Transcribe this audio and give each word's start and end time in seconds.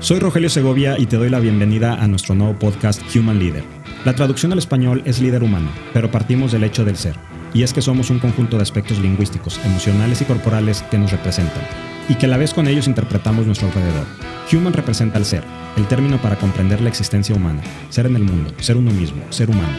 Soy 0.00 0.18
Rogelio 0.18 0.48
Segovia 0.48 0.98
y 0.98 1.04
te 1.04 1.18
doy 1.18 1.28
la 1.28 1.40
bienvenida 1.40 1.92
a 1.92 2.08
nuestro 2.08 2.34
nuevo 2.34 2.58
podcast 2.58 3.02
Human 3.14 3.38
Leader. 3.38 3.62
La 4.06 4.14
traducción 4.14 4.50
al 4.50 4.56
español 4.56 5.02
es 5.04 5.20
líder 5.20 5.42
humano, 5.42 5.70
pero 5.92 6.10
partimos 6.10 6.52
del 6.52 6.64
hecho 6.64 6.86
del 6.86 6.96
ser, 6.96 7.16
y 7.52 7.64
es 7.64 7.74
que 7.74 7.82
somos 7.82 8.08
un 8.08 8.18
conjunto 8.18 8.56
de 8.56 8.62
aspectos 8.62 8.98
lingüísticos, 8.98 9.60
emocionales 9.62 10.22
y 10.22 10.24
corporales 10.24 10.82
que 10.90 10.96
nos 10.96 11.10
representan, 11.10 11.62
y 12.08 12.14
que 12.14 12.24
a 12.24 12.30
la 12.30 12.38
vez 12.38 12.54
con 12.54 12.66
ellos 12.66 12.88
interpretamos 12.88 13.44
nuestro 13.44 13.68
alrededor. 13.68 14.06
Human 14.50 14.72
representa 14.72 15.18
el 15.18 15.26
ser, 15.26 15.44
el 15.76 15.86
término 15.86 16.16
para 16.16 16.36
comprender 16.36 16.80
la 16.80 16.88
existencia 16.88 17.34
humana, 17.34 17.60
ser 17.90 18.06
en 18.06 18.16
el 18.16 18.24
mundo, 18.24 18.54
ser 18.58 18.78
uno 18.78 18.92
mismo, 18.92 19.22
ser 19.28 19.50
humano. 19.50 19.76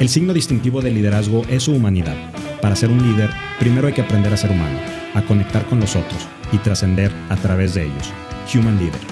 El 0.00 0.10
signo 0.10 0.34
distintivo 0.34 0.82
del 0.82 0.96
liderazgo 0.96 1.46
es 1.48 1.62
su 1.62 1.72
humanidad. 1.72 2.16
Para 2.60 2.76
ser 2.76 2.90
un 2.90 3.02
líder, 3.02 3.30
primero 3.58 3.86
hay 3.86 3.94
que 3.94 4.02
aprender 4.02 4.34
a 4.34 4.36
ser 4.36 4.50
humano, 4.50 4.78
a 5.14 5.22
conectar 5.22 5.64
con 5.64 5.80
los 5.80 5.96
otros 5.96 6.28
y 6.52 6.58
trascender 6.58 7.10
a 7.30 7.36
través 7.36 7.72
de 7.72 7.86
ellos. 7.86 8.12
Human 8.54 8.76
Leader. 8.78 9.11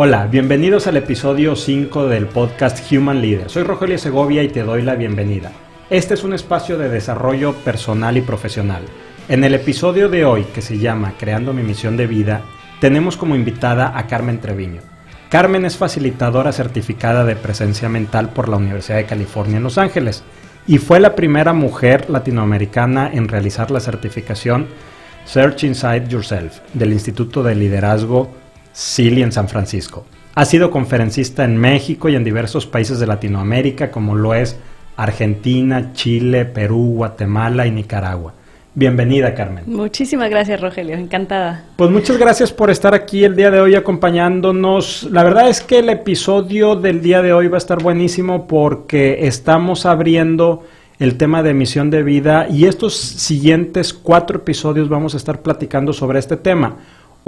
Hola, 0.00 0.28
bienvenidos 0.28 0.86
al 0.86 0.96
episodio 0.96 1.56
5 1.56 2.06
del 2.06 2.26
podcast 2.26 2.92
Human 2.92 3.20
Leader. 3.20 3.50
Soy 3.50 3.64
Rogelio 3.64 3.98
Segovia 3.98 4.44
y 4.44 4.48
te 4.48 4.62
doy 4.62 4.82
la 4.82 4.94
bienvenida. 4.94 5.50
Este 5.90 6.14
es 6.14 6.22
un 6.22 6.34
espacio 6.34 6.78
de 6.78 6.88
desarrollo 6.88 7.52
personal 7.64 8.16
y 8.16 8.20
profesional. 8.20 8.82
En 9.28 9.42
el 9.42 9.56
episodio 9.56 10.08
de 10.08 10.24
hoy, 10.24 10.44
que 10.54 10.62
se 10.62 10.78
llama 10.78 11.14
Creando 11.18 11.52
mi 11.52 11.64
misión 11.64 11.96
de 11.96 12.06
vida, 12.06 12.42
tenemos 12.80 13.16
como 13.16 13.34
invitada 13.34 13.98
a 13.98 14.06
Carmen 14.06 14.38
Treviño. 14.38 14.82
Carmen 15.30 15.64
es 15.64 15.76
facilitadora 15.76 16.52
certificada 16.52 17.24
de 17.24 17.34
presencia 17.34 17.88
mental 17.88 18.28
por 18.28 18.48
la 18.48 18.56
Universidad 18.56 18.98
de 18.98 19.06
California 19.06 19.56
en 19.56 19.64
Los 19.64 19.78
Ángeles 19.78 20.22
y 20.68 20.78
fue 20.78 21.00
la 21.00 21.16
primera 21.16 21.52
mujer 21.52 22.08
latinoamericana 22.08 23.10
en 23.12 23.26
realizar 23.26 23.72
la 23.72 23.80
certificación 23.80 24.68
Search 25.24 25.64
Inside 25.64 26.06
Yourself 26.06 26.60
del 26.72 26.92
Instituto 26.92 27.42
de 27.42 27.56
Liderazgo 27.56 28.30
Silly 28.72 29.22
en 29.22 29.32
San 29.32 29.48
Francisco. 29.48 30.04
Ha 30.34 30.44
sido 30.44 30.70
conferencista 30.70 31.44
en 31.44 31.56
México 31.56 32.08
y 32.08 32.16
en 32.16 32.24
diversos 32.24 32.66
países 32.66 33.00
de 33.00 33.06
Latinoamérica 33.06 33.90
como 33.90 34.14
lo 34.14 34.34
es 34.34 34.56
Argentina, 34.96 35.92
Chile, 35.92 36.44
Perú, 36.44 36.94
Guatemala 36.96 37.66
y 37.66 37.70
Nicaragua. 37.70 38.34
Bienvenida, 38.74 39.34
Carmen. 39.34 39.64
Muchísimas 39.66 40.30
gracias, 40.30 40.60
Rogelio. 40.60 40.96
Encantada. 40.96 41.64
Pues 41.74 41.90
muchas 41.90 42.16
gracias 42.16 42.52
por 42.52 42.70
estar 42.70 42.94
aquí 42.94 43.24
el 43.24 43.34
día 43.34 43.50
de 43.50 43.60
hoy 43.60 43.74
acompañándonos. 43.74 45.08
La 45.10 45.24
verdad 45.24 45.48
es 45.48 45.60
que 45.60 45.80
el 45.80 45.88
episodio 45.88 46.76
del 46.76 47.02
día 47.02 47.20
de 47.20 47.32
hoy 47.32 47.48
va 47.48 47.56
a 47.56 47.58
estar 47.58 47.82
buenísimo 47.82 48.46
porque 48.46 49.26
estamos 49.26 49.84
abriendo 49.84 50.62
el 51.00 51.16
tema 51.16 51.42
de 51.42 51.54
misión 51.54 51.90
de 51.90 52.02
vida 52.02 52.46
y 52.48 52.66
estos 52.66 52.96
siguientes 52.96 53.92
cuatro 53.92 54.38
episodios 54.38 54.88
vamos 54.88 55.14
a 55.14 55.16
estar 55.16 55.42
platicando 55.42 55.92
sobre 55.92 56.18
este 56.18 56.36
tema. 56.36 56.76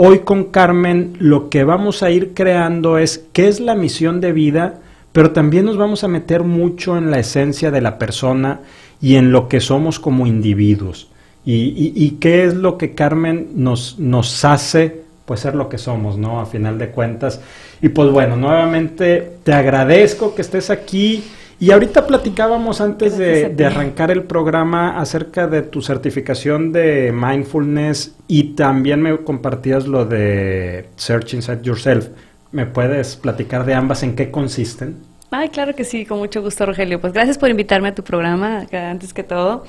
Hoy 0.03 0.21
con 0.21 0.45
Carmen 0.45 1.15
lo 1.19 1.51
que 1.51 1.63
vamos 1.63 2.03
a 2.03 2.09
ir 2.11 2.33
creando 2.33 2.97
es 2.97 3.27
qué 3.35 3.49
es 3.49 3.61
la 3.61 3.75
misión 3.75 4.23
de 4.23 4.33
vida, 4.33 4.79
pero 5.13 5.33
también 5.33 5.67
nos 5.67 5.77
vamos 5.77 6.05
a 6.05 6.09
meter 6.09 6.43
mucho 6.43 6.97
en 6.97 7.11
la 7.11 7.19
esencia 7.19 7.71
de 7.71 7.83
la 7.83 7.99
persona 7.99 8.61
y 9.03 9.17
en 9.17 9.31
lo 9.31 9.47
que 9.47 9.61
somos 9.61 10.01
como 10.01 10.27
individuos. 10.27 11.11
Y, 11.45 12.13
qué 12.13 12.45
es 12.45 12.55
lo 12.55 12.79
que 12.79 12.95
Carmen 12.95 13.51
nos, 13.57 13.99
nos 13.99 14.43
hace 14.47 15.03
pues 15.27 15.41
ser 15.41 15.55
lo 15.55 15.69
que 15.69 15.77
somos, 15.77 16.17
¿no? 16.17 16.41
A 16.41 16.47
final 16.47 16.79
de 16.79 16.89
cuentas. 16.89 17.43
Y 17.83 17.91
pues 17.91 18.11
bueno, 18.11 18.37
nuevamente 18.37 19.33
te 19.45 19.53
agradezco 19.53 20.35
que 20.35 20.41
estés 20.41 20.71
aquí. 20.71 21.25
Y 21.61 21.73
ahorita 21.73 22.07
platicábamos 22.07 22.81
antes 22.81 23.19
de, 23.19 23.55
arrancar 23.67 24.11
el 24.11 24.23
programa 24.23 24.99
acerca 24.99 25.47
de 25.47 25.61
tu 25.61 25.83
certificación 25.83 26.73
de 26.73 27.13
mindfulness 27.13 28.17
y 28.27 28.55
también 28.55 29.03
me 29.03 29.19
compartías 29.19 29.87
lo 29.87 30.07
de 30.07 30.89
Search 30.97 31.35
Inside 31.35 31.61
Yourself. 31.61 32.09
¿Me 32.51 32.65
puedes 32.65 33.17
platicar 33.17 33.67
de 33.67 33.75
ambas 33.75 34.03
en 34.03 34.17
qué 34.17 34.31
consisten? 34.31 34.97
Ay, 35.31 35.51
claro 35.51 35.75
que 35.75 35.85
sí, 35.85 36.07
con 36.07 36.19
mucho 36.19 36.41
gusto, 36.41 36.65
Rogelio. 36.65 36.99
Pues 36.99 37.13
gracias 37.13 37.37
por 37.37 37.51
invitarme 37.51 37.89
a 37.89 37.95
tu 37.95 38.03
programa, 38.03 38.67
antes 38.73 39.13
que 39.13 39.23
todo. 39.23 39.65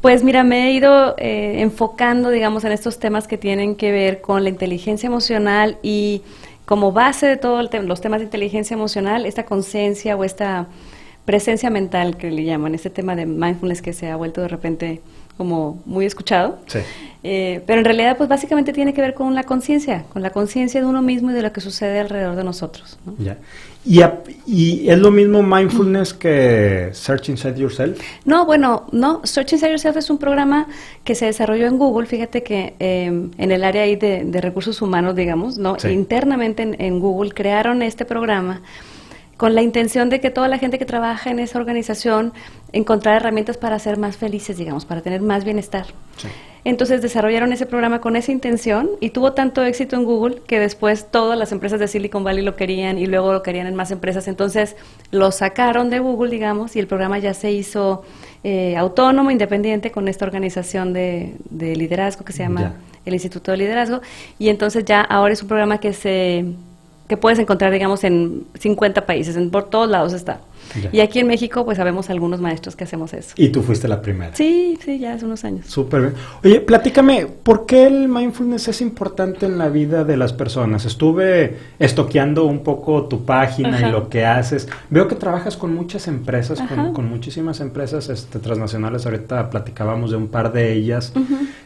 Pues 0.00 0.22
mira, 0.22 0.44
me 0.44 0.68
he 0.68 0.70
ido 0.70 1.16
eh, 1.18 1.62
enfocando, 1.62 2.30
digamos, 2.30 2.62
en 2.62 2.70
estos 2.70 3.00
temas 3.00 3.26
que 3.26 3.38
tienen 3.38 3.74
que 3.74 3.90
ver 3.90 4.20
con 4.20 4.44
la 4.44 4.50
inteligencia 4.50 5.08
emocional 5.08 5.78
y 5.82 6.22
como 6.64 6.92
base 6.92 7.26
de 7.26 7.36
todos 7.36 7.68
los 7.82 8.00
temas 8.00 8.20
de 8.20 8.26
inteligencia 8.26 8.74
emocional, 8.74 9.26
esta 9.26 9.44
conciencia 9.44 10.16
o 10.16 10.22
esta 10.22 10.68
presencia 11.24 11.70
mental 11.70 12.16
que 12.16 12.30
le 12.30 12.44
llaman, 12.44 12.74
este 12.74 12.90
tema 12.90 13.16
de 13.16 13.26
mindfulness 13.26 13.82
que 13.82 13.92
se 13.92 14.10
ha 14.10 14.16
vuelto 14.16 14.42
de 14.42 14.48
repente 14.48 15.00
como 15.36 15.82
muy 15.84 16.06
escuchado. 16.06 16.58
Sí. 16.66 16.78
Eh, 17.26 17.62
pero 17.66 17.78
en 17.78 17.84
realidad, 17.84 18.16
pues 18.16 18.28
básicamente 18.28 18.72
tiene 18.72 18.92
que 18.92 19.00
ver 19.00 19.14
con 19.14 19.34
la 19.34 19.44
conciencia, 19.44 20.04
con 20.12 20.22
la 20.22 20.30
conciencia 20.30 20.80
de 20.80 20.86
uno 20.86 21.00
mismo 21.00 21.30
y 21.30 21.34
de 21.34 21.42
lo 21.42 21.52
que 21.52 21.60
sucede 21.60 21.98
alrededor 21.98 22.36
de 22.36 22.44
nosotros. 22.44 22.98
Ya. 23.18 23.38
¿Y, 23.86 24.00
¿Y, 24.46 24.88
es 24.88 24.98
lo 24.98 25.10
mismo 25.10 25.42
mindfulness 25.42 26.14
que 26.14 26.90
Search 26.92 27.30
Inside 27.30 27.58
Yourself? 27.58 27.98
No, 28.24 28.44
bueno, 28.46 28.86
no. 28.92 29.22
Search 29.24 29.54
Inside 29.54 29.70
Yourself 29.70 29.96
es 29.96 30.10
un 30.10 30.18
programa 30.18 30.68
que 31.02 31.14
se 31.14 31.26
desarrolló 31.26 31.66
en 31.66 31.78
Google. 31.78 32.06
Fíjate 32.06 32.42
que 32.42 32.74
em, 32.78 33.30
en 33.38 33.50
el 33.50 33.64
área 33.64 33.82
ahí 33.82 33.96
de, 33.96 34.40
recursos 34.40 34.82
humanos, 34.82 35.16
digamos, 35.16 35.58
no, 35.58 35.76
internamente 35.90 36.62
en, 36.62 36.76
en 36.78 37.00
Google 37.00 37.32
crearon 37.32 37.82
este 37.82 38.04
programa 38.04 38.62
con 39.36 39.54
la 39.54 39.62
intención 39.62 40.10
de 40.10 40.20
que 40.20 40.30
toda 40.30 40.48
la 40.48 40.58
gente 40.58 40.78
que 40.78 40.84
trabaja 40.84 41.30
en 41.30 41.38
esa 41.38 41.58
organización 41.58 42.32
encontrara 42.72 43.16
herramientas 43.18 43.56
para 43.56 43.78
ser 43.78 43.98
más 43.98 44.16
felices, 44.16 44.56
digamos, 44.56 44.84
para 44.84 45.00
tener 45.00 45.20
más 45.20 45.44
bienestar. 45.44 45.86
Entonces 46.64 47.02
desarrollaron 47.02 47.52
ese 47.52 47.66
programa 47.66 48.00
con 48.00 48.16
esa 48.16 48.32
intención 48.32 48.88
y 49.00 49.10
tuvo 49.10 49.34
tanto 49.34 49.62
éxito 49.62 49.96
en 49.96 50.04
Google 50.04 50.40
que 50.46 50.58
después 50.58 51.10
todas 51.10 51.38
las 51.38 51.52
empresas 51.52 51.78
de 51.78 51.88
Silicon 51.88 52.24
Valley 52.24 52.42
lo 52.42 52.56
querían 52.56 52.96
y 52.98 53.06
luego 53.06 53.34
lo 53.34 53.42
querían 53.42 53.66
en 53.66 53.74
más 53.74 53.90
empresas. 53.90 54.28
Entonces 54.28 54.74
lo 55.10 55.30
sacaron 55.30 55.90
de 55.90 55.98
Google, 55.98 56.30
digamos, 56.30 56.74
y 56.74 56.78
el 56.78 56.86
programa 56.86 57.18
ya 57.18 57.34
se 57.34 57.52
hizo 57.52 58.02
eh, 58.44 58.76
autónomo, 58.78 59.30
independiente 59.30 59.92
con 59.92 60.08
esta 60.08 60.24
organización 60.24 60.94
de, 60.94 61.36
liderazgo 61.50 62.24
que 62.24 62.32
se 62.32 62.44
llama 62.44 62.76
el 63.04 63.12
Instituto 63.12 63.50
de 63.50 63.58
Liderazgo. 63.58 64.00
Y 64.38 64.48
entonces 64.48 64.86
ya 64.86 65.02
ahora 65.02 65.34
es 65.34 65.42
un 65.42 65.48
programa 65.48 65.78
que 65.78 65.92
se 65.92 66.46
que 67.08 67.16
puedes 67.16 67.38
encontrar, 67.38 67.72
digamos, 67.72 68.02
en 68.04 68.46
50 68.58 69.04
países, 69.04 69.36
en, 69.36 69.50
por 69.50 69.64
todos 69.64 69.88
lados 69.88 70.12
está. 70.12 70.40
Y 70.92 71.00
aquí 71.00 71.18
en 71.18 71.26
México, 71.26 71.64
pues 71.64 71.76
sabemos 71.76 72.10
algunos 72.10 72.40
maestros 72.40 72.74
que 72.74 72.84
hacemos 72.84 73.12
eso. 73.12 73.34
Y 73.36 73.50
tú 73.50 73.62
fuiste 73.62 73.86
la 73.86 74.00
primera. 74.00 74.34
Sí, 74.34 74.78
sí, 74.82 74.98
ya 74.98 75.12
hace 75.12 75.24
unos 75.24 75.44
años. 75.44 75.66
Súper 75.66 76.00
bien. 76.00 76.14
Oye, 76.42 76.60
platícame, 76.60 77.26
¿por 77.26 77.66
qué 77.66 77.86
el 77.86 78.08
mindfulness 78.08 78.68
es 78.68 78.80
importante 78.80 79.46
en 79.46 79.58
la 79.58 79.68
vida 79.68 80.04
de 80.04 80.16
las 80.16 80.32
personas? 80.32 80.84
Estuve 80.86 81.58
estoqueando 81.78 82.46
un 82.46 82.60
poco 82.60 83.04
tu 83.04 83.24
página 83.24 83.86
y 83.86 83.92
lo 83.92 84.08
que 84.08 84.24
haces. 84.24 84.68
Veo 84.90 85.06
que 85.06 85.14
trabajas 85.16 85.56
con 85.56 85.74
muchas 85.74 86.08
empresas, 86.08 86.60
con, 86.94 87.08
muchísimas 87.08 87.60
empresas 87.60 88.08
este, 88.08 88.38
transnacionales. 88.38 89.04
Ahorita 89.04 89.50
platicábamos 89.50 90.10
de 90.10 90.16
un 90.16 90.28
par 90.28 90.52
de 90.52 90.72
ellas. 90.72 91.12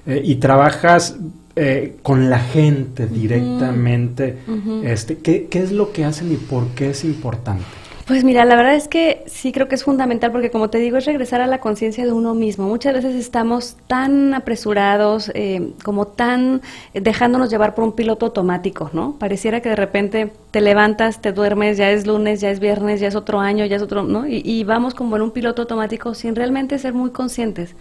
Eh, 0.06 0.22
y 0.24 0.36
trabajas 0.36 1.16
eh, 1.60 1.96
con 2.02 2.30
la 2.30 2.38
gente 2.38 3.06
directamente. 3.06 4.38
este, 4.84 5.18
¿qué, 5.18 5.46
¿Qué 5.50 5.62
es 5.62 5.72
lo 5.72 5.92
que 5.92 6.04
hacen 6.04 6.32
y 6.32 6.36
por 6.36 6.68
qué 6.68 6.90
es 6.90 7.04
importante? 7.04 7.64
Pues 8.08 8.24
mira, 8.24 8.46
la 8.46 8.56
verdad 8.56 8.74
es 8.74 8.88
que 8.88 9.22
sí 9.26 9.52
creo 9.52 9.68
que 9.68 9.74
es 9.74 9.84
fundamental 9.84 10.32
porque 10.32 10.50
como 10.50 10.70
te 10.70 10.78
digo 10.78 10.96
es 10.96 11.04
regresar 11.04 11.42
a 11.42 11.46
la 11.46 11.60
conciencia 11.60 12.06
de 12.06 12.12
uno 12.12 12.34
mismo. 12.34 12.66
Muchas 12.66 12.94
veces 12.94 13.14
estamos 13.14 13.76
tan 13.86 14.32
apresurados, 14.32 15.30
eh, 15.34 15.74
como 15.84 16.06
tan 16.06 16.62
dejándonos 16.94 17.50
llevar 17.50 17.74
por 17.74 17.84
un 17.84 17.92
piloto 17.92 18.24
automático, 18.24 18.88
¿no? 18.94 19.16
Pareciera 19.18 19.60
que 19.60 19.68
de 19.68 19.76
repente 19.76 20.32
te 20.50 20.62
levantas, 20.62 21.20
te 21.20 21.32
duermes, 21.32 21.76
ya 21.76 21.90
es 21.90 22.06
lunes, 22.06 22.40
ya 22.40 22.50
es 22.50 22.60
viernes, 22.60 22.98
ya 22.98 23.08
es 23.08 23.14
otro 23.14 23.40
año, 23.40 23.66
ya 23.66 23.76
es 23.76 23.82
otro, 23.82 24.04
¿no? 24.04 24.26
Y, 24.26 24.64
vamos 24.64 24.94
como 24.94 25.16
en 25.16 25.22
un 25.22 25.30
piloto 25.30 25.60
automático 25.60 26.14
sin 26.14 26.34
realmente 26.34 26.78
ser 26.78 26.94
muy 26.94 27.10
conscientes 27.10 27.74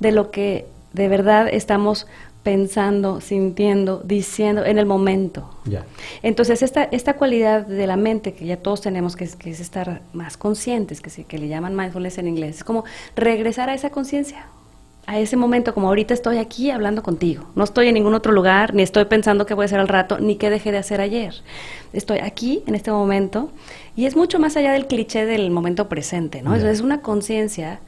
de 0.00 0.12
lo 0.12 0.30
que 0.30 0.64
de 0.94 1.08
verdad 1.08 1.48
estamos 1.50 2.06
pensando, 2.42 3.20
sintiendo, 3.20 4.00
diciendo 4.04 4.64
en 4.64 4.78
el 4.78 4.86
momento. 4.86 5.50
Entonces, 6.22 6.62
esta, 6.62 6.84
esta 6.84 7.14
cualidad 7.14 7.66
de 7.66 7.86
la 7.86 7.96
mente 7.96 8.32
que 8.32 8.46
ya 8.46 8.56
todos 8.56 8.80
tenemos, 8.80 9.16
que 9.16 9.24
es, 9.24 9.36
que 9.36 9.50
es 9.50 9.60
estar 9.60 10.02
más 10.12 10.36
conscientes, 10.36 11.00
que, 11.00 11.24
que 11.24 11.38
le 11.38 11.48
llaman 11.48 11.76
mindfulness 11.76 12.18
en 12.18 12.28
inglés, 12.28 12.56
es 12.56 12.64
como 12.64 12.84
regresar 13.16 13.68
a 13.68 13.74
esa 13.74 13.90
conciencia, 13.90 14.46
a 15.06 15.18
ese 15.18 15.36
momento, 15.36 15.72
como 15.74 15.88
ahorita 15.88 16.12
estoy 16.14 16.36
aquí 16.38 16.70
hablando 16.70 17.02
contigo. 17.02 17.44
No 17.54 17.64
estoy 17.64 17.88
en 17.88 17.94
ningún 17.94 18.14
otro 18.14 18.32
lugar, 18.32 18.74
ni 18.74 18.82
estoy 18.82 19.06
pensando 19.06 19.46
qué 19.46 19.54
voy 19.54 19.64
a 19.64 19.66
hacer 19.66 19.80
al 19.80 19.88
rato, 19.88 20.18
ni 20.18 20.36
qué 20.36 20.50
dejé 20.50 20.70
de 20.70 20.78
hacer 20.78 21.00
ayer. 21.00 21.34
Estoy 21.92 22.18
aquí, 22.18 22.62
en 22.66 22.74
este 22.74 22.90
momento, 22.90 23.50
y 23.96 24.06
es 24.06 24.16
mucho 24.16 24.38
más 24.38 24.56
allá 24.56 24.72
del 24.72 24.86
cliché 24.86 25.24
del 25.24 25.50
momento 25.50 25.88
presente, 25.88 26.42
¿no? 26.42 26.54
Es 26.54 26.80
una 26.82 27.00
conciencia 27.00 27.80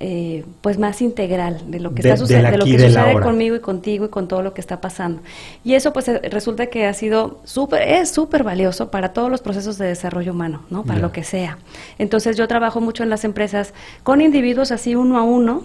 eh, 0.00 0.44
pues 0.60 0.78
más 0.78 1.02
integral 1.02 1.60
de 1.72 1.80
lo 1.80 1.92
que 1.92 2.02
está 2.02 2.16
sucediendo, 2.16 2.52
de, 2.52 2.58
lo 2.58 2.64
que 2.64 2.78
sucede 2.78 3.20
conmigo 3.20 3.56
y 3.56 3.60
contigo 3.60 4.04
y 4.04 4.08
con 4.08 4.28
todo 4.28 4.42
lo 4.42 4.54
que 4.54 4.60
está 4.60 4.80
pasando. 4.80 5.22
Y 5.64 5.74
eso 5.74 5.92
pues 5.92 6.06
eh, 6.06 6.20
resulta 6.30 6.66
que 6.66 6.86
ha 6.86 6.94
sido 6.94 7.40
súper, 7.42 7.82
es 7.82 8.08
súper 8.08 8.44
valioso 8.44 8.92
para 8.92 9.12
todos 9.12 9.28
los 9.28 9.40
procesos 9.40 9.76
de 9.76 9.86
desarrollo 9.86 10.32
humano, 10.32 10.62
¿no? 10.70 10.84
Para 10.84 11.00
lo 11.00 11.10
que 11.10 11.24
sea. 11.24 11.58
Entonces 11.98 12.36
yo 12.36 12.46
trabajo 12.46 12.80
mucho 12.80 13.02
en 13.02 13.10
las 13.10 13.24
empresas 13.24 13.74
con 14.04 14.20
individuos 14.20 14.70
así 14.70 14.94
uno 14.94 15.18
a 15.18 15.24
uno, 15.24 15.64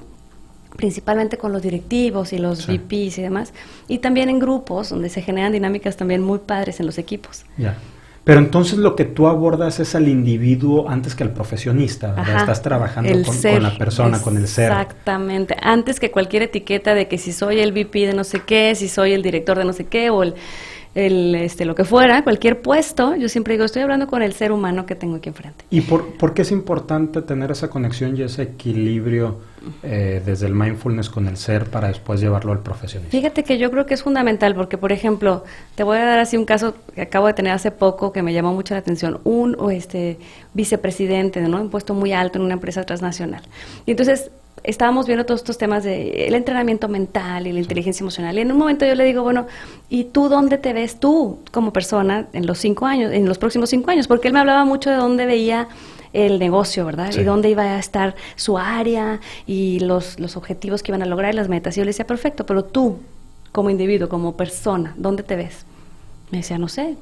principalmente 0.78 1.38
con 1.38 1.52
los 1.52 1.62
directivos 1.62 2.34
y 2.34 2.40
los 2.40 2.66
VPs 2.66 3.20
y 3.20 3.22
demás, 3.22 3.54
y 3.88 4.00
también 4.00 4.30
en 4.30 4.40
grupos 4.40 4.90
donde 4.90 5.10
se 5.10 5.22
generan 5.22 5.52
dinámicas 5.52 5.96
también 5.96 6.24
muy 6.24 6.40
padres 6.40 6.80
en 6.80 6.88
los 6.88 6.98
equipos. 6.98 7.46
Pero 8.24 8.40
entonces 8.40 8.80
lo 8.80 8.96
que 8.96 9.06
tú 9.06 9.28
abordas 9.28 9.80
es 9.80 9.96
al 9.96 10.08
individuo 10.08 10.90
antes 10.90 11.14
que 11.14 11.24
al 11.24 11.32
profesionista, 11.32 12.14
¿verdad? 12.14 12.38
Estás 12.38 12.62
trabajando 12.62 13.12
con, 13.12 13.64
la 13.64 13.78
persona, 13.78 14.22
con 14.22 14.38
el 14.38 14.48
ser. 14.48 14.72
Exactamente. 14.72 15.58
Antes 15.62 16.00
que 16.00 16.10
cualquier 16.10 16.44
etiqueta 16.44 16.94
de 16.94 17.08
que 17.08 17.18
si 17.18 17.34
soy 17.34 17.60
el 17.60 17.74
VP 17.74 18.08
de 18.08 18.14
no 18.14 18.24
sé 18.24 18.40
qué, 18.40 18.76
si 18.76 18.88
soy 18.88 19.12
el 19.12 19.24
director 19.24 19.58
de 19.58 19.66
no 19.66 19.74
sé 19.74 19.86
qué, 19.86 20.10
o 20.10 20.24
el 20.24 20.36
el, 20.96 21.34
este, 21.36 21.66
lo 21.66 21.76
que 21.76 21.86
fuera, 21.86 22.24
cualquier 22.24 22.62
puesto, 22.62 23.16
yo 23.16 23.28
siempre 23.30 23.54
digo, 23.54 23.66
estoy 23.66 23.82
hablando 23.82 24.08
con 24.08 24.22
el 24.22 24.34
ser 24.34 24.52
humano 24.52 24.86
que 24.86 24.96
tengo 24.96 25.16
aquí 25.16 25.30
enfrente. 25.30 25.66
¿Y 25.70 25.82
por, 25.82 26.34
qué 26.34 26.44
es 26.44 26.52
importante 26.52 27.22
tener 27.22 27.52
esa 27.52 27.70
conexión 27.70 28.16
y 28.16 28.22
ese 28.22 28.44
equilibrio 28.44 29.40
eh, 29.82 30.22
desde 30.26 30.48
el 30.48 30.54
mindfulness 30.54 31.10
con 31.10 31.28
el 31.28 31.38
ser 31.38 31.70
para 31.70 31.88
después 31.88 32.20
llevarlo 32.20 32.52
al 32.52 32.60
profesional? 32.60 33.10
Fíjate 33.10 33.44
que 33.44 33.58
yo 33.58 33.72
creo 33.72 33.86
que 33.86 33.94
es 33.94 34.04
fundamental 34.04 34.56
porque, 34.56 34.78
por 34.78 34.92
ejemplo, 34.92 35.44
te 35.76 35.84
voy 35.84 35.98
a 35.98 36.06
dar 36.06 36.20
así 36.20 36.38
un 36.38 36.46
caso 36.46 36.76
que 36.94 37.02
acabo 37.02 37.28
de 37.28 37.34
tener 37.34 37.54
hace 37.54 37.72
poco 37.72 38.12
que 38.12 38.22
me 38.22 38.34
llamó 38.34 38.54
mucho 38.54 38.74
la 38.74 38.80
atención. 38.80 39.20
Un 39.24 39.58
este, 39.72 40.20
vicepresidente, 40.54 41.42
¿no? 41.42 41.62
Un 41.62 41.70
puesto 41.70 41.94
muy 41.94 42.14
alto 42.14 42.40
en 42.40 42.46
una 42.46 42.54
empresa 42.54 42.84
transnacional. 42.84 43.44
Y 43.86 43.92
entonces 43.92 44.32
estábamos 44.64 45.08
viendo 45.08 45.26
todos 45.26 45.42
estos 45.42 45.58
temas 45.58 45.84
de 45.84 46.28
el 46.28 46.36
entrenamiento 46.36 46.88
mental 46.88 47.48
y 47.48 47.52
la 47.52 47.60
inteligencia 47.60 48.04
emocional. 48.04 48.38
Y 48.38 48.42
en 48.42 48.52
un 48.52 48.58
momento 48.58 48.86
yo 48.86 48.96
le 48.96 49.04
digo, 49.04 49.24
bueno, 49.24 49.48
¿y 49.90 50.06
tú 50.06 50.30
dónde 50.30 50.58
te 50.58 50.74
ves 50.74 51.00
tú 51.00 51.40
como 51.52 51.74
persona 51.74 52.28
en 52.34 52.46
los 52.46 52.60
cinco 52.60 52.86
años, 52.86 53.12
en 53.12 53.28
los 53.28 53.38
próximos 53.38 53.70
cinco 53.70 53.92
años? 53.92 54.08
Porque 54.08 54.28
él 54.28 54.34
me 54.34 54.40
hablaba 54.40 54.66
mucho 54.66 54.90
de 54.90 54.96
dónde 54.96 55.26
veía 55.26 55.68
el 56.14 56.40
negocio, 56.40 56.86
¿verdad? 56.86 57.12
Y 57.14 57.24
dónde 57.24 57.50
iba 57.50 57.64
a 57.64 57.80
estar 57.80 58.16
su 58.36 58.58
área 58.58 59.20
y 59.46 59.80
los, 59.80 60.20
los 60.20 60.38
objetivos 60.38 60.84
que 60.84 60.92
iban 60.92 61.02
a 61.02 61.06
lograr 61.06 61.34
y 61.34 61.36
las 61.36 61.50
metas. 61.50 61.76
Y 61.76 61.80
yo 61.80 61.86
le 61.86 61.90
decía, 61.90 62.08
perfecto, 62.08 62.46
pero 62.46 62.64
tú, 62.64 63.00
como 63.52 63.70
individuo, 63.70 64.08
como 64.10 64.38
persona, 64.38 64.94
¿dónde 64.98 65.24
te 65.24 65.36
ves? 65.36 65.66
Me 66.32 66.40
decía, 66.40 66.58
no 66.58 66.68
sé, 66.68 66.96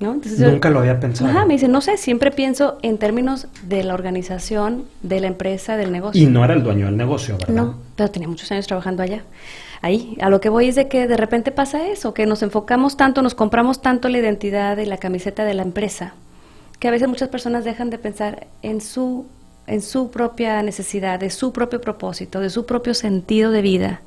Nunca 0.00 0.70
lo 0.70 0.78
había 0.78 1.00
pensado. 1.00 1.28
Ajá, 1.30 1.44
me 1.44 1.54
dice, 1.54 1.66
no 1.66 1.80
sé, 1.80 1.96
siempre 1.96 2.30
pienso 2.30 2.78
en 2.82 2.98
términos 2.98 3.48
de 3.62 3.82
la 3.82 3.94
organización, 3.94 4.84
de 5.02 5.20
la 5.20 5.26
empresa, 5.26 5.76
del 5.76 5.90
negocio. 5.90 6.22
Y 6.22 6.26
no 6.26 6.44
era 6.44 6.54
el 6.54 6.62
dueño 6.62 6.86
del 6.86 6.96
negocio, 6.96 7.36
¿verdad? 7.36 7.54
No, 7.54 7.74
pero 7.96 8.08
tenía 8.08 8.28
muchos 8.28 8.50
años 8.52 8.68
trabajando 8.68 9.02
allá. 9.02 9.24
Ahí, 9.82 10.16
a 10.20 10.28
lo 10.28 10.40
que 10.40 10.48
voy 10.48 10.68
es 10.68 10.76
de 10.76 10.88
que 10.88 11.08
de 11.08 11.16
repente 11.16 11.50
pasa 11.50 11.88
eso, 11.88 12.14
que 12.14 12.26
nos 12.26 12.42
enfocamos 12.42 12.96
tanto, 12.96 13.22
nos 13.22 13.34
compramos 13.34 13.82
tanto 13.82 14.08
la 14.08 14.18
identidad 14.18 14.76
y 14.78 14.86
la 14.86 14.98
camiseta 14.98 15.44
de 15.44 15.54
la 15.54 15.62
empresa, 15.62 16.14
que 16.78 16.88
a 16.88 16.90
veces 16.90 17.08
muchas 17.08 17.28
personas 17.28 17.64
dejan 17.64 17.90
de 17.90 17.98
pensar 17.98 18.46
en 18.62 18.80
su, 18.80 19.26
en 19.66 19.82
su 19.82 20.10
propia 20.10 20.62
necesidad, 20.62 21.18
de 21.18 21.30
su 21.30 21.52
propio 21.52 21.80
propósito, 21.80 22.40
de 22.40 22.50
su 22.50 22.66
propio 22.66 22.94
sentido 22.94 23.50
de 23.50 23.62
vida. 23.62 24.00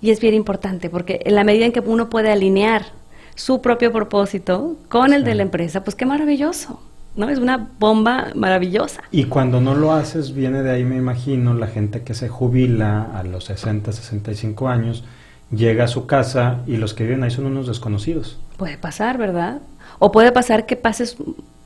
Y 0.00 0.10
es 0.10 0.20
bien 0.20 0.34
importante, 0.34 0.90
porque 0.90 1.20
en 1.24 1.34
la 1.34 1.44
medida 1.44 1.66
en 1.66 1.72
que 1.72 1.80
uno 1.80 2.08
puede 2.08 2.30
alinear 2.30 2.86
su 3.34 3.60
propio 3.60 3.92
propósito 3.92 4.76
con 4.88 5.12
el 5.12 5.24
de 5.24 5.34
la 5.34 5.42
empresa, 5.42 5.82
pues 5.82 5.96
qué 5.96 6.06
maravilloso. 6.06 6.80
¿no? 7.16 7.28
Es 7.28 7.38
una 7.38 7.68
bomba 7.78 8.28
maravillosa. 8.34 9.02
Y 9.10 9.24
cuando 9.24 9.60
no 9.60 9.74
lo 9.74 9.92
haces, 9.92 10.34
viene 10.34 10.62
de 10.62 10.70
ahí, 10.70 10.84
me 10.84 10.96
imagino, 10.96 11.52
la 11.52 11.66
gente 11.66 12.02
que 12.02 12.14
se 12.14 12.28
jubila 12.28 13.08
a 13.14 13.24
los 13.24 13.44
60, 13.44 13.92
65 13.92 14.68
años, 14.68 15.04
llega 15.50 15.84
a 15.84 15.88
su 15.88 16.06
casa 16.06 16.58
y 16.66 16.76
los 16.76 16.94
que 16.94 17.04
viven 17.04 17.24
ahí 17.24 17.30
son 17.30 17.46
unos 17.46 17.66
desconocidos. 17.66 18.38
Puede 18.56 18.78
pasar, 18.78 19.18
¿verdad? 19.18 19.60
O 19.98 20.12
puede 20.12 20.30
pasar 20.30 20.66
que 20.66 20.76
pases, 20.76 21.16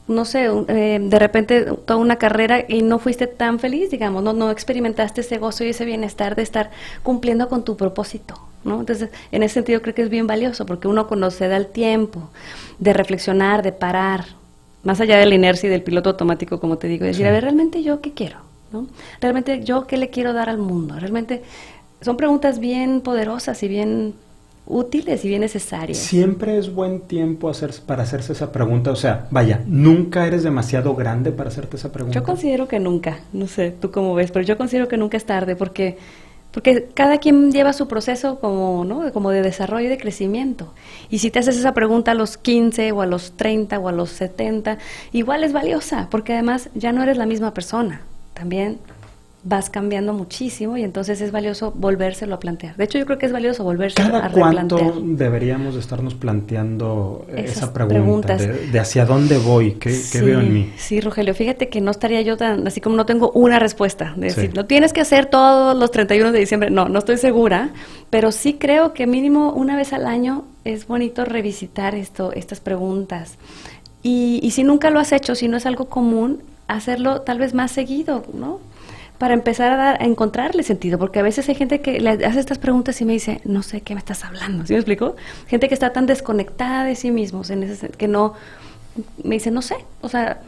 no 0.08 0.24
sé, 0.24 0.48
eh, 0.68 0.98
de 1.00 1.18
repente 1.18 1.64
toda 1.84 1.98
una 1.98 2.16
carrera 2.16 2.64
y 2.66 2.82
no 2.82 2.98
fuiste 2.98 3.26
tan 3.26 3.58
feliz, 3.58 3.90
digamos, 3.90 4.22
no, 4.22 4.32
no 4.32 4.50
experimentaste 4.50 5.20
ese 5.20 5.38
gozo 5.38 5.64
y 5.64 5.68
ese 5.68 5.84
bienestar 5.84 6.34
de 6.34 6.42
estar 6.42 6.70
cumpliendo 7.02 7.48
con 7.48 7.64
tu 7.64 7.76
propósito. 7.76 8.38
¿no? 8.64 8.80
Entonces, 8.80 9.10
en 9.30 9.42
ese 9.42 9.54
sentido 9.54 9.82
creo 9.82 9.94
que 9.94 10.02
es 10.02 10.08
bien 10.08 10.26
valioso 10.26 10.66
porque 10.66 10.88
uno 10.88 11.06
conoce 11.06 11.48
da 11.48 11.56
el 11.56 11.66
tiempo 11.66 12.30
de 12.78 12.92
reflexionar, 12.92 13.62
de 13.62 13.72
parar, 13.72 14.24
más 14.82 15.00
allá 15.00 15.18
de 15.18 15.26
la 15.26 15.34
inercia 15.34 15.68
y 15.68 15.70
del 15.70 15.82
piloto 15.82 16.10
automático, 16.10 16.60
como 16.60 16.78
te 16.78 16.88
digo, 16.88 17.04
decir, 17.04 17.26
a 17.26 17.30
ver, 17.30 17.44
realmente 17.44 17.82
yo 17.82 18.00
qué 18.00 18.12
quiero, 18.12 18.38
¿no? 18.72 18.86
Realmente 19.20 19.62
yo 19.62 19.86
qué 19.86 19.96
le 19.96 20.10
quiero 20.10 20.32
dar 20.32 20.48
al 20.48 20.58
mundo, 20.58 20.98
realmente 20.98 21.42
son 22.00 22.16
preguntas 22.16 22.58
bien 22.58 23.00
poderosas 23.00 23.62
y 23.62 23.68
bien 23.68 24.14
útiles 24.66 25.24
y 25.24 25.28
bien 25.28 25.40
necesarias. 25.40 25.98
Siempre 25.98 26.56
es 26.56 26.72
buen 26.72 27.00
tiempo 27.00 27.48
hacer, 27.48 27.72
para 27.86 28.04
hacerse 28.04 28.32
esa 28.32 28.52
pregunta, 28.52 28.90
o 28.90 28.96
sea, 28.96 29.26
vaya, 29.30 29.62
nunca 29.66 30.26
eres 30.26 30.42
demasiado 30.42 30.94
grande 30.94 31.32
para 31.32 31.50
hacerte 31.50 31.76
esa 31.76 31.92
pregunta. 31.92 32.18
Yo 32.18 32.24
considero 32.24 32.68
que 32.68 32.78
nunca, 32.78 33.20
no 33.32 33.46
sé, 33.46 33.70
tú 33.70 33.90
cómo 33.90 34.14
ves, 34.14 34.30
pero 34.30 34.44
yo 34.44 34.56
considero 34.56 34.88
que 34.88 34.96
nunca 34.96 35.16
es 35.16 35.24
tarde 35.24 35.56
porque 35.56 35.98
porque 36.52 36.90
cada 36.92 37.16
quien 37.18 37.50
lleva 37.50 37.72
su 37.72 37.88
proceso 37.88 38.38
como, 38.38 38.84
¿no? 38.84 39.10
como 39.12 39.30
de 39.30 39.40
desarrollo 39.40 39.86
y 39.86 39.88
de 39.88 39.96
crecimiento. 39.96 40.74
Y 41.08 41.18
si 41.18 41.30
te 41.30 41.38
haces 41.38 41.56
esa 41.56 41.72
pregunta 41.72 42.10
a 42.10 42.14
los 42.14 42.36
15 42.36 42.92
o 42.92 43.00
a 43.00 43.06
los 43.06 43.32
30 43.32 43.78
o 43.78 43.88
a 43.88 43.92
los 43.92 44.10
70, 44.10 44.76
igual 45.12 45.44
es 45.44 45.54
valiosa, 45.54 46.08
porque 46.10 46.34
además 46.34 46.68
ya 46.74 46.92
no 46.92 47.02
eres 47.02 47.16
la 47.16 47.24
misma 47.24 47.54
persona. 47.54 48.02
También 48.34 48.78
vas 49.44 49.70
cambiando 49.70 50.12
muchísimo 50.12 50.76
y 50.76 50.84
entonces 50.84 51.20
es 51.20 51.32
valioso 51.32 51.72
volvérselo 51.72 52.36
a 52.36 52.38
plantear. 52.38 52.76
De 52.76 52.84
hecho, 52.84 52.98
yo 52.98 53.06
creo 53.06 53.18
que 53.18 53.26
es 53.26 53.32
valioso 53.32 53.64
volvérselo 53.64 54.16
a 54.16 54.28
replantear. 54.28 54.82
cuánto 54.82 55.00
deberíamos 55.02 55.74
estarnos 55.74 56.14
planteando 56.14 57.26
esa 57.34 57.72
pregunta 57.72 58.36
de, 58.36 58.78
hacia 58.78 59.04
dónde 59.04 59.38
voy, 59.38 59.72
qué, 59.72 60.00
veo 60.22 60.40
en 60.40 60.54
mí? 60.54 60.72
Sí, 60.76 61.00
Rogelio, 61.00 61.34
fíjate 61.34 61.68
que 61.68 61.80
no 61.80 61.90
estaría 61.90 62.22
yo 62.22 62.36
tan, 62.36 62.66
así 62.68 62.80
como 62.80 62.94
no 62.94 63.04
tengo 63.04 63.32
una 63.32 63.58
respuesta, 63.58 64.14
de 64.16 64.28
decir, 64.28 64.54
no 64.54 64.66
tienes 64.66 64.92
que 64.92 65.00
hacer 65.00 65.26
todos 65.26 65.76
los 65.76 65.90
31 65.90 66.30
de 66.30 66.38
diciembre, 66.38 66.70
no, 66.70 66.88
no 66.88 67.00
estoy 67.00 67.16
segura, 67.16 67.70
pero 68.10 68.30
sí 68.30 68.54
creo 68.54 68.92
que 68.92 69.08
mínimo 69.08 69.52
una 69.52 69.76
vez 69.76 69.92
al 69.92 70.06
año 70.06 70.44
es 70.64 70.86
bonito 70.86 71.24
revisitar 71.24 71.96
esto, 71.96 72.32
estas 72.32 72.60
preguntas. 72.60 73.38
Y, 74.04 74.38
y 74.42 74.52
si 74.52 74.62
nunca 74.62 74.90
lo 74.90 75.00
has 75.00 75.10
hecho, 75.10 75.34
si 75.34 75.48
no 75.48 75.56
es 75.56 75.66
algo 75.66 75.86
común, 75.86 76.42
hacerlo 76.68 77.22
tal 77.22 77.38
vez 77.38 77.54
más 77.54 77.72
seguido, 77.72 78.24
¿no? 78.32 78.60
Para 79.22 79.34
empezar 79.34 79.70
a, 79.70 79.76
dar, 79.76 80.02
a 80.02 80.04
encontrarle 80.04 80.64
sentido, 80.64 80.98
porque 80.98 81.20
a 81.20 81.22
veces 81.22 81.48
hay 81.48 81.54
gente 81.54 81.80
que 81.80 82.00
le 82.00 82.10
hace 82.10 82.40
estas 82.40 82.58
preguntas 82.58 83.00
y 83.00 83.04
me 83.04 83.12
dice, 83.12 83.40
no 83.44 83.62
sé 83.62 83.80
qué 83.80 83.94
me 83.94 84.00
estás 84.00 84.24
hablando, 84.24 84.66
¿sí 84.66 84.72
me 84.72 84.80
explico? 84.80 85.14
Gente 85.46 85.68
que 85.68 85.74
está 85.74 85.92
tan 85.92 86.06
desconectada 86.06 86.82
de 86.82 86.96
sí 86.96 87.12
mismos, 87.12 87.50
en 87.50 87.62
ese, 87.62 87.90
que 87.90 88.08
no, 88.08 88.34
me 89.22 89.36
dice, 89.36 89.52
no 89.52 89.62
sé, 89.62 89.76
o 90.00 90.08
sea, 90.08 90.40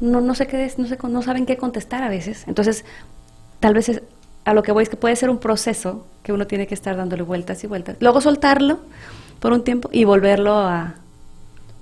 no, 0.00 0.22
no 0.22 0.34
sé 0.34 0.46
qué, 0.46 0.72
no, 0.78 0.86
sé, 0.86 0.96
no 1.10 1.20
saben 1.20 1.44
qué 1.44 1.58
contestar 1.58 2.02
a 2.02 2.08
veces. 2.08 2.44
Entonces, 2.48 2.86
tal 3.60 3.74
vez 3.74 4.00
a 4.46 4.54
lo 4.54 4.62
que 4.62 4.72
voy 4.72 4.84
es 4.84 4.88
que 4.88 4.96
puede 4.96 5.14
ser 5.14 5.28
un 5.28 5.36
proceso 5.36 6.06
que 6.22 6.32
uno 6.32 6.46
tiene 6.46 6.66
que 6.66 6.72
estar 6.72 6.96
dándole 6.96 7.24
vueltas 7.24 7.62
y 7.64 7.66
vueltas. 7.66 7.98
Luego 8.00 8.22
soltarlo 8.22 8.78
por 9.40 9.52
un 9.52 9.62
tiempo 9.62 9.90
y 9.92 10.04
volverlo 10.04 10.56
a, 10.56 10.94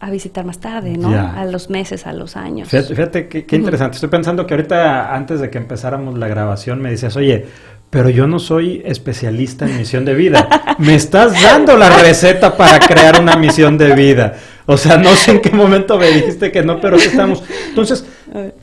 a 0.00 0.10
visitar 0.10 0.46
más 0.46 0.58
tarde, 0.58 0.96
¿no? 0.96 1.10
A 1.10 1.44
los 1.44 1.68
meses, 1.68 2.06
a 2.06 2.14
los 2.14 2.34
años. 2.34 2.68
Fíjate, 2.68 3.28
qué, 3.28 3.56
interesante. 3.56 3.96
Estoy 3.96 4.08
pensando 4.08 4.46
que 4.46 4.54
ahorita, 4.54 5.14
antes 5.14 5.40
de 5.40 5.50
que 5.50 5.58
empezáramos 5.58 6.18
la 6.18 6.26
grabación, 6.26 6.80
me 6.80 6.90
decías, 6.90 7.16
oye, 7.16 7.46
pero 7.90 8.08
yo 8.08 8.26
no 8.26 8.38
soy 8.38 8.82
especialista 8.86 9.66
en 9.66 9.76
misión 9.76 10.06
de 10.06 10.14
vida. 10.14 10.48
Me 10.78 10.94
estás 10.94 11.40
dando 11.42 11.76
la 11.76 11.90
receta 11.90 12.56
para 12.56 12.78
crear 12.80 13.20
una 13.20 13.36
misión 13.36 13.76
de 13.76 13.94
vida. 13.94 14.36
O 14.64 14.78
sea, 14.78 14.96
no 14.96 15.14
sé 15.16 15.32
en 15.32 15.40
qué 15.40 15.50
momento 15.50 15.98
me 15.98 16.10
dijiste 16.10 16.50
que 16.50 16.62
no, 16.62 16.80
pero 16.80 16.96
estamos. 16.96 17.42
Entonces, 17.68 18.06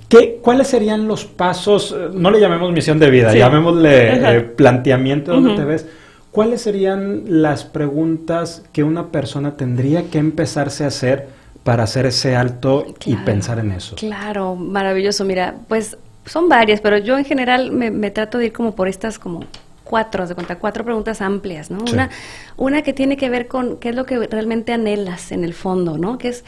¿qué, 0.10 0.40
¿cuáles 0.42 0.68
serían 0.68 1.08
los 1.08 1.26
pasos? 1.26 1.96
No 2.14 2.32
le 2.32 2.40
llamemos 2.40 2.72
misión 2.72 2.98
de 2.98 3.12
vida, 3.12 3.36
llamémosle 3.36 4.38
eh, 4.38 4.42
planteamiento 4.42 5.34
donde 5.34 5.56
te 5.56 5.66
ves 5.66 5.86
¿cuáles 6.38 6.62
serían 6.62 7.24
las 7.42 7.66
preguntas 7.66 8.62
que 8.72 8.84
una 8.84 9.08
persona 9.08 9.58
tendría 9.58 10.12
que 10.12 10.20
empezarse 10.20 10.84
a 10.84 10.88
hacer 10.90 11.30
para 11.64 11.82
hacer 11.82 12.06
ese 12.06 12.36
alto 12.36 12.86
y 13.06 13.16
pensar 13.16 13.58
en 13.58 13.72
eso? 13.72 13.96
Claro, 13.96 14.56
maravilloso. 14.56 15.26
Mira, 15.26 15.56
pues 15.68 15.98
son 16.28 16.48
varias, 16.48 16.80
pero 16.80 17.00
yo 17.00 17.18
en 17.18 17.26
general 17.26 17.72
me, 17.72 18.12
trato 18.12 18.38
de 18.38 18.46
ir 18.46 18.54
como 18.54 18.76
por 18.76 18.88
estas 18.88 19.18
como 19.18 19.46
cuatro, 19.84 20.28
de 20.28 20.36
cuenta, 20.36 20.60
cuatro 20.60 20.84
preguntas 20.84 21.22
amplias, 21.22 21.72
¿no? 21.72 21.80
Una, 21.92 22.12
una 22.56 22.84
que 22.84 22.94
tiene 22.94 23.18
que 23.18 23.32
ver 23.32 23.48
con 23.48 23.78
qué 23.78 23.90
es 23.90 23.96
lo 23.96 24.06
que 24.06 24.28
realmente 24.28 24.74
anhelas 24.74 25.32
en 25.32 25.44
el 25.44 25.56
fondo, 25.56 25.98
¿no? 25.98 26.20
¿Qué 26.20 26.28
es, 26.28 26.46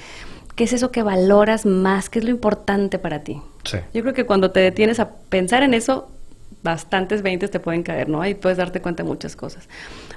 qué 0.56 0.66
es 0.66 0.74
eso 0.74 0.92
que 0.92 1.02
valoras 1.02 1.66
más? 1.66 2.12
¿Qué 2.12 2.20
es 2.20 2.26
lo 2.26 2.30
importante 2.30 3.00
para 3.00 3.24
ti? 3.24 3.42
Yo 3.92 4.04
creo 4.04 4.14
que 4.14 4.28
cuando 4.28 4.52
te 4.52 4.60
detienes 4.60 5.00
a 5.00 5.10
pensar 5.30 5.64
en 5.64 5.74
eso, 5.74 6.10
bastantes 6.64 7.22
20 7.22 7.48
te 7.48 7.60
pueden 7.60 7.84
caer, 7.84 8.10
¿no? 8.10 8.22
Ahí 8.22 8.36
puedes 8.36 8.58
darte 8.58 8.82
cuenta 8.82 9.04
de 9.04 9.10
muchas 9.10 9.36
cosas. 9.36 9.70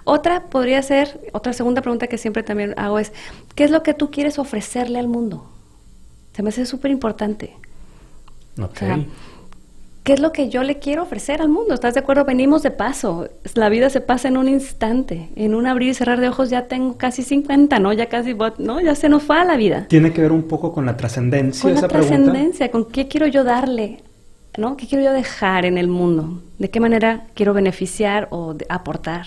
Otra 0.04 0.44
podría 0.44 0.82
ser, 0.82 1.20
otra 1.32 1.52
segunda 1.52 1.82
pregunta 1.82 2.06
que 2.06 2.18
siempre 2.18 2.42
también 2.42 2.74
hago 2.76 2.98
es, 2.98 3.12
¿qué 3.54 3.64
es 3.64 3.70
lo 3.70 3.82
que 3.82 3.94
tú 3.94 4.10
quieres 4.10 4.38
ofrecerle 4.38 4.98
al 4.98 5.08
mundo? 5.08 5.48
Se 6.34 6.42
me 6.42 6.48
hace 6.48 6.66
súper 6.66 6.90
importante. 6.90 7.52
¿Qué 10.02 10.14
es 10.14 10.20
lo 10.20 10.32
que 10.32 10.48
yo 10.48 10.64
le 10.64 10.80
quiero 10.80 11.02
ofrecer 11.04 11.40
al 11.40 11.48
mundo? 11.48 11.74
¿Estás 11.74 11.94
de 11.94 12.00
acuerdo? 12.00 12.24
Venimos 12.24 12.64
de 12.64 12.72
paso. 12.72 13.28
La 13.54 13.68
vida 13.68 13.88
se 13.88 14.00
pasa 14.00 14.26
en 14.26 14.36
un 14.36 14.48
instante. 14.48 15.28
En 15.36 15.54
un 15.54 15.66
abrir 15.66 15.90
y 15.90 15.94
cerrar 15.94 16.20
de 16.20 16.28
ojos 16.28 16.50
ya 16.50 16.66
tengo 16.66 16.96
casi 16.96 17.22
50, 17.22 17.78
¿no? 17.78 17.92
Ya 17.92 18.06
casi, 18.06 18.34
¿no? 18.58 18.80
Ya 18.80 18.96
se 18.96 19.08
nos 19.08 19.30
va 19.30 19.44
la 19.44 19.56
vida. 19.56 19.86
Tiene 19.88 20.12
que 20.12 20.22
ver 20.22 20.32
un 20.32 20.42
poco 20.42 20.72
con 20.72 20.86
la 20.86 20.96
trascendencia 20.96 21.62
con 21.62 21.80
la 21.80 21.86
trascendencia, 21.86 22.70
con 22.72 22.86
qué 22.86 23.06
quiero 23.06 23.28
yo 23.28 23.44
darle 23.44 24.02
¿no? 24.56 24.76
¿Qué 24.76 24.86
quiero 24.86 25.04
yo 25.04 25.12
dejar 25.12 25.64
en 25.64 25.78
el 25.78 25.88
mundo? 25.88 26.42
¿De 26.58 26.70
qué 26.70 26.80
manera 26.80 27.24
quiero 27.34 27.54
beneficiar 27.54 28.28
o 28.30 28.54
aportar? 28.68 29.26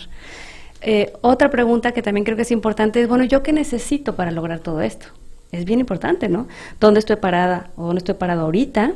Eh, 0.82 1.14
otra 1.22 1.50
pregunta 1.50 1.94
que 1.94 2.04
también 2.04 2.26
creo 2.26 2.36
que 2.36 2.44
es 2.44 2.52
importante 2.52 3.02
es, 3.02 3.08
bueno, 3.08 3.24
¿yo 3.24 3.42
qué 3.42 3.52
necesito 3.52 4.16
para 4.16 4.32
lograr 4.32 4.60
todo 4.60 4.82
esto? 4.82 5.08
Es 5.52 5.66
bien 5.66 5.80
importante, 5.80 6.30
¿no? 6.30 6.48
¿Dónde 6.80 7.00
estoy 7.00 7.16
parada 7.16 7.70
o 7.76 7.86
dónde 7.86 8.00
estoy 8.00 8.16
parada 8.16 8.44
ahorita? 8.44 8.94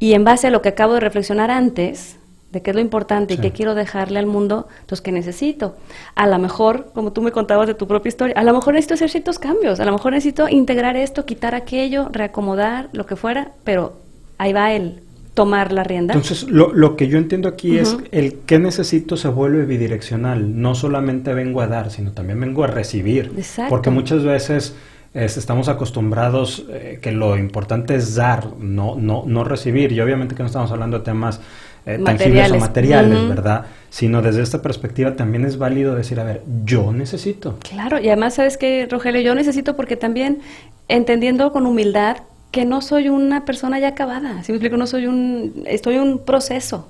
Y 0.00 0.14
en 0.14 0.24
base 0.24 0.48
a 0.48 0.50
lo 0.50 0.62
que 0.62 0.70
acabo 0.70 0.94
de 0.94 1.00
reflexionar 1.00 1.50
antes, 1.50 2.16
de 2.50 2.62
qué 2.62 2.70
es 2.70 2.74
lo 2.74 2.80
importante 2.80 3.34
y 3.34 3.36
qué 3.36 3.52
quiero 3.52 3.74
dejarle 3.74 4.18
al 4.18 4.26
mundo, 4.26 4.68
entonces, 4.80 5.02
¿qué 5.02 5.12
necesito? 5.12 5.76
A 6.14 6.26
lo 6.26 6.38
mejor, 6.38 6.90
como 6.94 7.12
tú 7.12 7.20
me 7.20 7.30
contabas 7.30 7.66
de 7.66 7.74
tu 7.74 7.86
propia 7.86 8.08
historia, 8.08 8.34
a 8.38 8.42
lo 8.42 8.54
mejor 8.54 8.72
necesito 8.72 8.94
hacer 8.94 9.10
ciertos 9.10 9.38
cambios, 9.38 9.80
a 9.80 9.84
lo 9.84 9.92
mejor 9.92 10.12
necesito 10.12 10.48
integrar 10.48 10.96
esto, 10.96 11.26
quitar 11.26 11.54
aquello, 11.54 12.08
reacomodar, 12.10 12.88
lo 12.92 13.04
que 13.04 13.16
fuera, 13.16 13.52
pero 13.64 14.07
ahí 14.38 14.52
va 14.52 14.72
el 14.72 15.00
tomar 15.34 15.70
la 15.70 15.84
rienda. 15.84 16.14
Entonces, 16.14 16.50
lo, 16.50 16.72
lo 16.72 16.96
que 16.96 17.06
yo 17.06 17.16
entiendo 17.16 17.48
aquí 17.48 17.78
es 17.78 17.96
el 18.10 18.38
qué 18.46 18.58
necesito 18.58 19.16
se 19.16 19.28
vuelve 19.28 19.66
bidireccional. 19.66 20.60
No 20.60 20.74
solamente 20.74 21.32
vengo 21.32 21.60
a 21.60 21.68
dar, 21.68 21.90
sino 21.90 22.12
también 22.12 22.40
vengo 22.40 22.64
a 22.64 22.66
recibir. 22.66 23.32
Exacto. 23.36 23.70
Porque 23.70 23.90
muchas 23.90 24.24
veces 24.24 24.74
estamos 25.14 25.68
acostumbrados 25.68 26.64
eh, 26.70 26.98
que 27.00 27.12
lo 27.12 27.36
importante 27.36 27.94
es 27.94 28.14
dar, 28.14 28.56
no, 28.58 28.96
no, 28.96 29.24
no 29.26 29.44
recibir. 29.44 29.92
Y 29.92 30.00
obviamente 30.00 30.34
que 30.34 30.42
no 30.42 30.48
estamos 30.48 30.70
hablando 30.70 30.98
de 30.98 31.04
temas 31.04 31.40
eh, 31.86 32.00
tangibles 32.04 32.52
o 32.52 32.58
materiales, 32.58 33.28
¿verdad? 33.28 33.66
Sino 33.90 34.20
desde 34.20 34.42
esta 34.42 34.60
perspectiva 34.60 35.14
también 35.16 35.44
es 35.44 35.56
válido 35.56 35.94
decir, 35.94 36.20
a 36.20 36.24
ver, 36.24 36.42
yo 36.64 36.92
necesito. 36.92 37.58
Claro, 37.68 37.98
y 37.98 38.08
además, 38.08 38.34
¿sabes 38.34 38.58
que 38.58 38.86
Rogelio? 38.90 39.20
Yo 39.20 39.34
necesito 39.34 39.76
porque 39.76 39.96
también, 39.96 40.40
entendiendo 40.88 41.52
con 41.52 41.66
humildad 41.66 42.18
que 42.50 42.64
no 42.64 42.80
soy 42.80 43.08
una 43.08 43.44
persona 43.44 43.78
ya 43.78 43.88
acabada, 43.88 44.42
si 44.42 44.52
me 44.52 44.56
explico, 44.56 44.76
no 44.76 44.86
soy 44.86 45.06
un, 45.06 45.64
estoy 45.66 45.96
en 45.96 46.02
un 46.02 46.18
proceso. 46.18 46.88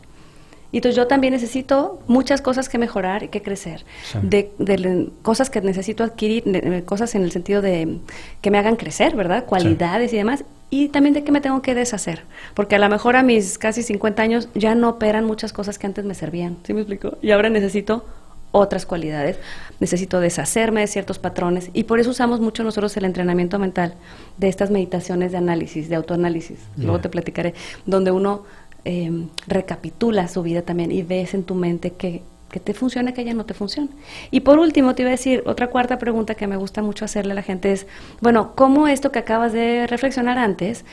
Y 0.70 0.78
entonces 0.78 0.96
yo 0.96 1.06
también 1.06 1.32
necesito 1.32 1.98
muchas 2.06 2.42
cosas 2.42 2.68
que 2.68 2.76
mejorar 2.76 3.22
y 3.22 3.28
que 3.28 3.40
crecer. 3.40 3.86
De, 4.22 5.10
cosas 5.22 5.48
que 5.48 5.62
necesito 5.62 6.04
adquirir, 6.04 6.84
cosas 6.84 7.14
en 7.14 7.22
el 7.22 7.32
sentido 7.32 7.62
de 7.62 7.98
que 8.42 8.50
me 8.50 8.58
hagan 8.58 8.76
crecer, 8.76 9.16
¿verdad? 9.16 9.46
Cualidades 9.46 10.12
y 10.12 10.18
demás. 10.18 10.44
Y 10.68 10.88
también 10.88 11.14
de 11.14 11.24
que 11.24 11.32
me 11.32 11.40
tengo 11.40 11.62
que 11.62 11.74
deshacer. 11.74 12.24
Porque 12.52 12.76
a 12.76 12.78
lo 12.78 12.90
mejor 12.90 13.16
a 13.16 13.22
mis 13.22 13.56
casi 13.56 13.82
50 13.82 14.22
años 14.22 14.50
ya 14.54 14.74
no 14.74 14.90
operan 14.90 15.24
muchas 15.24 15.54
cosas 15.54 15.78
que 15.78 15.86
antes 15.86 16.04
me 16.04 16.14
servían. 16.14 16.58
¿Sí 16.64 16.74
me 16.74 16.82
explico? 16.82 17.16
Y 17.22 17.30
ahora 17.30 17.48
necesito 17.48 18.04
otras 18.52 18.87
cualidades, 18.87 19.38
necesito 19.81 20.21
deshacerme 20.21 20.81
de 20.81 20.87
ciertos 20.87 21.19
patrones 21.19 21.71
y 21.73 21.85
por 21.85 22.00
eso 22.00 22.11
usamos 22.11 22.40
mucho 22.40 22.64
nosotros 22.64 22.97
el 22.97 23.05
entrenamiento 23.05 23.59
mental 23.59 23.95
de 24.37 24.49
estas 24.49 24.71
meditaciones 24.71 25.33
de 25.33 25.38
análisis, 25.38 25.88
de 25.88 25.97
autoanálisis, 25.97 26.59
luego 26.76 27.00
te 27.00 27.09
platicaré, 27.09 27.55
donde 27.87 28.11
uno 28.11 28.45
Em, 28.85 29.28
recapitula 29.47 30.28
su 30.28 30.43
vida 30.43 30.62
también 30.62 30.93
y 30.93 31.02
ves 31.02 31.35
en 31.35 31.43
tu 31.43 31.55
mente 31.55 31.90
que, 31.93 32.23
que 32.50 32.59
te 32.59 32.73
funciona, 32.73 33.12
que 33.12 33.23
ya 33.23 33.35
no 33.35 33.45
te 33.45 33.52
funciona. 33.52 33.88
Y 34.31 34.40
por 34.40 34.59
último, 34.59 34.95
te 34.95 35.02
iba 35.02 35.11
a 35.11 35.12
decir, 35.12 35.43
otra 35.47 35.67
cuarta 35.67 35.99
pregunta 35.99 36.37
que 36.37 36.47
me 36.47 36.57
gusta 36.57 36.81
mucho 36.81 37.05
hacerle 37.05 37.33
a 37.33 37.35
la 37.35 37.43
gente 37.43 37.73
es, 37.73 37.87
bueno, 38.23 38.52
¿cómo 38.55 38.88
esto 38.88 39.12
que 39.12 39.19
acabas 39.19 39.52
de 39.52 39.87
reflexionar 39.88 40.38
antes, 40.38 40.87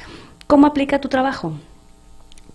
cómo 0.48 0.68
aplica 0.68 1.00
tu 1.00 1.08
trabajo? 1.08 1.54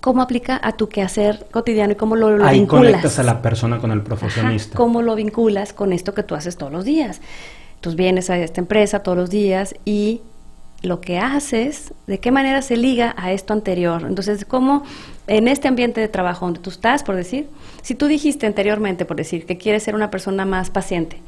¿Cómo 0.00 0.22
aplica 0.22 0.58
a 0.62 0.72
tu 0.72 0.88
quehacer 0.88 1.46
cotidiano 1.50 1.92
y 1.92 1.96
cómo 1.96 2.16
lo, 2.16 2.30
lo 2.30 2.44
Ahí 2.44 2.66
conectas 2.66 3.18
a 3.18 3.22
la 3.22 3.42
persona 3.42 3.78
con 3.78 3.92
el 3.92 4.02
profesionista. 4.02 4.76
¿Cómo 4.76 5.02
lo 5.02 5.14
vinculas 5.14 5.72
con 5.72 5.92
esto 5.92 6.14
que 6.14 6.22
tú 6.22 6.34
haces 6.34 6.56
todos 6.56 6.72
los 6.72 6.84
días? 6.84 7.20
Tú 7.80 7.94
vienes 7.94 8.30
a 8.30 8.38
esta 8.38 8.60
empresa 8.60 9.02
todos 9.02 9.18
los 9.18 9.30
días 9.30 9.74
y 9.84 10.22
lo 10.82 11.00
que 11.00 11.18
haces, 11.18 11.92
de 12.06 12.18
qué 12.18 12.30
manera 12.30 12.62
se 12.62 12.76
liga 12.76 13.14
a 13.18 13.32
esto 13.32 13.52
anterior. 13.52 14.04
Entonces, 14.06 14.44
¿cómo 14.44 14.84
en 15.26 15.48
este 15.48 15.68
ambiente 15.68 16.00
de 16.00 16.08
trabajo 16.08 16.46
donde 16.46 16.60
tú 16.60 16.70
estás, 16.70 17.02
por 17.02 17.14
decir, 17.14 17.48
si 17.82 17.94
tú 17.94 18.06
dijiste 18.06 18.46
anteriormente, 18.46 19.04
por 19.04 19.16
decir, 19.16 19.44
que 19.44 19.58
quieres 19.58 19.82
ser 19.82 19.94
una 19.94 20.10
persona 20.10 20.44
más 20.46 20.70
paciente, 20.70 21.20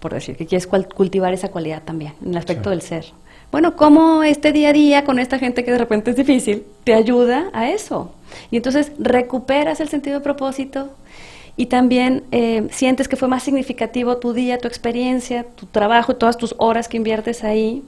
por 0.00 0.14
decir, 0.14 0.36
que 0.36 0.46
quieres 0.46 0.66
cultivar 0.66 1.34
esa 1.34 1.50
cualidad 1.50 1.82
también, 1.82 2.14
en 2.22 2.30
el 2.30 2.36
aspecto 2.36 2.70
del 2.70 2.82
ser. 2.82 3.06
Bueno, 3.52 3.76
¿cómo 3.76 4.22
este 4.22 4.50
día 4.50 4.70
a 4.70 4.72
día 4.72 5.04
con 5.04 5.18
esta 5.18 5.38
gente 5.38 5.62
que 5.62 5.72
de 5.72 5.76
repente 5.76 6.10
es 6.10 6.16
difícil 6.16 6.64
te 6.84 6.94
ayuda 6.94 7.50
a 7.52 7.68
eso? 7.68 8.10
Y 8.50 8.56
entonces 8.56 8.92
recuperas 8.98 9.78
el 9.80 9.90
sentido 9.90 10.20
de 10.20 10.24
propósito 10.24 10.88
y 11.54 11.66
también 11.66 12.24
eh, 12.32 12.66
sientes 12.70 13.08
que 13.08 13.16
fue 13.16 13.28
más 13.28 13.42
significativo 13.42 14.16
tu 14.16 14.32
día, 14.32 14.56
tu 14.56 14.68
experiencia, 14.68 15.44
tu 15.44 15.66
trabajo, 15.66 16.16
todas 16.16 16.38
tus 16.38 16.54
horas 16.56 16.88
que 16.88 16.96
inviertes 16.96 17.44
ahí 17.44 17.82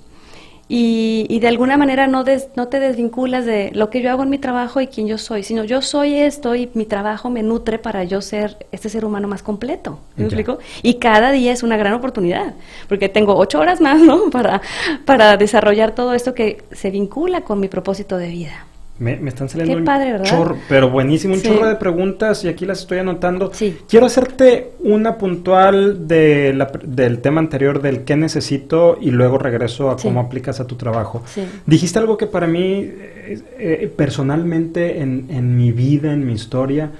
y, 0.69 1.27
y, 1.29 1.41
de 1.41 1.49
alguna 1.49 1.77
manera 1.77 2.07
no, 2.07 2.25
no 2.57 2.69
te 2.69 2.81
desvinculas 2.81 3.45
de 3.45 3.71
lo 3.75 3.91
que 3.91 4.01
yo 4.01 4.11
hago 4.11 4.23
en 4.23 4.31
mi 4.31 4.39
trabajo 4.39 4.81
y 4.81 4.87
quién 4.87 5.07
yo 5.07 5.19
soy, 5.19 5.43
sino 5.43 5.65
yo 5.65 5.83
soy 5.83 6.15
esto 6.15 6.55
y 6.55 6.71
mi 6.75 6.87
trabajo 6.87 7.29
me 7.29 7.43
nutre 7.43 7.79
para 7.79 8.05
yo 8.05 8.23
ser 8.23 8.67
este 8.73 8.89
ser 8.89 9.05
humano 9.05 9.29
más 9.29 9.43
completo. 9.43 9.99
¿Me 10.17 10.25
explico? 10.25 10.59
Y 10.83 10.95
cada 10.95 11.33
día 11.33 11.53
es 11.53 11.63
una 11.63 11.77
gran 11.77 11.93
oportunidad, 11.93 12.55
porque 12.89 13.11
tengo 13.11 13.37
ocho 13.37 13.61
horas 13.61 13.81
más, 13.81 14.01
¿no? 14.01 14.31
Para, 14.31 14.63
para 15.05 15.37
desarrollar 15.37 15.95
todo 15.95 16.15
esto 16.15 16.35
que 16.35 16.65
se 16.73 16.91
vincula 16.91 17.43
con 17.43 17.61
mi 17.61 17.69
propósito 17.69 18.17
de 18.17 18.29
vida. 18.29 18.67
Me, 18.97 19.15
están 19.29 19.49
saliendo 19.49 19.77
un 19.77 20.23
chorro, 20.23 20.57
pero 20.69 20.89
buenísimo, 20.89 21.35
un 21.35 21.43
chorro 21.43 21.67
de 21.67 21.75
preguntas 21.75 22.45
y 22.45 22.49
aquí 22.49 22.65
las 22.65 22.81
estoy 22.81 22.99
anotando. 22.99 23.51
Quiero 23.89 24.07
hacerte 24.07 24.71
una 24.79 25.19
puntual 25.19 26.07
de 26.07 26.53
la, 26.55 26.71
del 26.85 27.21
tema 27.21 27.41
anterior 27.41 27.83
del 27.83 28.05
qué 28.05 28.15
necesito 28.17 28.97
y 29.01 29.11
luego 29.11 29.37
regreso 29.39 29.91
a 29.91 29.97
cómo 29.97 30.21
aplicas 30.21 30.61
a 30.61 30.69
tu 30.69 30.77
trabajo. 30.77 31.25
Dijiste 31.67 31.99
algo 31.99 32.17
que 32.17 32.29
para 32.29 32.47
mí, 32.47 32.61
eh, 32.63 33.43
eh, 33.59 33.93
personalmente, 33.95 35.01
en, 35.01 35.27
en 35.29 35.57
mi 35.57 35.73
vida, 35.73 36.13
en 36.13 36.25
mi 36.25 36.35
historia, 36.35 36.91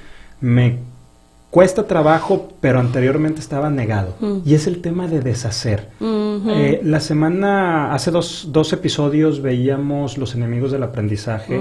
me 0.41 0.79
cuesta 1.55 1.87
trabajo, 1.87 2.49
pero 2.61 2.81
anteriormente 2.81 3.39
estaba 3.39 3.71
negado. 3.71 4.17
Mm. 4.19 4.39
Y 4.45 4.55
es 4.55 4.67
el 4.67 4.81
tema 4.81 5.07
de 5.07 5.21
deshacer. 5.21 5.89
Eh, 6.01 6.81
la 6.83 6.99
semana, 6.99 7.95
hace 7.95 8.11
dos, 8.11 8.49
dos, 8.51 8.73
episodios 8.73 9.41
veíamos 9.41 10.19
los 10.19 10.35
enemigos 10.35 10.73
del 10.73 10.83
aprendizaje, 10.83 11.61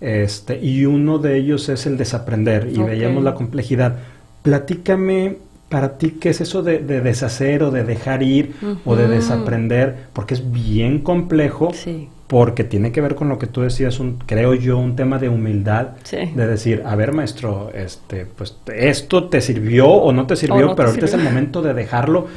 este, 0.00 0.58
y 0.60 0.84
uno 0.84 1.18
de 1.18 1.38
ellos 1.38 1.68
es 1.68 1.86
el 1.86 1.96
desaprender, 1.96 2.72
y 2.74 2.82
veíamos 2.82 3.22
la 3.22 3.36
complejidad. 3.36 3.98
Platícame 4.42 5.36
para 5.68 5.96
ti 5.96 6.16
qué 6.20 6.30
es 6.30 6.40
eso 6.40 6.64
de, 6.64 6.80
deshacer 6.80 7.62
o 7.62 7.70
de 7.70 7.84
dejar 7.84 8.24
ir 8.24 8.56
o 8.84 8.96
de 8.96 9.06
desaprender, 9.06 10.06
porque 10.12 10.34
es 10.34 10.50
bien 10.50 10.98
complejo. 10.98 11.70
Sí 11.72 12.08
porque 12.30 12.62
tiene 12.62 12.92
que 12.92 13.00
ver 13.00 13.16
con 13.16 13.28
lo 13.28 13.40
que 13.40 13.48
tú 13.48 13.62
decías, 13.62 13.98
un, 13.98 14.18
creo 14.24 14.54
yo, 14.54 14.78
un 14.78 14.94
tema 14.94 15.18
de 15.18 15.28
humildad, 15.28 15.88
de 16.12 16.46
decir, 16.46 16.84
a 16.86 16.94
ver, 16.94 17.12
maestro, 17.12 17.72
este, 17.74 18.24
pues 18.24 18.56
esto 18.72 19.28
te 19.28 19.40
sirvió 19.40 19.88
o 19.88 20.12
no 20.12 20.28
te 20.28 20.36
sirvió, 20.36 20.76
pero 20.76 20.90
ahorita 20.90 21.06
es 21.06 21.14
el 21.14 21.24
momento 21.24 21.60
de 21.60 21.74
dejarlo 21.74 22.28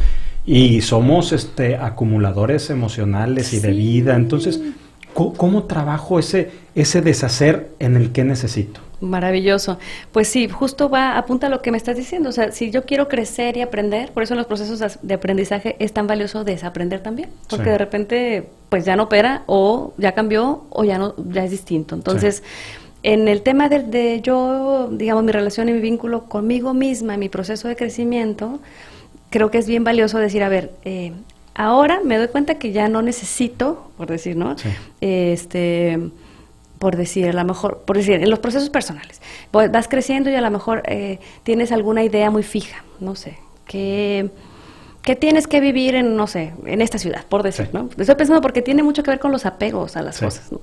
y 0.47 0.81
somos 0.81 1.31
este 1.31 1.77
acumuladores 1.77 2.71
emocionales 2.71 3.53
y 3.53 3.59
de 3.59 3.69
vida, 3.69 4.15
entonces, 4.15 4.61
¿cómo, 5.13 5.65
trabajo 5.65 6.17
ese, 6.17 6.49
ese 6.73 7.03
deshacer 7.03 7.69
en 7.77 7.95
el 7.95 8.11
que 8.11 8.23
necesito? 8.23 8.81
Maravilloso. 9.03 9.77
Pues 10.13 10.29
sí, 10.29 10.47
justo 10.47 10.89
va, 10.89 11.17
apunta 11.17 11.47
a 11.47 11.49
lo 11.49 11.61
que 11.61 11.71
me 11.71 11.77
estás 11.77 11.97
diciendo. 11.97 12.29
O 12.29 12.31
sea, 12.31 12.53
si 12.53 12.71
yo 12.71 12.85
quiero 12.85 13.09
crecer 13.09 13.57
y 13.57 13.61
aprender, 13.61 14.13
por 14.13 14.23
eso 14.23 14.33
en 14.33 14.37
los 14.37 14.47
procesos 14.47 14.97
de 15.01 15.13
aprendizaje 15.13 15.75
es 15.79 15.91
tan 15.91 16.07
valioso 16.07 16.45
desaprender 16.45 17.01
también. 17.01 17.29
Porque 17.49 17.69
de 17.69 17.77
repente, 17.77 18.49
pues 18.69 18.85
ya 18.85 18.95
no 18.95 19.03
opera, 19.03 19.43
o 19.45 19.93
ya 19.97 20.13
cambió, 20.13 20.63
o 20.69 20.85
ya 20.85 20.97
no, 20.97 21.15
ya 21.17 21.43
es 21.43 21.51
distinto. 21.51 21.95
Entonces, 21.95 22.43
en 23.03 23.27
el 23.27 23.41
tema 23.41 23.67
de, 23.67 24.21
yo, 24.21 24.87
digamos, 24.89 25.23
mi 25.25 25.33
relación 25.33 25.67
y 25.67 25.73
mi 25.73 25.81
vínculo 25.81 26.23
conmigo 26.29 26.73
misma, 26.73 27.17
mi 27.17 27.27
proceso 27.27 27.67
de 27.67 27.75
crecimiento, 27.75 28.59
creo 29.29 29.51
que 29.51 29.57
es 29.57 29.67
bien 29.67 29.83
valioso 29.83 30.17
decir, 30.17 30.43
a 30.43 30.49
ver, 30.49 30.71
eh, 30.85 31.11
ahora 31.55 31.99
me 32.05 32.17
doy 32.17 32.29
cuenta 32.29 32.55
que 32.55 32.71
ya 32.71 32.87
no 32.87 33.01
necesito, 33.01 33.91
por 33.97 34.07
decir, 34.07 34.37
¿no? 34.37 34.55
Este 35.01 35.99
por 36.83 36.97
decir, 36.97 37.29
a 37.29 37.31
lo 37.31 37.45
mejor, 37.45 37.77
por 37.85 37.95
decir, 37.95 38.15
en 38.15 38.29
los 38.29 38.39
procesos 38.39 38.69
personales, 38.69 39.21
vas 39.53 39.87
creciendo 39.87 40.29
y 40.29 40.35
a 40.35 40.41
lo 40.41 40.51
mejor 40.51 40.83
eh, 40.85 41.19
tienes 41.43 41.71
alguna 41.71 42.03
idea 42.03 42.29
muy 42.29 42.43
fija, 42.43 42.83
no 42.99 43.15
sé, 43.15 43.37
que, 43.65 44.29
que 45.01 45.15
tienes 45.15 45.47
que 45.47 45.61
vivir 45.61 45.95
en, 45.95 46.17
no 46.17 46.27
sé, 46.27 46.51
en 46.65 46.81
esta 46.81 46.97
ciudad, 46.97 47.25
por 47.29 47.41
decir, 47.41 47.69
¿no? 47.71 47.87
Estoy 47.97 48.15
pensando 48.15 48.41
porque 48.41 48.61
tiene 48.61 48.83
mucho 48.83 49.01
que 49.01 49.11
ver 49.11 49.21
con 49.21 49.31
los 49.31 49.45
apegos 49.45 49.95
a 49.95 50.01
las 50.01 50.19
cosas, 50.19 50.51
¿no? 50.51 50.59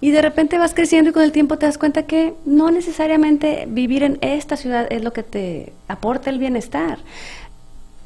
Y 0.00 0.10
de 0.10 0.22
repente 0.22 0.58
vas 0.58 0.74
creciendo 0.74 1.10
y 1.10 1.12
con 1.12 1.22
el 1.22 1.30
tiempo 1.30 1.56
te 1.56 1.66
das 1.66 1.78
cuenta 1.78 2.02
que 2.02 2.34
no 2.44 2.72
necesariamente 2.72 3.68
vivir 3.68 4.02
en 4.02 4.18
esta 4.20 4.56
ciudad 4.56 4.88
es 4.90 5.04
lo 5.04 5.12
que 5.12 5.22
te 5.22 5.72
aporta 5.86 6.30
el 6.30 6.40
bienestar. 6.40 6.98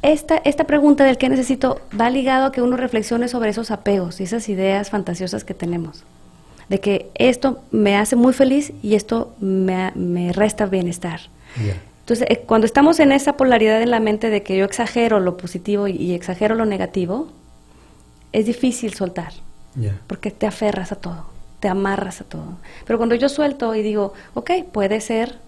Esta, 0.02 0.36
esta 0.44 0.64
pregunta 0.64 1.02
del 1.04 1.16
que 1.16 1.30
necesito 1.30 1.80
va 1.98 2.10
ligado 2.10 2.44
a 2.44 2.52
que 2.52 2.60
uno 2.60 2.76
reflexione 2.76 3.26
sobre 3.26 3.48
esos 3.48 3.70
apegos 3.70 4.20
y 4.20 4.24
esas 4.24 4.50
ideas 4.50 4.90
fantasiosas 4.90 5.44
que 5.44 5.54
tenemos 5.54 6.04
de 6.68 6.80
que 6.80 7.10
esto 7.14 7.62
me 7.70 7.96
hace 7.96 8.16
muy 8.16 8.32
feliz 8.32 8.72
y 8.82 8.94
esto 8.94 9.34
me, 9.40 9.92
me 9.94 10.32
resta 10.32 10.66
bienestar. 10.66 11.20
Entonces, 12.00 12.26
eh, 12.30 12.42
cuando 12.46 12.66
estamos 12.66 13.00
en 13.00 13.12
esa 13.12 13.36
polaridad 13.36 13.82
en 13.82 13.90
la 13.90 14.00
mente 14.00 14.30
de 14.30 14.42
que 14.42 14.56
yo 14.56 14.64
exagero 14.64 15.20
lo 15.20 15.36
positivo 15.36 15.88
y, 15.88 16.12
exagero 16.12 16.54
lo 16.54 16.66
negativo, 16.66 17.28
es 18.32 18.46
difícil 18.46 18.94
soltar, 18.94 19.32
porque 20.06 20.30
te 20.30 20.46
aferras 20.46 20.92
a 20.92 20.96
todo. 20.96 21.26
te 21.60 21.68
amarras 21.68 22.20
a 22.20 22.24
todo. 22.24 22.56
Pero 22.86 22.98
cuando 22.98 23.16
yo 23.16 23.28
suelto 23.28 23.74
y 23.74 23.82
digo, 23.82 24.14
ok, 24.34 24.50
puede 24.70 25.00
ser 25.00 25.38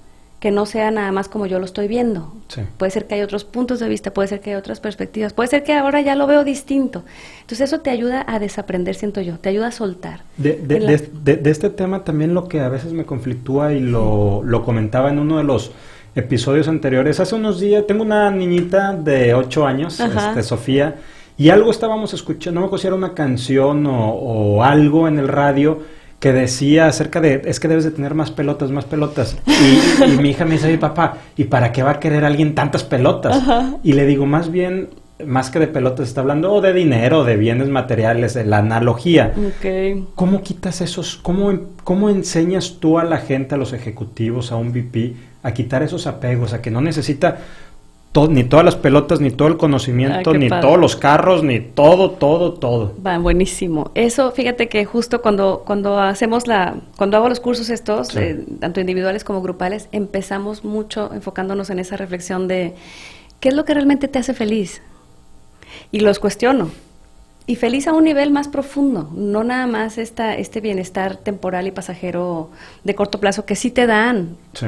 que 0.41 0.51
no 0.51 0.65
sea 0.65 0.91
nada 0.91 1.13
más 1.13 1.29
como 1.29 1.45
yo 1.45 1.59
lo 1.59 1.67
estoy 1.67 1.87
viendo. 1.87 2.33
Puede 2.79 2.91
ser 2.91 3.07
que 3.07 3.15
hay 3.15 3.21
otros 3.21 3.45
puntos 3.45 3.79
de 3.79 3.89
vista, 3.89 4.13
puede 4.13 4.27
ser 4.27 4.41
que 4.41 4.51
hay 4.51 4.57
otras 4.57 4.81
perspectivas, 4.81 5.35
puede 5.35 5.51
ser 5.51 5.63
que 5.63 5.75
ahora 5.75 6.01
ya 6.01 6.17
lo 6.17 6.27
veo 6.27 6.45
distinto. 6.45 7.05
Entonces 7.43 7.69
eso 7.69 7.81
te 7.81 7.91
ayuda 7.91 8.25
a 8.27 8.39
desaprender, 8.39 8.95
siento 8.95 9.21
yo, 9.21 9.39
te 9.39 9.51
ayuda 9.51 9.69
a 9.69 9.73
soltar. 9.73 10.23
De, 10.39 10.57
de, 10.57 11.51
este 11.51 11.69
tema 11.69 12.05
también 12.05 12.33
lo 12.33 12.49
que 12.49 12.61
a 12.61 12.71
veces 12.71 12.95
me 12.95 13.05
conflictúa 13.05 13.75
y 13.75 13.81
lo, 13.81 14.43
lo 14.43 14.65
comentaba 14.65 15.11
en 15.11 15.19
uno 15.19 15.37
de 15.37 15.45
los 15.45 15.73
episodios 16.15 16.69
anteriores, 16.69 17.21
hace 17.21 17.35
unos 17.35 17.61
días 17.61 17.87
tengo 17.87 18.03
una 18.03 18.31
niñita 18.31 18.95
de 18.95 19.35
8 19.35 19.67
años, 19.67 20.01
este, 20.01 20.43
Sofía, 20.43 20.97
y 21.37 21.51
algo 21.51 21.71
estábamos 21.71 22.15
escuchando, 22.15 22.57
no 22.57 22.63
me 22.63 22.67
acuerdo 22.67 22.81
si 22.81 22.87
era 22.89 22.97
una 22.97 23.15
canción 23.15 23.87
o, 23.87 24.09
o 24.15 24.65
algo 24.65 25.07
en 25.07 25.19
el 25.19 25.29
radio 25.29 26.00
que 26.21 26.35
decía 26.35 26.87
acerca 26.87 27.21
de, 27.21 27.43
es 27.47 27.59
que 27.59 27.67
debes 27.67 27.85
de 27.85 27.91
tener 27.91 28.15
más 28.15 28.31
pelotas, 28.31 28.71
más 28.71 28.85
pelotas. 28.85 29.37
Y, 29.47 30.21
mi 30.21 30.31
hija 30.31 30.45
me 30.45 30.53
dice, 30.53 30.77
papá, 30.79 31.17
¿y 31.37 31.45
para 31.45 31.73
qué 31.73 31.83
va 31.83 31.93
a 31.93 32.01
querer 32.01 32.25
alguien 32.25 32.55
tantas 32.55 32.85
pelotas? 32.85 33.43
Y 33.83 33.95
le 33.95 34.07
digo, 34.07 34.27
más 34.27 34.51
bien, 34.53 34.91
más 35.27 35.49
que 35.49 35.59
de 35.59 35.67
pelotas, 35.67 36.09
está 36.09 36.21
hablando 36.21 36.53
o 36.53 36.61
de 36.61 36.75
dinero, 36.75 37.25
de 37.25 37.37
bienes 37.37 37.69
materiales, 37.69 38.35
de 38.35 38.45
la 38.45 38.59
analogía. 38.59 39.33
¿Cómo 40.15 40.43
quitas 40.43 40.83
esos, 40.83 41.17
cómo, 41.17 41.59
cómo 41.85 42.11
enseñas 42.11 42.77
tú 42.81 42.99
a 42.99 43.05
la 43.05 43.17
gente, 43.17 43.55
a 43.55 43.59
los 43.59 43.73
ejecutivos, 43.73 44.53
a 44.53 44.57
un 44.57 44.73
VP, 44.73 45.15
a 45.43 45.53
quitar 45.53 45.83
esos 45.83 46.07
apegos, 46.07 46.53
a 46.53 46.61
que 46.61 46.71
no 46.71 46.83
necesita 46.83 47.39
ni 48.29 48.43
todas 48.43 48.65
las 48.65 48.75
pelotas, 48.75 49.21
ni 49.21 49.31
todo 49.31 49.47
el 49.47 49.57
conocimiento, 49.57 50.35
ni 50.35 50.49
todos 50.49 50.79
los 50.79 50.97
carros, 50.97 51.45
ni 51.45 51.61
todo, 51.61 52.11
todo, 52.11 52.55
todo. 52.55 52.93
Va, 53.07 53.19
buenísimo. 53.19 53.93
Eso, 53.95 54.33
fíjate 54.33 54.69
que 54.69 54.85
justo 54.85 55.23
cuando, 55.23 55.63
cuando 55.65 56.01
hacemos 56.01 56.49
la, 56.49 56.75
cuando 56.97 57.17
hago 57.17 57.29
los 57.29 57.39
cursos 57.39 57.71
estos, 57.71 58.17
eh, 58.17 58.45
tanto 58.59 58.81
individuales 58.81 59.23
como 59.23 59.43
grupales, 59.43 59.89
empezamos 59.93 60.65
mucho 60.65 61.13
enfocándonos 61.15 61.71
en 61.71 61.79
esa 61.79 61.97
reflexión 61.97 62.49
de 62.49 62.75
qué 63.39 63.51
es 63.51 63.55
lo 63.55 63.65
que 63.65 63.75
realmente 63.75 64.09
te 64.09 64.19
hace 64.19 64.35
feliz. 64.35 64.83
Y 65.93 66.01
los 66.01 66.19
cuestiono. 66.19 66.71
Y 67.47 67.57
feliz 67.57 67.87
a 67.87 67.93
un 67.93 68.05
nivel 68.05 68.33
más 68.33 68.49
profundo, 68.49 69.09
no 69.15 69.45
nada 69.45 69.67
más 69.67 69.99
esta, 69.99 70.35
este 70.35 70.61
bienestar 70.61 71.17
temporal 71.17 71.67
y 71.69 71.71
pasajero 71.71 72.51
de 72.85 72.95
corto 72.95 73.19
plazo 73.19 73.45
que 73.45 73.57
sí 73.57 73.71
te 73.71 73.87
dan. 73.87 74.37
Sí 74.53 74.67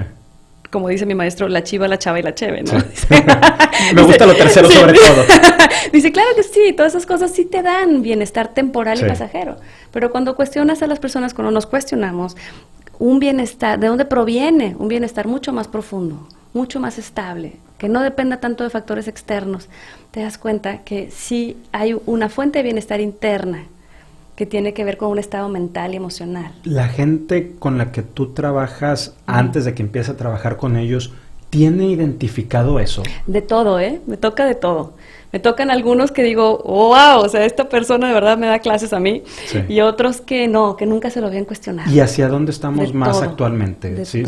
como 0.73 0.88
dice 0.88 1.05
mi 1.05 1.14
maestro, 1.14 1.49
la 1.49 1.62
chiva, 1.62 1.87
la 1.87 1.99
chava 1.99 2.19
y 2.19 2.23
la 2.23 2.35
cheve, 2.35 2.62
¿no? 2.62 2.73
Me 3.95 4.02
gusta 4.02 4.25
lo 4.25 4.35
tercero 4.35 4.71
sobre 4.71 4.95
todo. 4.95 5.25
dice, 5.93 6.11
claro 6.11 6.31
que 6.35 6.43
sí, 6.43 6.73
todas 6.73 6.93
esas 6.93 7.05
cosas 7.05 7.31
sí 7.31 7.45
te 7.45 7.62
dan 7.62 8.00
bienestar 8.00 8.55
temporal 8.55 8.99
y 8.99 9.05
pasajero. 9.05 9.59
Pero 9.93 10.11
cuando 10.11 10.35
cuestionas 10.35 10.83
a 10.83 10.87
las 10.87 10.99
personas, 10.99 11.35
cuando 11.35 11.50
nos 11.50 11.67
cuestionamos, 11.67 12.38
un 12.99 13.19
bienestar, 13.19 13.79
¿de 13.79 13.88
dónde 13.88 14.07
proviene? 14.07 14.75
Un 14.79 14.88
bienestar 14.88 15.26
mucho 15.26 15.52
más 15.52 15.69
profundo, 15.69 16.26
mucho 16.55 16.81
más 16.81 16.97
estable, 16.97 17.57
que 17.76 17.91
no 17.91 18.00
dependa 18.00 18.38
tanto 18.38 18.64
de 18.64 18.71
factores 18.71 19.09
externos. 19.09 19.69
Te 20.11 20.21
das 20.21 20.38
cuenta 20.38 20.79
que 20.79 21.11
sí 21.11 21.59
hay 21.73 21.95
una 22.07 22.31
fuente 22.31 22.61
de 22.61 22.62
bienestar 22.62 23.02
interna 23.02 23.67
que 24.36 24.46
tiene 24.46 24.72
que 24.72 24.84
ver 24.84 24.96
con 24.96 25.10
un 25.10 25.18
estado 25.18 25.48
mental 25.48 25.92
y 25.92 25.96
emocional. 25.96 26.52
La 26.64 26.88
gente 26.88 27.54
con 27.58 27.78
la 27.78 27.92
que 27.92 28.02
tú 28.02 28.32
trabajas 28.32 29.14
antes 29.26 29.64
de 29.64 29.74
que 29.74 29.82
empieces 29.82 30.14
a 30.14 30.16
trabajar 30.16 30.56
con 30.56 30.76
ellos, 30.76 31.12
¿tiene 31.50 31.86
identificado 31.86 32.80
eso? 32.80 33.02
De 33.26 33.42
todo, 33.42 33.78
¿eh? 33.78 34.00
Me 34.06 34.16
toca 34.16 34.46
de 34.46 34.54
todo. 34.54 34.94
Me 35.32 35.38
tocan 35.38 35.70
algunos 35.70 36.12
que 36.12 36.22
digo, 36.22 36.58
wow, 36.64 37.20
o 37.24 37.28
sea, 37.28 37.44
esta 37.44 37.68
persona 37.68 38.08
de 38.08 38.14
verdad 38.14 38.36
me 38.36 38.46
da 38.46 38.58
clases 38.58 38.92
a 38.92 39.00
mí. 39.00 39.22
Y 39.68 39.80
otros 39.80 40.20
que 40.20 40.48
no, 40.48 40.76
que 40.76 40.86
nunca 40.86 41.10
se 41.10 41.20
lo 41.20 41.26
habían 41.26 41.44
cuestionado. 41.44 41.90
¿Y 41.90 42.00
hacia 42.00 42.28
dónde 42.28 42.52
estamos 42.52 42.92
más 42.92 43.22
actualmente? 43.22 44.04
¿Sí? 44.04 44.24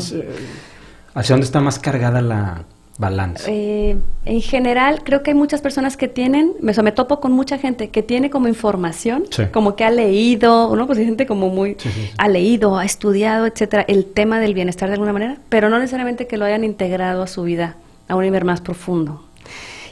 ¿Hacia 1.14 1.34
dónde 1.34 1.46
está 1.46 1.60
más 1.60 1.78
cargada 1.78 2.20
la, 2.20 2.64
balance? 2.98 3.44
Eh, 3.50 3.96
en 4.24 4.40
general, 4.40 5.02
creo 5.04 5.22
que 5.22 5.30
hay 5.30 5.36
muchas 5.36 5.60
personas 5.60 5.96
que 5.96 6.08
tienen, 6.08 6.52
me, 6.60 6.72
me 6.72 6.92
topo 6.92 7.20
con 7.20 7.32
mucha 7.32 7.58
gente 7.58 7.90
que 7.90 8.02
tiene 8.02 8.30
como 8.30 8.48
información, 8.48 9.24
como 9.52 9.76
que 9.76 9.84
ha 9.84 9.90
leído, 9.90 10.74
¿no? 10.76 10.86
Pues 10.86 10.98
hay 10.98 11.04
gente 11.04 11.26
como 11.26 11.48
muy, 11.48 11.76
ha 12.18 12.28
leído, 12.28 12.78
ha 12.78 12.84
estudiado, 12.84 13.46
etcétera, 13.46 13.84
el 13.88 14.06
tema 14.06 14.40
del 14.40 14.54
bienestar 14.54 14.88
de 14.88 14.94
alguna 14.94 15.12
manera, 15.12 15.38
pero 15.48 15.68
no 15.68 15.78
necesariamente 15.78 16.26
que 16.26 16.36
lo 16.36 16.44
hayan 16.44 16.64
integrado 16.64 17.22
a 17.22 17.26
su 17.26 17.42
vida 17.42 17.76
a 18.08 18.16
un 18.16 18.22
nivel 18.22 18.44
más 18.44 18.60
profundo. 18.60 19.24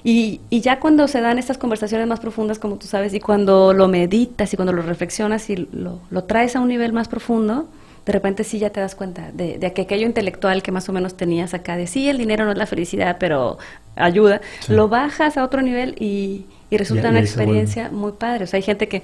Y, 0.05 0.41
y, 0.51 0.61
ya 0.61 0.81
cuando 0.81 1.07
se 1.07 1.21
dan 1.21 1.39
estas 1.39 1.59
conversaciones 1.59 2.09
más 2.09 2.19
profundas, 2.19 2.59
como 2.59 2.77
tú 2.77 2.89
sabes, 2.89 3.15
y 3.15 3.21
cuando 3.21 3.73
lo 3.73 3.87
meditas 3.87 4.53
y 4.53 4.57
cuando 4.57 4.73
lo 4.73 4.83
reflexionas 4.83 5.49
y 5.49 5.69
lo, 5.71 6.01
lo 6.11 6.25
traes 6.25 6.57
a 6.57 6.61
un 6.61 6.67
nivel 6.67 6.93
más 6.93 7.07
profundo, 7.07 7.69
de 8.05 8.13
repente 8.13 8.45
sí 8.45 8.59
ya 8.59 8.71
te 8.71 8.81
das 8.81 8.95
cuenta 8.95 9.31
de, 9.33 9.59
de 9.59 9.73
que 9.73 9.83
aquello 9.83 10.07
intelectual 10.07 10.63
que 10.63 10.73
más 10.73 10.89
o 10.89 10.93
menos 10.93 11.17
tenías 11.17 11.55
acá, 11.55 11.77
de 11.77 11.87
sí, 11.87 12.09
el 12.09 12.19
dinero 12.19 12.45
no 12.45 12.53
es 12.53 12.59
la 12.59 12.67
felicidad, 12.67 13.17
pero 13.19 13.59
ayuda, 13.97 14.41
lo 14.69 14.89
bajas 14.89 15.37
a 15.37 15.45
otro 15.45 15.63
nivel 15.63 15.95
y, 15.99 16.47
resulta 16.71 17.11
una 17.11 17.21
experiencia 17.21 17.91
muy 17.91 18.13
padre. 18.13 18.45
O 18.45 18.47
sea, 18.47 18.57
hay 18.57 18.63
gente 18.63 18.89
que, 18.89 19.03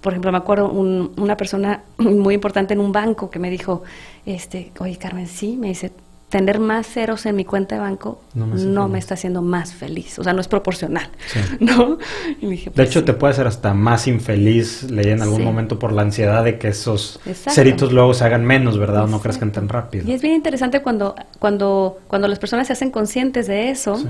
por 0.00 0.14
ejemplo, 0.14 0.32
me 0.32 0.38
acuerdo 0.38 0.70
una 0.70 1.36
persona 1.36 1.82
muy 1.98 2.34
importante 2.34 2.72
en 2.72 2.80
un 2.80 2.90
banco 2.90 3.28
que 3.28 3.38
me 3.38 3.50
dijo, 3.50 3.82
este, 4.24 4.72
oye 4.78 4.96
Carmen, 4.96 5.26
sí, 5.26 5.58
me 5.58 5.68
dice, 5.68 5.92
tener 6.32 6.60
más 6.60 6.86
ceros 6.86 7.26
en 7.26 7.36
mi 7.36 7.44
cuenta 7.44 7.74
de 7.74 7.82
banco 7.82 8.18
no 8.32 8.88
me, 8.88 8.98
está 8.98 9.12
haciendo 9.12 9.42
más 9.42 9.74
feliz. 9.74 10.18
O 10.18 10.24
sea, 10.24 10.32
no 10.32 10.40
es 10.40 10.48
proporcional. 10.48 11.10
¿no? 11.60 11.98
de 12.40 12.70
pues 12.74 12.88
hecho, 12.88 13.04
te 13.04 13.12
puede 13.12 13.34
hacer 13.34 13.46
hasta 13.46 13.74
más 13.74 14.08
infeliz, 14.08 14.90
leí 14.90 15.10
en 15.10 15.20
algún 15.20 15.44
momento, 15.44 15.78
por 15.78 15.92
la 15.92 16.00
ansiedad 16.00 16.42
de 16.42 16.58
que 16.58 16.68
esos 16.68 17.20
ceritos 17.34 17.92
luego 17.92 18.14
se 18.14 18.24
hagan 18.24 18.46
menos, 18.46 18.78
¿verdad? 18.78 19.04
O 19.04 19.06
no 19.08 19.20
crezcan 19.20 19.52
tan 19.52 19.68
rápido. 19.68 20.08
Y 20.08 20.12
es 20.12 20.22
bien 20.22 20.32
interesante 20.32 20.80
cuando, 20.80 21.14
cuando, 21.38 21.98
cuando 22.08 22.28
las 22.28 22.38
personas 22.38 22.66
se 22.66 22.72
hacen 22.72 22.90
conscientes 22.90 23.46
de 23.46 23.68
eso 23.68 24.02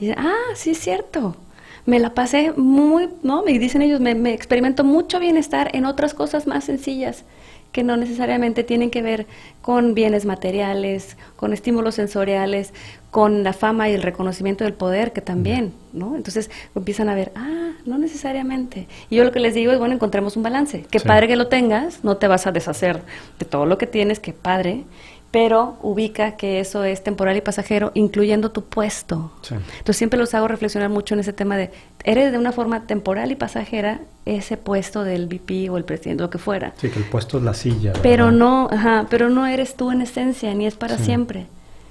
y 0.00 0.06
dicen, 0.06 0.18
ah, 0.18 0.54
sí 0.54 0.70
es 0.70 0.78
cierto. 0.78 1.36
Me 1.84 1.98
la 1.98 2.14
pasé 2.14 2.54
muy, 2.56 3.10
¿no? 3.22 3.42
Me 3.42 3.58
dicen 3.58 3.82
ellos, 3.82 4.00
me, 4.00 4.14
me 4.14 4.32
experimento 4.32 4.84
mucho 4.84 5.20
bienestar 5.20 5.68
en 5.74 5.84
otras 5.84 6.14
cosas 6.14 6.46
más 6.46 6.64
sencillas 6.64 7.24
que 7.72 7.82
no 7.82 7.96
necesariamente 7.96 8.64
tienen 8.64 8.90
que 8.90 9.02
ver 9.02 9.26
con 9.62 9.94
bienes 9.94 10.26
materiales, 10.26 11.16
con 11.36 11.52
estímulos 11.52 11.94
sensoriales, 11.94 12.72
con 13.10 13.42
la 13.42 13.52
fama 13.52 13.88
y 13.88 13.94
el 13.94 14.02
reconocimiento 14.02 14.64
del 14.64 14.74
poder, 14.74 15.12
que 15.12 15.20
también, 15.20 15.72
¿no? 15.92 16.14
Entonces 16.14 16.50
empiezan 16.74 17.08
a 17.08 17.14
ver, 17.14 17.32
ah, 17.34 17.72
no 17.84 17.98
necesariamente. 17.98 18.86
Y 19.10 19.16
yo 19.16 19.24
lo 19.24 19.32
que 19.32 19.40
les 19.40 19.54
digo 19.54 19.72
es, 19.72 19.78
bueno, 19.78 19.94
encontremos 19.94 20.36
un 20.36 20.42
balance. 20.42 20.86
Qué 20.90 21.00
padre 21.00 21.28
que 21.28 21.36
lo 21.36 21.48
tengas, 21.48 22.04
no 22.04 22.18
te 22.18 22.28
vas 22.28 22.46
a 22.46 22.52
deshacer 22.52 23.02
de 23.38 23.46
todo 23.46 23.66
lo 23.66 23.78
que 23.78 23.86
tienes, 23.86 24.20
qué 24.20 24.32
padre, 24.32 24.84
pero 25.32 25.78
ubica 25.82 26.36
que 26.36 26.60
eso 26.60 26.84
es 26.84 27.02
temporal 27.02 27.36
y 27.38 27.40
pasajero, 27.40 27.90
incluyendo 27.94 28.50
tu 28.50 28.64
puesto. 28.64 29.32
Entonces 29.50 29.96
siempre 29.96 30.18
los 30.18 30.34
hago 30.34 30.46
reflexionar 30.46 30.90
mucho 30.90 31.14
en 31.14 31.20
ese 31.20 31.32
tema 31.32 31.56
de, 31.56 31.70
eres 32.04 32.32
de 32.32 32.38
una 32.38 32.52
forma 32.52 32.86
temporal 32.86 33.32
y 33.32 33.34
pasajera 33.34 34.00
ese 34.26 34.58
puesto 34.58 35.04
del 35.04 35.26
VP 35.26 35.70
o 35.70 35.78
el 35.78 35.84
presidente, 35.84 36.22
lo 36.22 36.28
que 36.28 36.36
fuera. 36.36 36.74
Sí, 36.76 36.90
que 36.90 36.98
el 36.98 37.06
puesto 37.06 37.38
es 37.38 37.44
la 37.44 37.54
silla. 37.54 37.94
Pero 38.02 38.30
no, 38.30 38.68
ajá, 38.70 39.06
pero 39.08 39.30
no 39.30 39.46
eres 39.46 39.74
tú 39.74 39.90
en 39.90 40.02
esencia, 40.02 40.52
ni 40.52 40.66
es 40.66 40.74
para 40.74 40.98
siempre. 40.98 41.46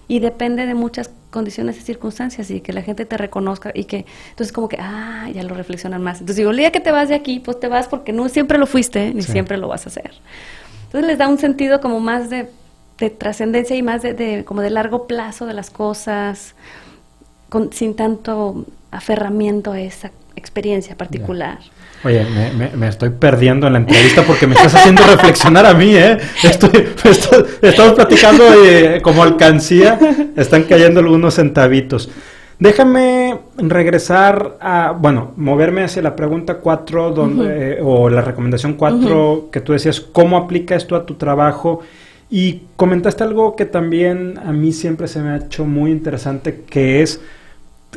Y 0.07 0.19
depende 0.19 0.67
de 0.67 0.75
muchas 0.75 1.09
condiciones 1.31 1.77
y 1.77 1.81
circunstancias 1.81 2.51
y 2.51 2.61
que 2.61 2.73
la 2.73 2.83
gente 2.83 3.05
te 3.05 3.17
reconozca 3.17 3.71
y 3.73 3.85
que, 3.85 4.05
entonces 4.29 4.51
como 4.53 4.69
que, 4.69 4.77
ah, 4.79 5.29
ya 5.33 5.41
lo 5.41 5.55
reflexionan 5.55 6.03
más. 6.03 6.19
Entonces 6.19 6.35
digo, 6.35 6.51
el 6.51 6.57
día 6.57 6.71
que 6.71 6.79
te 6.79 6.91
vas 6.91 7.09
de 7.09 7.15
aquí, 7.15 7.39
pues 7.39 7.59
te 7.59 7.67
vas 7.67 7.87
porque 7.87 8.13
no 8.13 8.29
siempre 8.29 8.59
lo 8.59 8.67
fuiste, 8.67 9.15
ni 9.15 9.23
siempre 9.23 9.57
lo 9.57 9.67
vas 9.67 9.87
a 9.87 9.89
hacer. 9.89 10.11
Entonces 10.85 11.07
les 11.07 11.17
da 11.17 11.27
un 11.27 11.39
sentido 11.39 11.81
como 11.81 11.99
más 12.01 12.29
de 12.29 12.49
de 13.01 13.09
trascendencia 13.09 13.75
y 13.75 13.81
más 13.81 14.01
de, 14.01 14.43
como 14.45 14.61
de 14.61 14.69
largo 14.69 15.07
plazo 15.07 15.45
de 15.45 15.53
las 15.53 15.69
cosas, 15.69 16.55
con, 17.49 17.73
sin 17.73 17.95
tanto 17.95 18.65
aferramiento 18.91 19.73
a 19.73 19.81
esa 19.81 20.11
experiencia 20.35 20.95
particular. 20.95 21.59
Oye, 22.03 22.25
me, 22.75 22.87
estoy 22.87 23.09
perdiendo 23.09 23.67
en 23.67 23.73
la 23.73 23.79
entrevista 23.79 24.23
porque 24.23 24.47
me 24.47 24.55
estás 24.55 24.73
haciendo 24.73 25.03
reflexionar 25.05 25.65
a 25.65 25.73
mí, 25.73 25.93
¿eh? 25.95 26.17
Estoy, 26.43 26.87
estamos 27.61 27.93
platicando 27.93 28.43
de, 28.49 29.01
como 29.01 29.21
alcancía, 29.21 29.99
están 30.35 30.63
cayendo 30.63 30.99
algunos 30.99 31.35
centavitos. 31.35 32.09
Déjame 32.57 33.39
regresar 33.57 34.57
a, 34.59 34.95
bueno, 34.97 35.31
moverme 35.35 35.83
hacia 35.83 36.01
la 36.01 36.15
pregunta 36.15 36.55
4 36.55 37.11
donde, 37.11 37.73
eh, 37.73 37.79
o 37.81 38.09
la 38.09 38.21
recomendación 38.21 38.73
4 38.73 39.49
que 39.51 39.61
tú 39.61 39.73
decías, 39.73 39.99
¿cómo 39.99 40.37
aplica 40.37 40.75
esto 40.75 40.95
a 40.95 41.05
tu 41.05 41.15
trabajo? 41.15 41.81
Y 42.31 42.61
comentaste 42.77 43.23
algo 43.23 43.57
que 43.57 43.65
también 43.65 44.39
a 44.39 44.53
mí 44.53 44.71
siempre 44.71 45.09
se 45.09 45.19
me 45.21 45.31
ha 45.31 45.37
hecho 45.37 45.65
muy 45.65 45.91
interesante, 45.91 46.63
que 46.67 47.01
es 47.01 47.19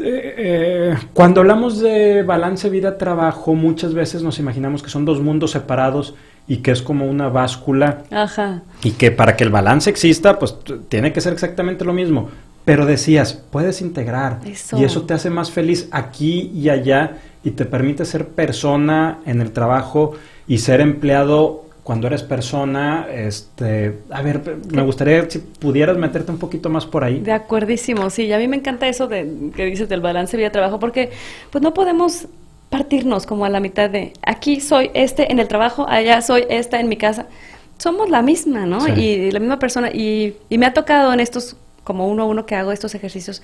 eh, 0.00 0.34
eh, 0.36 0.96
cuando 1.12 1.40
hablamos 1.40 1.78
de 1.78 2.24
balance 2.24 2.68
vida-trabajo, 2.68 3.54
muchas 3.54 3.94
veces 3.94 4.22
nos 4.22 4.40
imaginamos 4.40 4.82
que 4.82 4.90
son 4.90 5.04
dos 5.04 5.20
mundos 5.20 5.52
separados 5.52 6.14
y 6.48 6.58
que 6.58 6.72
es 6.72 6.82
como 6.82 7.06
una 7.06 7.28
báscula. 7.28 8.02
Ajá. 8.10 8.62
Y 8.82 8.92
que 8.92 9.12
para 9.12 9.36
que 9.36 9.44
el 9.44 9.50
balance 9.50 9.88
exista, 9.88 10.38
pues 10.38 10.56
tiene 10.88 11.12
que 11.12 11.20
ser 11.20 11.32
exactamente 11.32 11.84
lo 11.84 11.92
mismo. 11.92 12.28
Pero 12.64 12.86
decías, 12.86 13.34
puedes 13.34 13.82
integrar 13.82 14.40
y 14.44 14.84
eso 14.84 15.02
te 15.02 15.14
hace 15.14 15.28
más 15.28 15.50
feliz 15.50 15.86
aquí 15.90 16.50
y 16.54 16.70
allá 16.70 17.18
y 17.44 17.50
te 17.50 17.66
permite 17.66 18.06
ser 18.06 18.28
persona 18.28 19.18
en 19.26 19.42
el 19.42 19.52
trabajo 19.52 20.14
y 20.48 20.58
ser 20.58 20.80
empleado 20.80 21.63
cuando 21.84 22.06
eres 22.06 22.22
persona, 22.22 23.06
este, 23.12 23.98
a 24.10 24.22
ver, 24.22 24.40
me 24.72 24.82
gustaría 24.82 25.28
si 25.28 25.38
pudieras 25.38 25.98
meterte 25.98 26.32
un 26.32 26.38
poquito 26.38 26.70
más 26.70 26.86
por 26.86 27.04
ahí. 27.04 27.20
De 27.20 27.32
acuerdísimo, 27.32 28.08
sí, 28.08 28.24
y 28.24 28.32
a 28.32 28.38
mí 28.38 28.48
me 28.48 28.56
encanta 28.56 28.88
eso 28.88 29.06
de 29.06 29.50
que 29.54 29.66
dices 29.66 29.88
del 29.90 30.00
balance 30.00 30.34
vida-trabajo, 30.36 30.80
porque 30.80 31.10
pues 31.50 31.62
no 31.62 31.74
podemos 31.74 32.26
partirnos 32.70 33.26
como 33.26 33.44
a 33.44 33.50
la 33.50 33.60
mitad 33.60 33.90
de 33.90 34.14
aquí 34.22 34.60
soy 34.60 34.90
este 34.94 35.30
en 35.30 35.38
el 35.38 35.46
trabajo, 35.46 35.86
allá 35.86 36.22
soy 36.22 36.46
esta 36.48 36.80
en 36.80 36.88
mi 36.88 36.96
casa. 36.96 37.26
Somos 37.76 38.08
la 38.08 38.22
misma, 38.22 38.64
¿no? 38.64 38.88
Y 38.88 39.30
la 39.30 39.40
misma 39.40 39.58
persona. 39.58 39.90
Y, 39.92 40.36
y 40.48 40.58
me 40.58 40.66
ha 40.66 40.72
tocado 40.72 41.12
en 41.12 41.20
estos 41.20 41.56
como 41.82 42.08
uno 42.08 42.22
a 42.22 42.26
uno 42.26 42.46
que 42.46 42.54
hago 42.54 42.72
estos 42.72 42.94
ejercicios, 42.94 43.42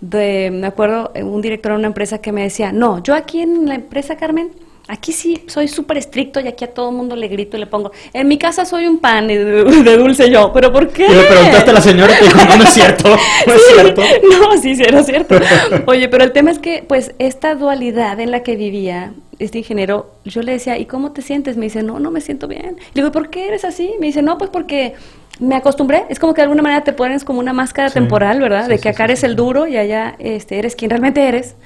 de, 0.00 0.50
me 0.50 0.66
acuerdo 0.66 1.12
un 1.14 1.42
director 1.42 1.72
de 1.72 1.78
una 1.78 1.88
empresa 1.88 2.18
que 2.18 2.32
me 2.32 2.42
decía, 2.42 2.72
no, 2.72 3.02
yo 3.02 3.14
aquí 3.14 3.40
en 3.42 3.66
la 3.66 3.74
empresa, 3.74 4.16
Carmen, 4.16 4.50
Aquí 4.92 5.12
sí 5.14 5.42
soy 5.46 5.68
súper 5.68 5.96
estricto 5.96 6.38
y 6.38 6.48
aquí 6.48 6.66
a 6.66 6.74
todo 6.74 6.92
mundo 6.92 7.16
le 7.16 7.26
grito 7.28 7.56
y 7.56 7.60
le 7.60 7.66
pongo, 7.66 7.92
en 8.12 8.28
mi 8.28 8.36
casa 8.36 8.66
soy 8.66 8.86
un 8.86 8.98
pan 8.98 9.26
de, 9.26 9.96
dulce 9.96 10.30
yo, 10.30 10.52
pero 10.52 10.70
¿por 10.70 10.90
qué? 10.90 11.06
Y 11.06 11.14
le 11.14 11.22
preguntaste 11.22 11.70
a 11.70 11.72
la 11.72 11.80
señora 11.80 12.14
y 12.20 12.24
dijo, 12.24 12.36
no, 12.36 12.56
no 12.58 12.62
es 12.62 12.74
cierto, 12.74 13.16
no 13.46 13.54
es 13.54 13.62
cierto. 13.74 14.02
No, 14.30 14.58
sí, 14.60 14.76
sí, 14.76 14.82
era 14.82 15.02
cierto. 15.02 15.36
Oye, 15.86 16.10
pero 16.10 16.24
el 16.24 16.32
tema 16.32 16.50
es 16.50 16.58
que, 16.58 16.84
pues, 16.86 17.14
esta 17.18 17.54
dualidad 17.54 18.20
en 18.20 18.30
la 18.30 18.42
que 18.42 18.54
vivía 18.54 19.14
este 19.38 19.56
ingeniero, 19.56 20.10
yo 20.26 20.42
le 20.42 20.52
decía, 20.52 20.76
¿y 20.76 20.84
cómo 20.84 21.12
te 21.12 21.22
sientes? 21.22 21.56
Me 21.56 21.64
dice, 21.64 21.82
no, 21.82 21.98
no 21.98 22.10
me 22.10 22.20
siento 22.20 22.46
bien. 22.46 22.76
Le 22.92 23.00
digo, 23.00 23.12
¿por 23.12 23.30
qué 23.30 23.48
eres 23.48 23.64
así? 23.64 23.94
Me 23.98 24.08
dice, 24.08 24.20
no, 24.20 24.36
pues 24.36 24.50
porque 24.50 24.92
me 25.40 25.54
acostumbré, 25.54 26.04
es 26.10 26.18
como 26.18 26.34
que 26.34 26.42
de 26.42 26.44
alguna 26.44 26.62
manera 26.62 26.84
te 26.84 26.92
pones 26.92 27.24
como 27.24 27.40
una 27.40 27.54
máscara 27.54 27.88
temporal, 27.88 28.40
¿verdad? 28.40 28.68
de 28.68 28.78
que 28.78 28.90
acá 28.90 29.04
eres 29.04 29.24
el 29.24 29.36
duro 29.36 29.66
y 29.66 29.78
allá 29.78 30.16
este, 30.18 30.58
eres 30.58 30.76
quien 30.76 30.90
realmente 30.90 31.26
eres. 31.26 31.56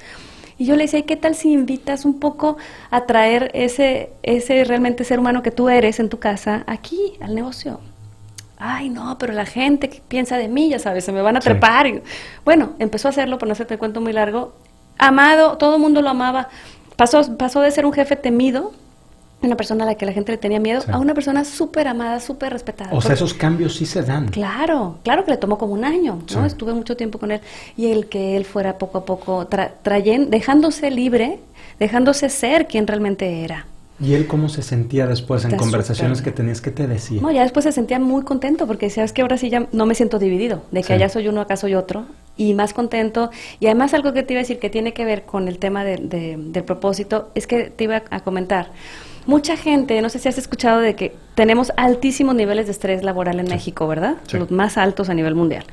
Y 0.57 0.65
yo 0.65 0.75
le 0.75 0.83
decía, 0.83 1.03
¿qué 1.03 1.15
tal 1.15 1.35
si 1.35 1.51
invitas 1.51 2.05
un 2.05 2.19
poco 2.19 2.57
a 2.89 3.05
traer 3.05 3.51
ese, 3.53 4.11
ese 4.23 4.63
realmente 4.63 5.03
ser 5.03 5.19
humano 5.19 5.43
que 5.43 5.51
tú 5.51 5.69
eres 5.69 5.99
en 5.99 6.09
tu 6.09 6.19
casa 6.19 6.63
aquí, 6.67 7.13
al 7.21 7.35
negocio? 7.35 7.79
Ay, 8.57 8.89
no, 8.89 9.17
pero 9.19 9.33
la 9.33 9.45
gente 9.45 9.87
que 9.87 10.01
piensa 10.07 10.35
de 10.37 10.47
mí, 10.47 10.69
ya 10.69 10.79
sabes, 10.79 11.05
se 11.05 11.11
me 11.11 11.21
van 11.21 11.37
a 11.37 11.41
trepar. 11.41 12.01
Bueno, 12.43 12.71
empezó 12.79 13.07
a 13.07 13.11
hacerlo, 13.11 13.37
por 13.37 13.47
no 13.47 13.51
hacerte 13.51 13.77
cuento 13.77 14.01
muy 14.01 14.13
largo. 14.13 14.55
Amado, 14.97 15.57
todo 15.57 15.75
el 15.75 15.81
mundo 15.81 16.01
lo 16.01 16.09
amaba. 16.09 16.49
Pasó, 16.95 17.37
pasó 17.37 17.61
de 17.61 17.69
ser 17.69 17.85
un 17.85 17.93
jefe 17.93 18.15
temido 18.15 18.73
una 19.41 19.55
persona 19.55 19.83
a 19.83 19.87
la 19.87 19.95
que 19.95 20.05
la 20.05 20.13
gente 20.13 20.31
le 20.31 20.37
tenía 20.37 20.59
miedo, 20.59 20.81
a 20.91 20.97
una 20.97 21.13
persona 21.13 21.45
súper 21.45 21.87
amada, 21.87 22.19
súper 22.19 22.51
respetada. 22.51 22.89
O 22.91 23.01
sea, 23.01 23.13
esos 23.13 23.33
cambios 23.33 23.75
sí 23.75 23.85
se 23.85 24.01
dan. 24.01 24.29
Claro, 24.29 24.97
claro 25.03 25.25
que 25.25 25.31
le 25.31 25.37
tomó 25.37 25.57
como 25.57 25.73
un 25.73 25.85
año, 25.85 26.19
¿no? 26.33 26.45
Estuve 26.45 26.73
mucho 26.73 26.97
tiempo 26.97 27.19
con 27.19 27.31
él 27.31 27.41
y 27.75 27.87
el 27.87 28.07
que 28.07 28.35
él 28.35 28.45
fuera 28.45 28.77
poco 28.77 28.97
a 28.99 29.05
poco 29.05 29.47
trayendo, 29.83 30.29
dejándose 30.29 30.89
libre, 30.89 31.39
dejándose 31.79 32.29
ser 32.29 32.67
quien 32.67 32.87
realmente 32.87 33.43
era. 33.43 33.67
¿Y 33.99 34.13
él 34.13 34.27
cómo 34.27 34.47
se 34.47 34.61
sentía 34.61 35.07
después 35.07 35.43
en 35.43 35.57
conversaciones 35.57 36.21
que 36.21 36.31
tenías? 36.31 36.61
que 36.61 36.69
te 36.69 36.85
decía? 36.85 37.19
No, 37.19 37.31
ya 37.31 37.41
después 37.41 37.63
se 37.63 37.71
sentía 37.71 37.99
muy 37.99 38.23
contento 38.23 38.67
porque 38.67 38.87
decía, 38.87 39.03
es 39.03 39.11
que 39.11 39.23
ahora 39.23 39.37
sí 39.37 39.49
ya 39.49 39.67
no 39.71 39.87
me 39.87 39.95
siento 39.95 40.19
dividido, 40.19 40.63
de 40.71 40.83
que 40.83 40.93
allá 40.93 41.09
soy 41.09 41.27
uno, 41.27 41.41
acá 41.41 41.57
soy 41.57 41.73
otro, 41.73 42.05
y 42.35 42.53
más 42.53 42.73
contento. 42.73 43.31
Y 43.59 43.65
además 43.65 43.95
algo 43.95 44.13
que 44.13 44.21
te 44.21 44.33
iba 44.33 44.39
a 44.39 44.43
decir 44.43 44.59
que 44.59 44.69
tiene 44.69 44.93
que 44.93 45.03
ver 45.03 45.23
con 45.25 45.47
el 45.47 45.57
tema 45.57 45.83
del 45.83 46.63
propósito, 46.65 47.29
es 47.33 47.47
que 47.47 47.71
te 47.71 47.85
iba 47.85 48.03
a 48.11 48.19
comentar 48.19 48.69
mucha 49.27 49.57
gente, 49.57 50.01
no 50.01 50.09
sé 50.09 50.19
si 50.19 50.29
has 50.29 50.37
escuchado 50.37 50.79
de 50.79 50.95
que 50.95 51.15
tenemos 51.35 51.71
altísimos 51.77 52.33
niveles 52.33 52.65
de 52.65 52.71
estrés 52.71 53.03
laboral 53.03 53.39
en 53.39 53.47
México, 53.47 53.87
¿verdad? 53.87 54.15
Los 54.31 54.49
más 54.49 54.77
altos 54.77 55.09
a 55.09 55.13
nivel 55.13 55.35
mundial. 55.35 55.65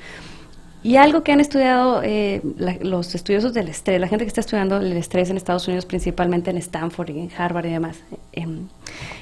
Y 0.83 0.97
algo 0.97 1.23
que 1.23 1.33
han 1.33 1.41
estudiado 1.41 2.03
eh, 2.05 2.43
los 2.83 3.15
estudiosos 3.15 3.55
del 3.55 3.69
estrés, 3.69 3.99
la 3.99 4.09
gente 4.09 4.27
que 4.27 4.29
está 4.29 4.43
estudiando 4.43 4.77
el 4.77 4.93
estrés 4.93 5.31
en 5.31 5.39
Estados 5.39 5.67
Unidos, 5.67 5.87
principalmente 5.87 6.51
en 6.51 6.59
Stanford 6.59 7.09
y 7.09 7.21
en 7.21 7.31
Harvard 7.35 7.65
y 7.65 7.71
demás, 7.71 7.97
em, 8.33 8.69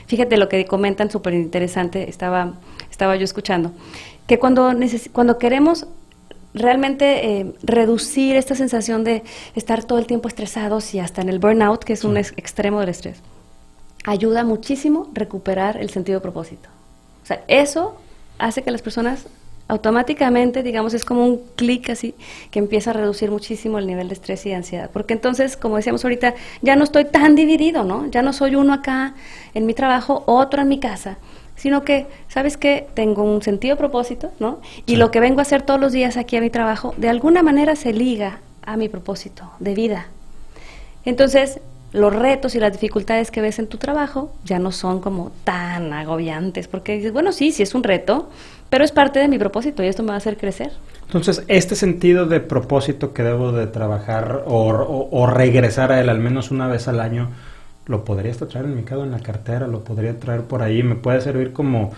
fíjate 0.06 0.36
lo 0.38 0.48
que 0.48 0.64
comentan, 0.64 1.08
súper 1.08 1.34
interesante, 1.34 2.10
estaba, 2.10 2.54
estaba 2.90 3.14
yo 3.14 3.22
escuchando, 3.22 3.70
que 4.26 4.40
cuando, 4.40 4.72
cuando 5.12 5.38
queremos 5.38 5.86
realmente 6.52 7.38
eh, 7.38 7.52
reducir 7.62 8.34
esta 8.34 8.56
sensación 8.56 9.04
de 9.04 9.22
estar 9.54 9.84
todo 9.84 10.00
el 10.00 10.06
tiempo 10.06 10.26
estresados 10.26 10.92
y 10.94 10.98
hasta 10.98 11.22
en 11.22 11.28
el 11.28 11.38
burnout, 11.38 11.84
que 11.84 11.92
es 11.92 12.02
un 12.02 12.16
extremo 12.16 12.80
del 12.80 12.88
estrés, 12.88 13.22
ayuda 14.04 14.44
muchísimo 14.44 15.08
recuperar 15.12 15.76
el 15.76 15.90
sentido 15.90 16.18
de 16.18 16.22
propósito. 16.22 16.68
O 17.22 17.26
sea, 17.26 17.42
eso 17.48 17.96
hace 18.38 18.62
que 18.62 18.70
las 18.70 18.82
personas 18.82 19.26
automáticamente, 19.68 20.62
digamos, 20.62 20.92
es 20.92 21.04
como 21.04 21.24
un 21.24 21.40
clic 21.56 21.88
así, 21.90 22.14
que 22.50 22.58
empieza 22.58 22.90
a 22.90 22.92
reducir 22.92 23.30
muchísimo 23.30 23.78
el 23.78 23.86
nivel 23.86 24.08
de 24.08 24.14
estrés 24.14 24.44
y 24.44 24.50
de 24.50 24.56
ansiedad. 24.56 24.90
Porque 24.92 25.14
entonces, 25.14 25.56
como 25.56 25.76
decíamos 25.76 26.04
ahorita, 26.04 26.34
ya 26.60 26.76
no 26.76 26.84
estoy 26.84 27.06
tan 27.06 27.34
dividido, 27.36 27.84
¿no? 27.84 28.06
Ya 28.10 28.22
no 28.22 28.32
soy 28.32 28.54
uno 28.54 28.74
acá 28.74 29.14
en 29.54 29.64
mi 29.64 29.72
trabajo, 29.72 30.24
otro 30.26 30.62
en 30.62 30.68
mi 30.68 30.78
casa, 30.78 31.16
sino 31.56 31.84
que, 31.84 32.06
¿sabes 32.28 32.56
qué? 32.56 32.88
Tengo 32.94 33.22
un 33.22 33.40
sentido 33.40 33.76
de 33.76 33.78
propósito, 33.78 34.30
¿no? 34.40 34.60
Y 34.84 34.96
lo 34.96 35.10
que 35.10 35.20
vengo 35.20 35.38
a 35.38 35.42
hacer 35.42 35.62
todos 35.62 35.80
los 35.80 35.92
días 35.92 36.16
aquí 36.16 36.36
a 36.36 36.40
mi 36.40 36.50
trabajo, 36.50 36.92
de 36.98 37.08
alguna 37.08 37.42
manera 37.42 37.76
se 37.76 37.92
liga 37.92 38.40
a 38.62 38.76
mi 38.76 38.88
propósito 38.88 39.50
de 39.58 39.74
vida. 39.74 40.08
Entonces, 41.04 41.60
los 41.92 42.14
retos 42.14 42.54
y 42.54 42.58
las 42.58 42.72
dificultades 42.72 43.30
que 43.30 43.40
ves 43.40 43.58
en 43.58 43.66
tu 43.66 43.76
trabajo 43.76 44.32
ya 44.44 44.58
no 44.58 44.72
son 44.72 45.00
como 45.00 45.30
tan 45.44 45.92
agobiantes, 45.92 46.68
porque 46.68 46.96
dices, 46.96 47.12
bueno, 47.12 47.32
sí, 47.32 47.52
sí 47.52 47.62
es 47.62 47.74
un 47.74 47.82
reto, 47.82 48.30
pero 48.70 48.84
es 48.84 48.92
parte 48.92 49.20
de 49.20 49.28
mi 49.28 49.38
propósito 49.38 49.82
y 49.82 49.88
esto 49.88 50.02
me 50.02 50.08
va 50.08 50.14
a 50.14 50.18
hacer 50.18 50.38
crecer. 50.38 50.72
Entonces, 51.06 51.44
este 51.48 51.76
sentido 51.76 52.24
de 52.24 52.40
propósito 52.40 53.12
que 53.12 53.22
debo 53.22 53.52
de 53.52 53.66
trabajar 53.66 54.44
o, 54.46 55.26
regresar 55.26 55.92
a 55.92 56.00
él 56.00 56.08
al 56.08 56.18
menos 56.18 56.50
una 56.50 56.68
vez 56.68 56.88
al 56.88 57.00
año, 57.00 57.28
lo 57.84 58.04
podría 58.04 58.32
traer 58.32 58.64
en 58.66 58.76
mi 58.76 58.84
en 58.88 59.10
la 59.10 59.18
cartera, 59.18 59.66
lo 59.66 59.84
podría 59.84 60.18
traer 60.18 60.42
por 60.42 60.62
ahí, 60.62 60.82
me 60.82 60.94
puede 60.94 61.20
servir 61.20 61.52
como 61.52 61.92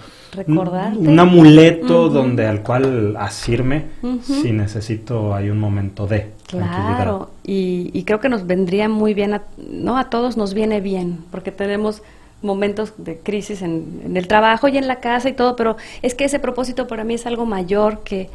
un, 0.48 1.20
amuleto 1.20 2.08
donde 2.08 2.46
al 2.46 2.62
cual 2.62 3.16
asirme 3.16 3.84
si 4.22 4.50
necesito 4.50 5.34
hay 5.34 5.50
un 5.50 5.60
momento 5.60 6.06
de 6.08 6.32
claro 6.48 7.33
y, 7.46 7.90
y, 7.92 8.04
creo 8.04 8.20
que 8.20 8.30
nos 8.30 8.46
vendría 8.46 8.88
muy 8.88 9.12
bien 9.12 9.34
a, 9.34 9.42
no 9.58 9.98
a 9.98 10.08
todos 10.08 10.36
nos 10.36 10.54
viene 10.54 10.80
bien 10.80 11.24
porque 11.30 11.52
tenemos 11.52 12.02
momentos 12.40 12.94
de 12.96 13.18
crisis 13.18 13.62
en, 13.62 14.12
el 14.14 14.26
trabajo 14.28 14.68
y 14.68 14.78
en 14.78 14.88
la 14.88 15.00
casa 15.00 15.28
y 15.28 15.34
todo 15.34 15.54
pero 15.54 15.76
es 16.02 16.14
que 16.14 16.24
ese 16.24 16.38
propósito 16.38 16.86
para 16.86 17.04
mí 17.04 17.14
es 17.14 17.26
algo 17.26 17.46
mayor 17.46 18.02
que 18.02 18.30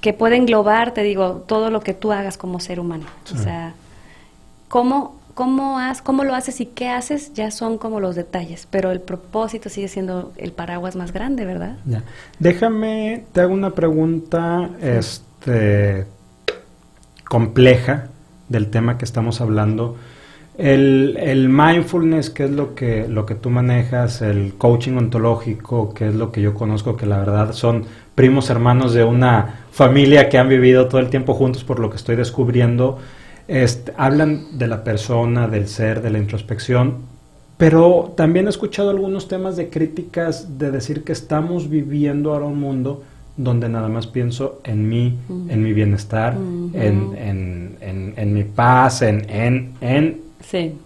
que 0.00 0.12
puede 0.12 0.36
englobar 0.36 0.92
te 0.92 1.02
digo 1.02 1.44
todo 1.46 1.70
lo 1.70 1.80
que 1.80 1.94
tú 1.94 2.12
hagas 2.12 2.36
como 2.38 2.60
ser 2.60 2.80
humano. 2.80 3.06
O 3.34 3.36
sea 3.36 3.74
cómo 4.68 5.16
cómo, 5.36 5.78
cómo 6.02 6.24
lo 6.24 6.34
haces 6.34 6.60
y 6.62 6.66
qué 6.66 6.88
haces 6.88 7.34
ya 7.34 7.50
son 7.50 7.76
como 7.76 8.00
los 8.00 8.16
detalles, 8.16 8.66
pero 8.70 8.90
el 8.90 9.00
propósito 9.02 9.68
sigue 9.68 9.86
siendo 9.86 10.32
el 10.38 10.50
paraguas 10.50 10.96
más 10.96 11.12
grande, 11.12 11.44
¿verdad? 11.44 11.76
Ya. 11.84 12.02
Déjame, 12.38 13.26
te 13.32 13.42
hago 13.42 13.52
una 13.52 13.70
pregunta 13.70 14.70
este, 14.80 16.06
compleja 17.28 18.08
del 18.48 18.68
tema 18.68 18.98
que 18.98 19.04
estamos 19.04 19.40
hablando. 19.40 19.96
El, 20.58 21.18
el, 21.20 21.50
mindfulness, 21.50 22.30
que 22.30 22.44
es 22.44 22.50
lo 22.50 22.74
que, 22.74 23.06
lo 23.08 23.26
que 23.26 23.34
tú 23.34 23.50
manejas, 23.50 24.22
el 24.22 24.54
coaching 24.56 24.96
ontológico, 24.96 25.92
que 25.92 26.08
es 26.08 26.14
lo 26.14 26.32
que 26.32 26.40
yo 26.40 26.54
conozco, 26.54 26.96
que 26.96 27.04
la 27.04 27.18
verdad 27.18 27.52
son 27.52 27.84
primos 28.14 28.48
hermanos 28.48 28.94
de 28.94 29.04
una 29.04 29.66
familia 29.70 30.30
que 30.30 30.38
han 30.38 30.48
vivido 30.48 30.88
todo 30.88 31.00
el 31.00 31.10
tiempo 31.10 31.34
juntos 31.34 31.62
por 31.62 31.78
lo 31.78 31.90
que 31.90 31.96
estoy 31.96 32.16
descubriendo. 32.16 32.98
Hablan 33.96 34.58
de 34.58 34.66
la 34.66 34.82
persona, 34.82 35.46
del 35.46 35.68
ser, 35.68 36.00
de 36.00 36.10
la 36.10 36.18
introspección, 36.18 36.94
pero 37.56 38.12
también 38.16 38.46
he 38.46 38.50
escuchado 38.50 38.90
algunos 38.90 39.28
temas 39.28 39.56
de 39.56 39.70
críticas 39.70 40.58
de 40.58 40.70
decir 40.70 41.04
que 41.04 41.12
estamos 41.12 41.70
viviendo 41.70 42.32
ahora 42.32 42.46
un 42.46 42.60
mundo 42.60 43.02
donde 43.36 43.68
nada 43.68 43.88
más 43.88 44.06
pienso 44.06 44.60
en 44.64 44.88
mí, 44.88 45.18
en 45.48 45.62
mi 45.62 45.72
bienestar, 45.72 46.36
en, 46.74 47.76
en, 47.80 48.34
mi 48.34 48.44
paz, 48.44 49.02
en, 49.02 49.74
en, 49.80 50.20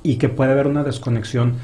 y 0.03 0.17
que 0.17 0.29
puede 0.29 0.53
haber 0.53 0.67
una 0.67 0.83
desconexión 0.83 1.55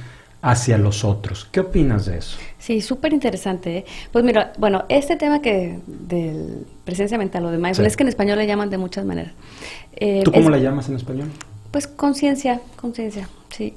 hacia 0.42 0.78
los 0.78 1.04
otros. 1.04 1.48
¿Qué 1.50 1.60
opinas 1.60 2.06
de 2.06 2.18
eso? 2.18 2.38
Sí, 2.58 2.80
súper 2.80 3.12
interesante. 3.12 3.78
¿eh? 3.78 3.84
Pues 4.12 4.24
mira, 4.24 4.52
bueno, 4.58 4.84
este 4.88 5.16
tema 5.16 5.40
que 5.40 5.80
del 5.86 6.66
presencia 6.84 7.18
mental 7.18 7.44
o 7.46 7.50
de 7.50 7.58
mindfulness, 7.58 7.92
es 7.92 7.96
que 7.96 8.04
en 8.04 8.08
español 8.08 8.38
le 8.38 8.46
llaman 8.46 8.70
de 8.70 8.78
muchas 8.78 9.04
maneras. 9.04 9.32
Eh, 9.96 10.22
¿Tú 10.24 10.30
cómo 10.30 10.50
le 10.50 10.60
llamas 10.60 10.88
en 10.88 10.96
español? 10.96 11.28
Pues 11.72 11.88
conciencia, 11.88 12.60
conciencia, 12.80 13.28
sí. 13.50 13.74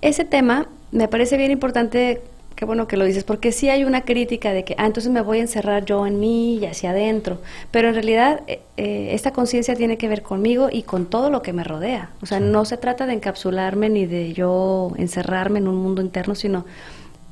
Ese 0.00 0.24
tema 0.24 0.68
me 0.92 1.08
parece 1.08 1.36
bien 1.36 1.50
importante, 1.50 2.22
qué 2.54 2.64
bueno 2.64 2.86
que 2.86 2.96
lo 2.96 3.04
dices, 3.04 3.24
porque 3.24 3.52
sí 3.52 3.68
hay 3.68 3.84
una 3.84 4.02
crítica 4.02 4.52
de 4.52 4.64
que, 4.64 4.74
ah, 4.78 4.86
entonces 4.86 5.10
me 5.12 5.20
voy 5.20 5.38
a 5.38 5.42
encerrar 5.42 5.84
yo 5.84 6.06
en 6.06 6.20
mí 6.20 6.58
y 6.58 6.66
hacia 6.66 6.90
adentro, 6.90 7.38
pero 7.70 7.88
en 7.88 7.94
realidad 7.94 8.42
eh, 8.46 8.60
eh, 8.76 9.10
esta 9.12 9.32
conciencia 9.32 9.74
tiene 9.74 9.98
que 9.98 10.08
ver 10.08 10.22
conmigo 10.22 10.68
y 10.70 10.82
con 10.82 11.06
todo 11.06 11.30
lo 11.30 11.42
que 11.42 11.52
me 11.52 11.64
rodea. 11.64 12.10
O 12.22 12.26
sea, 12.26 12.40
no 12.40 12.64
se 12.64 12.76
trata 12.76 13.06
de 13.06 13.14
encapsularme 13.14 13.88
ni 13.88 14.06
de 14.06 14.32
yo 14.32 14.92
encerrarme 14.96 15.58
en 15.58 15.68
un 15.68 15.76
mundo 15.76 16.02
interno, 16.02 16.34
sino 16.34 16.64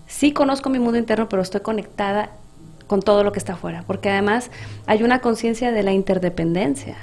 sí 0.06 0.32
conozco 0.32 0.70
mi 0.70 0.78
mundo 0.78 0.98
interno, 0.98 1.28
pero 1.28 1.42
estoy 1.42 1.60
conectada 1.60 2.30
con 2.86 3.02
todo 3.02 3.22
lo 3.22 3.32
que 3.32 3.38
está 3.38 3.52
afuera, 3.52 3.84
porque 3.86 4.10
además 4.10 4.50
hay 4.86 5.02
una 5.02 5.20
conciencia 5.20 5.70
de 5.70 5.82
la 5.82 5.92
interdependencia 5.92 6.96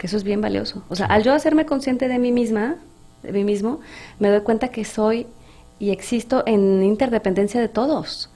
que 0.00 0.06
eso 0.06 0.16
es 0.16 0.24
bien 0.24 0.40
valioso. 0.40 0.82
O 0.88 0.96
sea, 0.96 1.04
al 1.06 1.22
yo 1.22 1.34
hacerme 1.34 1.66
consciente 1.66 2.08
de 2.08 2.18
mí 2.18 2.32
misma, 2.32 2.76
de 3.22 3.32
mí 3.32 3.44
mismo, 3.44 3.80
me 4.18 4.30
doy 4.30 4.40
cuenta 4.40 4.68
que 4.68 4.86
soy 4.86 5.26
y 5.80 5.90
existo 5.90 6.44
en 6.46 6.84
interdependencia 6.84 7.60
de 7.60 7.68
todos. 7.68 8.30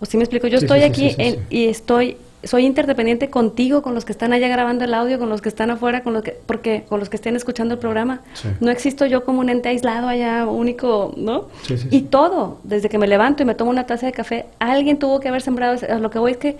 ¿O 0.00 0.06
si 0.06 0.16
me 0.16 0.24
explico? 0.24 0.48
Yo 0.48 0.58
estoy 0.58 0.82
aquí 0.82 1.14
y 1.50 1.66
estoy 1.66 2.16
soy 2.44 2.66
interdependiente 2.66 3.30
contigo, 3.30 3.82
con 3.82 3.94
los 3.94 4.04
que 4.04 4.12
están 4.12 4.32
allá 4.32 4.46
grabando 4.48 4.84
el 4.84 4.94
audio, 4.94 5.18
con 5.18 5.28
los 5.28 5.42
que 5.42 5.48
están 5.48 5.70
afuera, 5.70 6.02
con 6.02 6.12
los 6.12 6.22
que, 6.22 6.36
porque 6.46 6.84
con 6.88 7.00
los 7.00 7.08
que 7.08 7.16
estén 7.16 7.34
escuchando 7.34 7.74
el 7.74 7.80
programa. 7.80 8.20
No 8.60 8.70
existo 8.70 9.06
yo 9.06 9.24
como 9.24 9.40
un 9.40 9.48
ente 9.48 9.68
aislado 9.68 10.06
allá, 10.08 10.46
único, 10.46 11.12
¿no? 11.16 11.48
y 11.90 12.02
todo, 12.02 12.60
desde 12.62 12.88
que 12.88 12.98
me 12.98 13.08
levanto 13.08 13.42
y 13.42 13.46
me 13.46 13.54
tomo 13.54 13.70
una 13.70 13.86
taza 13.86 14.06
de 14.06 14.12
café, 14.12 14.46
alguien 14.60 14.98
tuvo 14.98 15.18
que 15.18 15.28
haber 15.28 15.42
sembrado. 15.42 15.76
Lo 15.98 16.10
que 16.10 16.18
voy 16.20 16.32
es 16.32 16.36
que 16.38 16.56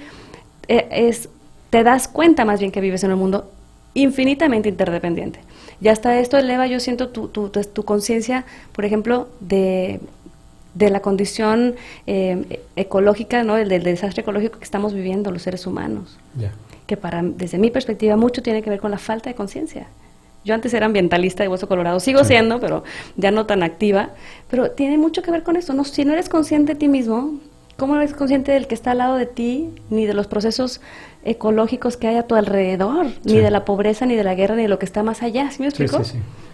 eh, 0.66 0.88
es, 0.90 1.28
te 1.70 1.84
das 1.84 2.08
cuenta 2.08 2.44
más 2.44 2.58
bien 2.58 2.72
que 2.72 2.80
vives 2.80 3.04
en 3.04 3.12
un 3.12 3.18
mundo 3.20 3.50
infinitamente 3.94 4.68
interdependiente. 4.68 5.40
Y 5.80 5.88
hasta 5.88 6.18
esto 6.18 6.38
eleva, 6.38 6.66
yo 6.66 6.80
siento, 6.80 7.08
tu, 7.08 7.28
tu, 7.28 7.48
tu 7.48 7.84
conciencia, 7.84 8.44
por 8.72 8.84
ejemplo, 8.84 9.28
de 9.40 10.00
de 10.78 10.90
la 10.90 11.00
condición 11.00 11.74
eh, 12.06 12.60
ecológica, 12.76 13.42
¿no? 13.42 13.56
del, 13.56 13.82
desastre 13.82 14.22
ecológico 14.22 14.58
que 14.58 14.64
estamos 14.64 14.94
viviendo 14.94 15.30
los 15.30 15.42
seres 15.42 15.66
humanos. 15.66 16.18
Que 16.86 16.96
para, 16.96 17.22
desde 17.22 17.58
mi 17.58 17.70
perspectiva, 17.70 18.16
mucho 18.16 18.42
tiene 18.42 18.62
que 18.62 18.70
ver 18.70 18.80
con 18.80 18.90
la 18.90 18.98
falta 18.98 19.28
de 19.28 19.34
conciencia. 19.34 19.88
Yo 20.44 20.54
antes 20.54 20.72
era 20.72 20.86
ambientalista 20.86 21.42
de 21.42 21.48
Hueso 21.48 21.68
Colorado, 21.68 22.00
sigo 22.00 22.24
siendo, 22.24 22.60
pero 22.60 22.84
ya 23.16 23.30
no 23.30 23.44
tan 23.44 23.62
activa. 23.62 24.10
Pero 24.48 24.70
tiene 24.70 24.96
mucho 24.96 25.20
que 25.20 25.30
ver 25.30 25.42
con 25.42 25.56
eso. 25.56 25.74
No, 25.74 25.84
si 25.84 26.04
no 26.04 26.12
eres 26.12 26.28
consciente 26.28 26.74
de 26.74 26.78
ti 26.78 26.88
mismo, 26.88 27.40
¿cómo 27.76 27.96
eres 27.96 28.14
consciente 28.14 28.52
del 28.52 28.68
que 28.68 28.74
está 28.74 28.92
al 28.92 28.98
lado 28.98 29.16
de 29.16 29.26
ti, 29.26 29.70
ni 29.90 30.06
de 30.06 30.14
los 30.14 30.28
procesos 30.28 30.80
ecológicos 31.24 31.96
que 31.96 32.08
hay 32.08 32.16
a 32.16 32.24
tu 32.24 32.34
alrededor, 32.34 33.06
ni 33.24 33.38
de 33.38 33.50
la 33.50 33.64
pobreza, 33.64 34.06
ni 34.06 34.14
de 34.14 34.24
la 34.24 34.34
guerra, 34.34 34.56
ni 34.56 34.62
de 34.62 34.68
lo 34.68 34.78
que 34.78 34.86
está 34.86 35.02
más 35.02 35.22
allá? 35.22 35.50
¿Sí 35.50 35.60
me 35.60 35.68
explico? 35.68 36.00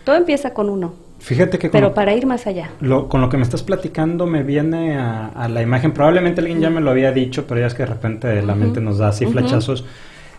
Todo 0.05 0.17
empieza 0.17 0.53
con 0.53 0.69
uno. 0.69 0.95
Fíjate 1.19 1.59
que... 1.59 1.71
Pero 1.71 1.95
para 1.95 2.13
ir 2.15 2.27
más 2.27 2.47
allá. 2.47 2.71
con 3.09 3.21
lo 3.21 3.29
que 3.31 3.37
me 3.37 3.45
estás 3.45 3.63
platicando 3.63 4.27
me 4.27 4.43
viene 4.43 4.99
a, 4.99 5.49
la 5.49 5.63
imagen, 5.63 5.93
probablemente 5.93 6.41
alguien 6.41 6.61
ya 6.61 6.71
me 6.71 6.81
lo 6.81 6.91
había 6.91 7.13
dicho, 7.13 7.47
pero 7.47 7.61
ya 7.61 7.67
es 7.67 7.75
que 7.75 7.85
de 7.85 7.89
repente 7.89 8.43
la 8.43 8.55
mente 8.55 8.81
nos 8.81 8.99
da 8.99 9.09
así 9.09 9.27
flechazos. 9.27 9.85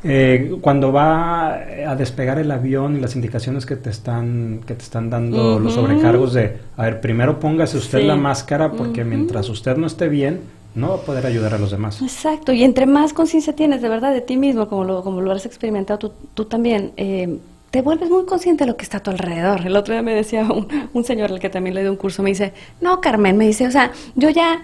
Eh, 0.08 0.58
cuando 0.62 0.92
va 0.92 1.56
a 1.56 1.96
despegar 1.96 2.38
el 2.38 2.52
avión 2.52 2.96
y 2.96 3.00
las 3.00 3.16
indicaciones 3.16 3.66
que 3.66 3.76
te 3.76 3.90
están 3.90 4.62
que 4.68 4.76
te 4.76 4.84
están 4.84 5.10
dando 5.10 5.60
los 5.60 5.74
sobrecargos 5.74 6.34
de 6.34 6.58
a 6.78 6.84
ver 6.84 7.02
primero 7.02 7.40
póngase 7.40 7.78
usted 7.78 8.04
la 8.04 8.16
máscara 8.16 8.74
porque 8.74 9.04
mientras 9.04 9.50
usted 9.50 9.78
no 9.78 9.88
esté 9.88 10.08
bien 10.08 10.42
no 10.76 10.90
va 10.90 10.96
a 10.96 11.00
poder 11.00 11.26
ayudar 11.26 11.54
a 11.54 11.58
los 11.58 11.72
demás 11.72 12.02
exacto 12.02 12.52
y 12.52 12.64
entre 12.64 12.86
más 12.86 13.14
conciencia 13.14 13.56
tienes 13.56 13.82
de 13.82 13.90
verdad 13.90 14.14
de 14.14 14.22
ti 14.22 14.38
mismo 14.38 14.68
como 14.68 14.84
lo 14.84 15.04
como 15.04 15.22
lo 15.22 15.32
has 15.32 15.46
experimentado 15.46 15.98
tú, 15.98 16.12
tú 16.34 16.46
también 16.46 16.92
eh, 16.98 17.40
te 17.76 17.82
vuelves 17.82 18.10
muy 18.10 18.26
consciente 18.26 18.64
de 18.64 18.72
lo 18.72 18.78
que 18.78 18.84
está 18.84 19.00
a 19.00 19.04
tu 19.04 19.12
alrededor. 19.12 19.68
El 19.68 19.76
otro 19.76 19.94
día 19.94 20.02
me 20.02 20.16
decía 20.16 20.48
un, 20.94 21.04
señor 21.04 21.30
al 21.34 21.42
que 21.42 21.50
también 21.50 21.76
le 21.76 21.82
dio 21.82 21.92
un 21.92 21.98
curso, 21.98 22.24
me 22.24 22.30
dice, 22.30 22.54
no, 22.80 23.02
Carmen, 23.02 23.36
me 23.36 23.46
dice, 23.46 23.68
o 23.68 23.72
sea, 23.72 23.92
yo 24.16 24.30
ya 24.30 24.62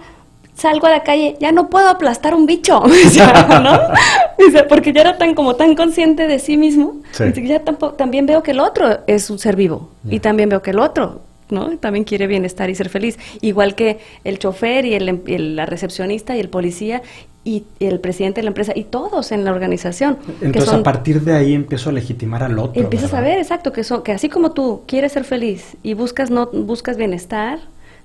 salgo 0.56 0.88
a 0.88 0.92
la 0.92 1.04
calle, 1.04 1.36
ya 1.38 1.52
no 1.52 1.70
puedo 1.70 1.90
aplastar 1.90 2.34
un 2.34 2.46
bicho, 2.46 2.82
¿no? 3.64 3.80
Dice, 4.38 4.64
porque 4.64 4.94
ya 4.94 5.02
era 5.02 5.18
tan 5.18 5.36
como 5.36 5.58
tan 5.58 5.76
consciente 5.76 6.26
de 6.26 6.40
sí 6.40 6.56
mismo, 6.56 7.02
ya 7.44 7.62
también 7.98 8.26
veo 8.28 8.42
que 8.44 8.52
el 8.52 8.62
otro 8.62 9.00
es 9.08 9.30
un 9.30 9.40
ser 9.40 9.58
vivo 9.58 9.90
y 10.10 10.22
también 10.22 10.48
veo 10.48 10.62
que 10.62 10.72
el 10.72 10.80
otro 10.80 11.20
¿no? 11.52 11.78
También 11.78 12.04
quiere 12.06 12.28
bienestar 12.28 12.70
y 12.70 12.76
ser 12.76 12.90
feliz. 12.90 13.18
Igual 13.42 13.76
que 13.76 14.00
el 14.24 14.40
chofer 14.40 14.86
y 14.86 14.94
el, 14.96 15.56
la 15.56 15.66
recepcionista 15.66 16.36
y 16.36 16.40
el 16.40 16.50
policía 16.50 17.02
y 17.44 17.64
el 17.80 18.00
presidente 18.00 18.42
de 18.42 18.44
la 18.44 18.50
empresa 18.50 18.74
y 18.76 18.84
todos 18.84 19.32
en 19.32 19.44
la 19.44 19.52
organización. 19.52 20.18
Entonces 20.42 20.72
a 20.72 20.84
partir 20.84 21.22
de 21.22 21.34
ahí 21.34 21.54
empiezo 21.54 21.90
a 21.90 21.94
legitimar 21.94 22.44
al 22.44 22.60
otro. 22.60 22.82
Empiezas 22.82 23.14
a 23.14 23.22
ver, 23.22 23.40
exacto, 23.40 23.72
que, 23.72 23.84
son, 23.84 24.04
que 24.04 24.12
así 24.12 24.30
como 24.30 24.52
tú 24.52 24.84
quieres 24.86 25.14
ser 25.14 25.24
feliz 25.24 25.76
y 25.82 25.96
buscas, 25.96 26.30
no, 26.30 26.48
buscas 26.48 26.98
bienestar, 26.98 27.60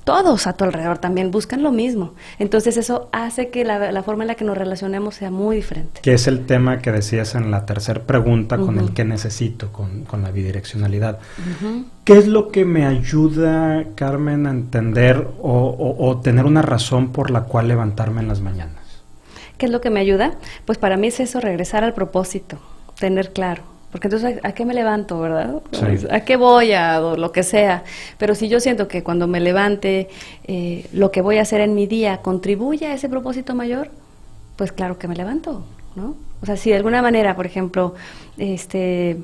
todos 0.06 0.46
a 0.46 0.52
tu 0.52 0.62
alrededor 0.62 0.98
también 0.98 1.32
buscan 1.32 1.64
lo 1.64 1.72
mismo. 1.72 2.14
Entonces 2.38 2.76
eso 2.76 3.08
hace 3.10 3.50
que 3.50 3.64
la, 3.64 4.02
forma 4.04 4.22
en 4.22 4.28
la 4.28 4.34
que 4.36 4.44
nos 4.44 4.56
relacionemos 4.56 5.16
sea 5.16 5.32
muy 5.32 5.56
diferente. 5.56 6.00
Que 6.00 6.14
es 6.14 6.28
el 6.28 6.46
tema 6.46 6.78
que 6.78 6.92
decías 6.92 7.34
en 7.34 7.50
la 7.50 7.66
tercera 7.66 8.04
pregunta 8.04 8.56
con 8.56 8.78
el 8.78 8.94
que 8.94 9.04
necesito, 9.04 9.72
con, 9.72 10.22
la 10.22 10.30
bidireccionalidad. 10.30 11.18
¿Qué 12.04 12.18
es 12.18 12.28
lo 12.28 12.52
que 12.52 12.64
me 12.64 12.86
ayuda, 12.86 13.84
Carmen, 13.96 14.46
a 14.46 14.50
entender 14.50 15.26
o, 15.42 15.96
o 15.98 16.20
tener 16.20 16.44
una 16.44 16.62
razón 16.62 17.10
por 17.10 17.32
la 17.32 17.42
cual 17.42 17.66
levantarme 17.66 18.20
en 18.20 18.28
las 18.28 18.40
mañanas? 18.40 19.02
¿Qué 19.58 19.66
es 19.66 19.72
lo 19.72 19.80
que 19.80 19.90
me 19.90 19.98
ayuda? 19.98 20.36
Pues 20.66 20.78
para 20.78 20.96
mí 20.96 21.08
es 21.08 21.18
eso, 21.18 21.40
regresar 21.40 21.82
al 21.82 21.94
propósito, 21.94 22.58
tener 22.96 23.32
claro. 23.32 23.75
Porque 23.96 24.08
entonces, 24.08 24.40
¿a, 24.42 24.52
qué 24.52 24.66
me 24.66 24.74
levanto, 24.74 25.18
verdad? 25.18 25.62
¿A 26.10 26.20
qué 26.20 26.36
voy 26.36 26.72
a 26.72 27.00
lo 27.00 27.32
que 27.32 27.42
sea? 27.42 27.82
Pero 28.18 28.34
si 28.34 28.46
yo 28.46 28.60
siento 28.60 28.88
que 28.88 29.02
cuando 29.02 29.26
me 29.26 29.40
levante, 29.40 30.10
eh, 30.44 30.86
lo 30.92 31.10
que 31.10 31.22
voy 31.22 31.38
a 31.38 31.40
hacer 31.40 31.62
en 31.62 31.74
mi 31.74 31.86
día 31.86 32.18
contribuye 32.18 32.88
a 32.88 32.92
ese 32.92 33.08
propósito 33.08 33.54
mayor, 33.54 33.88
pues 34.56 34.70
claro 34.70 34.98
que 34.98 35.08
me 35.08 35.16
levanto, 35.16 35.64
¿no? 35.94 36.14
O 36.42 36.44
sea, 36.44 36.58
si 36.58 36.68
de 36.68 36.76
alguna 36.76 37.00
manera, 37.00 37.34
por 37.36 37.46
ejemplo, 37.46 37.94
este, 38.36 39.16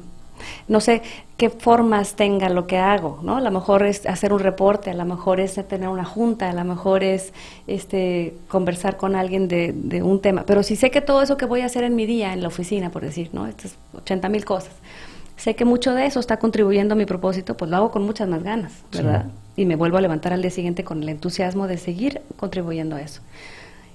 no 0.69 0.81
sé 0.81 1.03
qué 1.37 1.51
formas 1.51 2.15
tenga 2.15 2.49
lo 2.49 2.67
que 2.67 2.79
hago, 2.79 3.21
¿no? 3.23 3.37
A 3.37 3.41
lo 3.41 3.51
mejor 3.51 3.85
es 3.85 4.07
hacer 4.07 4.33
un 4.33 4.41
reporte, 4.41 4.91
a 4.91 4.95
lo 4.95 5.05
mejor 5.05 5.41
es 5.41 5.55
tener 5.67 5.89
una 5.89 6.05
junta, 6.05 6.51
a 6.51 6.53
lo 6.53 6.65
mejor 6.65 7.03
es 7.03 7.33
este, 7.67 8.35
conversar 8.49 8.97
con 8.97 9.17
alguien 9.17 9.49
de, 9.49 9.73
de 9.75 10.03
un 10.03 10.21
tema. 10.21 10.45
Pero 10.47 10.63
si 10.63 10.77
sé 10.77 10.91
que 10.91 11.01
todo 11.01 11.23
eso 11.23 11.37
que 11.37 11.45
voy 11.45 11.63
a 11.63 11.67
hacer 11.67 11.85
en 11.85 11.97
mi 11.97 12.07
día, 12.07 12.33
en 12.33 12.43
la 12.43 12.49
oficina, 12.49 12.91
por 12.91 13.03
decir, 13.03 13.31
¿no? 13.33 13.47
Estas 13.47 13.77
80 13.95 14.29
mil 14.29 14.45
cosas, 14.45 14.73
sé 15.37 15.57
que 15.57 15.65
mucho 15.65 15.95
de 15.95 16.07
eso 16.07 16.21
está 16.21 16.39
contribuyendo 16.39 16.95
a 16.95 16.97
mi 16.97 17.07
propósito, 17.07 17.57
pues 17.57 17.71
lo 17.71 17.77
hago 17.77 17.91
con 17.91 18.05
muchas 18.05 18.29
más 18.29 18.43
ganas, 18.43 18.73
¿verdad? 18.93 19.27
Y 19.57 19.65
me 19.65 19.77
vuelvo 19.77 19.97
a 19.97 20.01
levantar 20.01 20.33
al 20.33 20.41
día 20.41 20.51
siguiente 20.51 20.85
con 20.85 21.03
el 21.03 21.09
entusiasmo 21.09 21.67
de 21.67 21.79
seguir 21.79 22.23
contribuyendo 22.37 22.97
a 22.97 23.01
eso. 23.01 23.21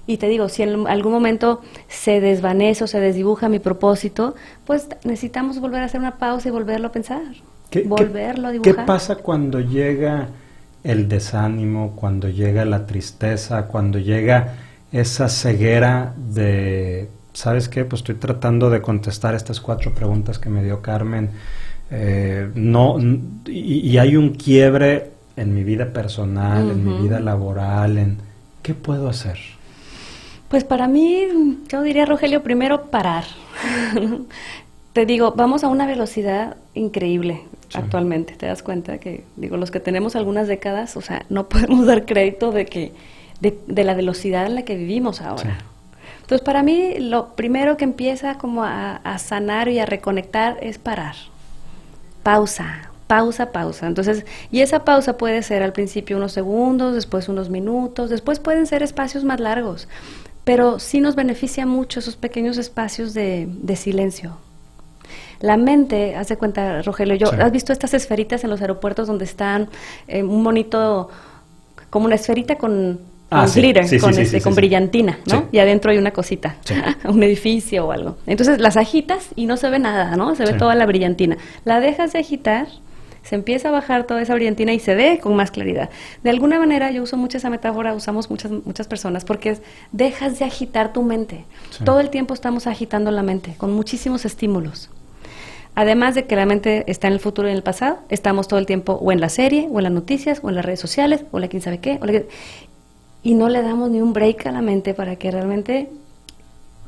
Y 0.08 0.16
te 0.16 0.26
digo, 0.26 0.48
si 0.48 0.62
en 0.62 0.86
algún 0.86 1.12
momento 1.12 1.60
se 1.86 2.22
desvanece 2.22 2.82
o 2.82 2.86
se 2.86 2.98
desdibuja 2.98 3.50
mi 3.50 3.58
propósito, 3.58 4.34
pues 4.64 4.88
necesitamos 5.04 5.60
volver 5.60 5.82
a 5.82 5.84
hacer 5.84 6.00
una 6.00 6.16
pausa 6.16 6.48
y 6.48 6.50
volverlo 6.50 6.88
a 6.88 6.92
pensar. 6.92 7.20
volverlo 7.84 8.48
a 8.48 8.52
dibujar. 8.52 8.74
¿Qué 8.74 8.82
pasa 8.84 9.16
cuando 9.16 9.60
llega 9.60 10.28
el 10.82 11.08
desánimo, 11.08 11.92
cuando 11.94 12.30
llega 12.30 12.64
la 12.64 12.86
tristeza, 12.86 13.66
cuando 13.66 13.98
llega 13.98 14.54
esa 14.92 15.28
ceguera 15.28 16.14
de, 16.16 17.10
¿sabes 17.34 17.68
qué? 17.68 17.84
Pues 17.84 18.00
estoy 18.00 18.14
tratando 18.14 18.70
de 18.70 18.80
contestar 18.80 19.34
estas 19.34 19.60
cuatro 19.60 19.92
preguntas 19.92 20.38
que 20.38 20.48
me 20.48 20.64
dio 20.64 20.80
Carmen. 20.80 21.32
Eh, 21.90 22.48
no, 22.54 22.96
y, 23.44 23.98
hay 23.98 24.16
un 24.16 24.30
quiebre 24.30 25.10
en 25.36 25.52
mi 25.52 25.64
vida 25.64 25.92
personal, 25.92 26.70
en 26.70 26.82
mi 26.82 27.02
vida 27.02 27.20
laboral, 27.20 27.98
en 27.98 28.16
¿qué 28.62 28.72
puedo 28.72 29.10
hacer? 29.10 29.57
Pues 30.48 30.64
para 30.64 30.88
mí, 30.88 31.58
yo 31.68 31.82
diría, 31.82 32.06
Rogelio, 32.06 32.42
primero 32.42 32.86
parar. 32.86 33.24
te 34.94 35.04
digo, 35.04 35.32
vamos 35.36 35.62
a 35.62 35.68
una 35.68 35.86
velocidad 35.86 36.56
increíble 36.74 37.42
actualmente. 37.74 38.34
¿Te 38.34 38.46
das 38.46 38.62
cuenta 38.62 38.98
que, 38.98 39.24
digo, 39.36 39.58
los 39.58 39.70
que 39.70 39.78
tenemos 39.78 40.16
algunas 40.16 40.48
décadas, 40.48 40.96
o 40.96 41.02
sea, 41.02 41.26
no 41.28 41.48
podemos 41.48 41.86
dar 41.86 42.06
crédito 42.06 42.50
de 42.50 42.64
que, 42.64 42.92
de, 43.40 43.84
la 43.84 43.94
velocidad 43.94 44.46
en 44.46 44.54
la 44.54 44.62
que 44.62 44.74
vivimos 44.74 45.20
ahora. 45.20 45.58
Entonces, 46.22 46.44
para 46.44 46.62
mí, 46.62 46.98
lo 46.98 47.34
primero 47.34 47.76
que 47.76 47.84
empieza 47.84 48.38
como 48.38 48.64
a, 48.64 48.96
a 48.96 49.18
sanar 49.18 49.68
y 49.68 49.78
a 49.78 49.86
reconectar 49.86 50.56
es 50.62 50.78
parar. 50.78 51.14
Pausa, 52.22 52.90
pausa, 53.06 53.52
pausa. 53.52 53.86
Entonces, 53.86 54.26
y 54.50 54.60
esa 54.60 54.84
pausa 54.84 55.18
puede 55.18 55.42
ser 55.42 55.62
al 55.62 55.72
principio 55.72 56.16
unos 56.16 56.32
segundos, 56.32 56.94
después 56.94 57.28
unos 57.28 57.50
minutos, 57.50 58.10
después 58.10 58.40
pueden 58.40 58.66
ser 58.66 58.82
espacios 58.82 59.24
más 59.24 59.40
largos 59.40 59.88
pero 60.48 60.78
sí 60.78 61.02
nos 61.02 61.14
beneficia 61.14 61.66
mucho 61.66 62.00
esos 62.00 62.16
pequeños 62.16 62.56
espacios 62.56 63.12
de, 63.12 63.76
silencio. 63.76 64.38
La 65.40 65.58
mente, 65.58 66.16
haz 66.16 66.28
de 66.28 66.38
cuenta, 66.38 66.80
Rogelio, 66.80 67.16
yo, 67.16 67.26
¿has 67.30 67.52
visto 67.52 67.70
estas 67.70 67.92
esferitas 67.92 68.44
en 68.44 68.48
los 68.48 68.62
aeropuertos 68.62 69.06
donde 69.06 69.26
están 69.26 69.68
eh, 70.06 70.22
un 70.22 70.42
monito, 70.42 71.10
como 71.90 72.06
una 72.06 72.14
esferita 72.14 72.56
con, 72.56 72.98
ah, 73.30 73.46
glitter, 73.54 74.00
con, 74.00 74.18
este, 74.18 74.40
con 74.40 74.54
brillantina, 74.54 75.18
¿no? 75.26 75.48
Y 75.52 75.58
adentro 75.58 75.90
hay 75.90 75.98
una 75.98 76.12
cosita, 76.12 76.56
un 77.04 77.22
edificio 77.22 77.86
o 77.86 77.92
algo. 77.92 78.16
Entonces 78.26 78.58
las 78.58 78.78
agitas 78.78 79.26
y 79.36 79.44
no 79.44 79.58
se 79.58 79.68
ve 79.68 79.78
nada, 79.78 80.16
¿no? 80.16 80.34
Se 80.34 80.46
ve 80.46 80.54
toda 80.54 80.74
la 80.74 80.86
brillantina. 80.86 81.36
La 81.66 81.78
dejas 81.78 82.14
de 82.14 82.20
agitar 82.20 82.68
se 83.22 83.34
empieza 83.34 83.68
a 83.68 83.72
bajar 83.72 84.04
toda 84.04 84.22
esa 84.22 84.34
brillantina 84.34 84.72
y 84.72 84.80
se 84.80 84.94
ve 84.94 85.20
con 85.20 85.36
más 85.36 85.50
claridad. 85.50 85.90
De 86.22 86.30
alguna 86.30 86.58
manera 86.58 86.90
yo 86.90 87.02
uso 87.02 87.16
mucho 87.16 87.38
esa 87.38 87.50
metáfora, 87.50 87.94
usamos 87.94 88.30
muchas, 88.30 88.50
muchas 88.50 88.86
personas, 88.86 89.24
porque 89.24 89.50
es, 89.50 89.62
dejas 89.92 90.38
de 90.38 90.44
agitar 90.44 90.92
tu 90.92 91.02
mente. 91.02 91.44
Todo 91.84 92.00
el 92.00 92.10
tiempo 92.10 92.34
estamos 92.34 92.66
agitando 92.66 93.10
la 93.10 93.22
mente 93.22 93.54
con 93.56 93.72
muchísimos 93.72 94.24
estímulos. 94.24 94.90
Además 95.74 96.14
de 96.14 96.26
que 96.26 96.34
la 96.34 96.46
mente 96.46 96.84
está 96.88 97.06
en 97.06 97.12
el 97.12 97.20
futuro 97.20 97.48
y 97.48 97.52
en 97.52 97.56
el 97.56 97.62
pasado, 97.62 97.98
estamos 98.08 98.48
todo 98.48 98.58
el 98.58 98.66
tiempo 98.66 98.94
o 98.94 99.12
en 99.12 99.20
la 99.20 99.28
serie, 99.28 99.68
o 99.70 99.78
en 99.78 99.84
las 99.84 99.92
noticias, 99.92 100.40
o 100.42 100.48
en 100.48 100.56
las 100.56 100.64
redes 100.64 100.80
sociales, 100.80 101.24
o 101.30 101.38
la 101.38 101.48
quién 101.48 101.62
sabe 101.62 101.78
qué, 101.78 102.00
y 103.22 103.34
no 103.34 103.48
le 103.48 103.62
damos 103.62 103.90
ni 103.90 104.00
un 104.00 104.12
break 104.12 104.46
a 104.46 104.52
la 104.52 104.62
mente 104.62 104.94
para 104.94 105.16
que 105.16 105.30
realmente 105.30 105.88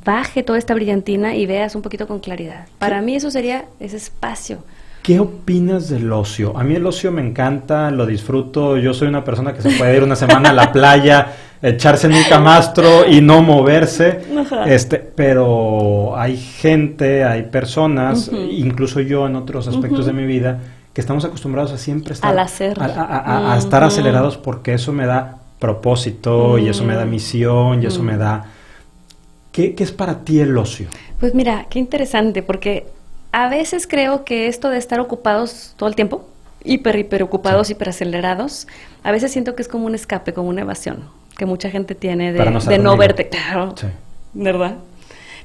baje 0.04 0.42
toda 0.42 0.58
esta 0.58 0.74
brillantina 0.74 1.36
y 1.36 1.46
veas 1.46 1.74
un 1.74 1.82
poquito 1.82 2.08
con 2.08 2.20
claridad. 2.20 2.66
Para 2.78 3.02
mí 3.02 3.14
eso 3.14 3.30
sería 3.30 3.66
ese 3.78 3.96
espacio 3.96 4.64
¿Qué 5.10 5.18
opinas 5.18 5.88
del 5.88 6.12
ocio? 6.12 6.56
A 6.56 6.62
mí 6.62 6.76
el 6.76 6.86
ocio 6.86 7.10
me 7.10 7.20
encanta, 7.20 7.90
lo 7.90 8.06
disfruto. 8.06 8.76
Yo 8.76 8.94
soy 8.94 9.08
una 9.08 9.24
persona 9.24 9.52
que 9.52 9.60
se 9.60 9.72
puede 9.72 9.96
ir 9.96 10.04
una 10.04 10.14
semana 10.14 10.50
a 10.50 10.52
la 10.52 10.70
playa 10.70 11.32
echarse 11.62 12.06
en 12.06 12.12
un 12.12 12.22
camastro 12.28 13.04
y 13.04 13.20
no 13.20 13.42
moverse. 13.42 14.20
Este, 14.66 14.98
pero 15.00 16.16
hay 16.16 16.36
gente, 16.36 17.24
hay 17.24 17.42
personas, 17.42 18.30
incluso 18.32 19.00
yo 19.00 19.26
en 19.26 19.34
otros 19.34 19.66
aspectos 19.66 20.06
de 20.06 20.12
mi 20.12 20.26
vida, 20.26 20.60
que 20.92 21.00
estamos 21.00 21.24
acostumbrados 21.24 21.72
a 21.72 21.78
siempre 21.78 22.12
estar, 22.14 22.38
a, 22.38 23.56
estar 23.58 23.82
acelerados 23.82 24.36
porque 24.36 24.74
eso 24.74 24.92
me 24.92 25.06
da 25.06 25.38
propósito 25.58 26.56
y 26.56 26.68
eso 26.68 26.84
me 26.84 26.94
da 26.94 27.04
misión 27.04 27.82
y 27.82 27.86
eso 27.86 28.04
me 28.04 28.16
da... 28.16 28.44
¿Qué, 29.50 29.74
¿Qué 29.74 29.82
es 29.82 29.90
para 29.90 30.20
ti 30.20 30.38
el 30.38 30.56
ocio? 30.56 30.86
Pues 31.18 31.34
mira, 31.34 31.66
qué 31.68 31.80
interesante, 31.80 32.44
porque 32.44 32.86
a 33.32 33.48
veces 33.48 33.86
creo 33.86 34.24
que 34.24 34.46
esto 34.48 34.70
de 34.70 34.78
estar 34.78 35.00
ocupados 35.00 35.74
todo 35.76 35.88
el 35.88 35.94
tiempo, 35.94 36.26
hiper, 36.64 36.98
hiper 36.98 37.22
ocupados, 37.22 37.70
hiper 37.70 37.90
acelerados, 37.90 38.66
a 39.02 39.12
veces 39.12 39.32
siento 39.32 39.54
que 39.54 39.62
es 39.62 39.68
como 39.68 39.86
un 39.86 39.94
escape, 39.94 40.32
como 40.32 40.48
una 40.48 40.62
evasión 40.62 41.08
que 41.40 41.46
mucha 41.46 41.70
gente 41.70 41.94
tiene 41.94 42.34
de 42.34 42.50
no, 42.50 42.60
de 42.60 42.78
no 42.78 42.98
verte, 42.98 43.30
claro, 43.30 43.74
¿verdad? 44.34 44.76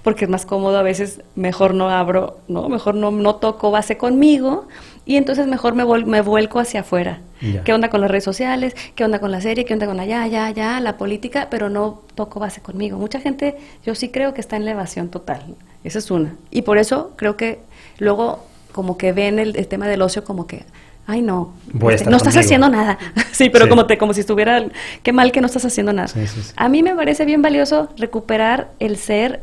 Porque 0.03 0.25
es 0.25 0.29
más 0.29 0.45
cómodo 0.45 0.77
a 0.77 0.83
veces, 0.83 1.21
mejor 1.35 1.73
no 1.73 1.89
abro, 1.89 2.39
no, 2.49 2.67
mejor 2.67 2.95
no, 2.95 3.11
no 3.11 3.35
toco 3.35 3.71
base 3.71 3.97
conmigo 3.97 4.67
y 5.05 5.15
entonces 5.15 5.47
mejor 5.47 5.73
me, 5.73 5.85
me 6.05 6.21
vuelco 6.21 6.59
hacia 6.59 6.81
afuera. 6.81 7.21
¿Qué 7.63 7.73
onda 7.73 7.89
con 7.89 8.01
las 8.01 8.09
redes 8.09 8.23
sociales? 8.23 8.75
¿Qué 8.95 9.05
onda 9.05 9.19
con 9.19 9.31
la 9.31 9.39
serie? 9.39 9.65
¿Qué 9.65 9.73
onda 9.73 9.85
con 9.85 9.97
la 9.97 10.05
ya, 10.05 10.25
ya, 10.27 10.49
ya, 10.49 10.79
la 10.79 10.97
política? 10.97 11.47
Pero 11.49 11.69
no 11.69 12.01
toco 12.15 12.39
base 12.39 12.59
conmigo. 12.59 12.97
Mucha 12.97 13.19
gente, 13.19 13.55
yo 13.85 13.93
sí 13.93 14.09
creo 14.09 14.33
que 14.33 14.41
está 14.41 14.55
en 14.57 14.65
la 14.65 14.71
evasión 14.71 15.09
total. 15.09 15.43
Esa 15.83 15.99
es 15.99 16.09
una. 16.11 16.35
Y 16.49 16.63
por 16.63 16.77
eso 16.77 17.13
creo 17.15 17.37
que 17.37 17.59
luego 17.97 18.45
como 18.71 18.97
que 18.97 19.13
ven 19.13 19.39
el, 19.39 19.55
el 19.55 19.67
tema 19.67 19.87
del 19.87 20.01
ocio 20.01 20.23
como 20.23 20.47
que 20.47 20.65
ay 21.07 21.21
no, 21.21 21.53
este, 21.91 22.09
no 22.09 22.17
estás 22.17 22.35
haciendo 22.37 22.69
nada. 22.69 22.97
sí, 23.31 23.49
pero 23.49 23.69
como 23.69 23.85
te, 23.85 23.97
como 23.97 24.13
si 24.13 24.21
estuviera, 24.21 24.65
qué 25.03 25.13
mal 25.13 25.31
que 25.31 25.41
no 25.41 25.47
estás 25.47 25.65
haciendo 25.65 25.93
nada. 25.93 26.11
a 26.55 26.69
mí 26.69 26.83
me 26.83 26.95
parece 26.95 27.25
bien 27.25 27.41
valioso 27.41 27.89
recuperar 27.97 28.69
el 28.79 28.97
ser 28.97 29.41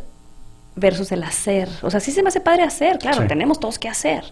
versus 0.75 1.13
el 1.13 1.23
hacer. 1.23 1.69
O 1.83 1.91
sea, 1.91 2.01
sí 2.01 2.11
se 2.11 2.23
me 2.23 2.29
hace 2.29 2.41
padre 2.41 2.63
hacer, 2.63 2.99
claro, 2.99 3.27
tenemos 3.27 3.61
todos 3.61 3.79
que 3.79 3.89
hacer. 3.89 4.25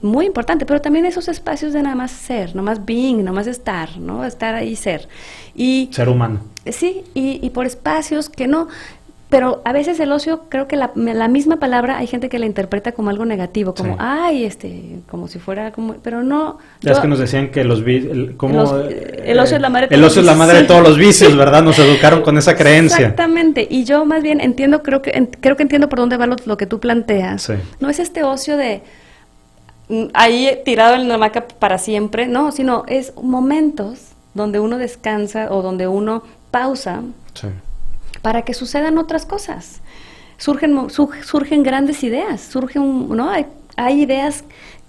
Muy 0.00 0.26
importante, 0.26 0.64
pero 0.64 0.80
también 0.80 1.04
esos 1.06 1.26
espacios 1.26 1.72
de 1.72 1.82
nada 1.82 1.96
más 1.96 2.12
ser, 2.12 2.50
nada 2.50 2.62
más 2.62 2.86
being, 2.86 3.18
nada 3.18 3.32
más 3.32 3.48
estar, 3.48 3.96
¿no? 3.98 4.24
Estar 4.24 4.54
ahí, 4.54 4.76
ser. 4.76 5.08
Y, 5.56 5.90
ser 5.90 6.08
humano. 6.08 6.40
Sí, 6.70 7.02
y, 7.14 7.44
y 7.44 7.50
por 7.50 7.66
espacios 7.66 8.28
que 8.28 8.46
no, 8.46 8.68
pero 9.30 9.60
a 9.66 9.72
veces 9.74 10.00
el 10.00 10.10
ocio, 10.10 10.44
creo 10.48 10.66
que 10.68 10.76
la, 10.76 10.90
la, 10.94 11.28
misma 11.28 11.58
palabra 11.58 11.98
hay 11.98 12.06
gente 12.06 12.30
que 12.30 12.38
la 12.38 12.46
interpreta 12.46 12.92
como 12.92 13.10
algo 13.10 13.26
negativo, 13.26 13.74
como, 13.74 13.96
ay, 13.98 14.44
este, 14.44 15.00
como 15.10 15.28
si 15.28 15.38
fuera 15.38 15.70
como, 15.70 15.96
pero 16.02 16.22
no. 16.22 16.56
Ya 16.80 16.92
es 16.92 16.98
que 16.98 17.08
nos 17.08 17.18
decían 17.18 17.50
que 17.50 17.62
los, 17.62 17.80
el, 17.80 18.36
como, 18.38 18.78
el 18.78 19.38
ocio 19.38 19.56
es 19.56 19.62
la 19.62 19.68
madre, 19.68 19.88
de, 19.88 19.96
el 19.96 20.04
ocio 20.04 20.20
es 20.20 20.26
la 20.26 20.34
madre 20.34 20.62
de 20.62 20.64
todos 20.64 20.82
los 20.82 20.96
vicios, 20.96 21.36
¿verdad? 21.36 21.62
Nos 21.62 21.78
educaron 21.78 22.22
con 22.22 22.38
esa 22.38 22.56
creencia. 22.56 23.00
Exactamente, 23.00 23.66
y 23.68 23.84
yo 23.84 24.06
más 24.06 24.22
bien 24.22 24.40
entiendo, 24.40 24.82
creo 24.82 25.02
que, 25.02 25.28
creo 25.40 25.56
que 25.56 25.62
entiendo 25.62 25.90
por 25.90 25.98
dónde 25.98 26.16
va 26.16 26.26
lo, 26.26 26.56
que 26.56 26.66
tú 26.66 26.80
planteas. 26.80 27.52
No 27.80 27.90
es 27.90 27.98
este 27.98 28.22
ocio 28.22 28.56
de 28.56 28.80
mm, 29.90 30.04
ahí 30.14 30.58
tirado 30.64 30.94
en 30.94 31.06
la 31.06 31.16
hamaca 31.16 31.46
para 31.46 31.76
siempre, 31.76 32.28
no, 32.28 32.50
sino 32.50 32.84
es 32.88 33.12
momentos 33.20 34.12
donde 34.32 34.58
uno 34.58 34.78
descansa 34.78 35.48
o 35.52 35.60
donde 35.60 35.86
uno 35.86 36.22
pausa. 36.50 37.02
Sí 37.34 37.48
para 38.28 38.42
que 38.42 38.52
sucedan 38.52 38.98
otras 38.98 39.24
cosas. 39.24 39.80
Surgen, 40.36 40.90
surgen 40.90 41.62
grandes 41.62 42.04
ideas, 42.04 42.42
surgen, 42.42 43.08
¿no? 43.08 43.30
Hay, 43.30 43.46
hay 43.74 44.02
ideas 44.02 44.44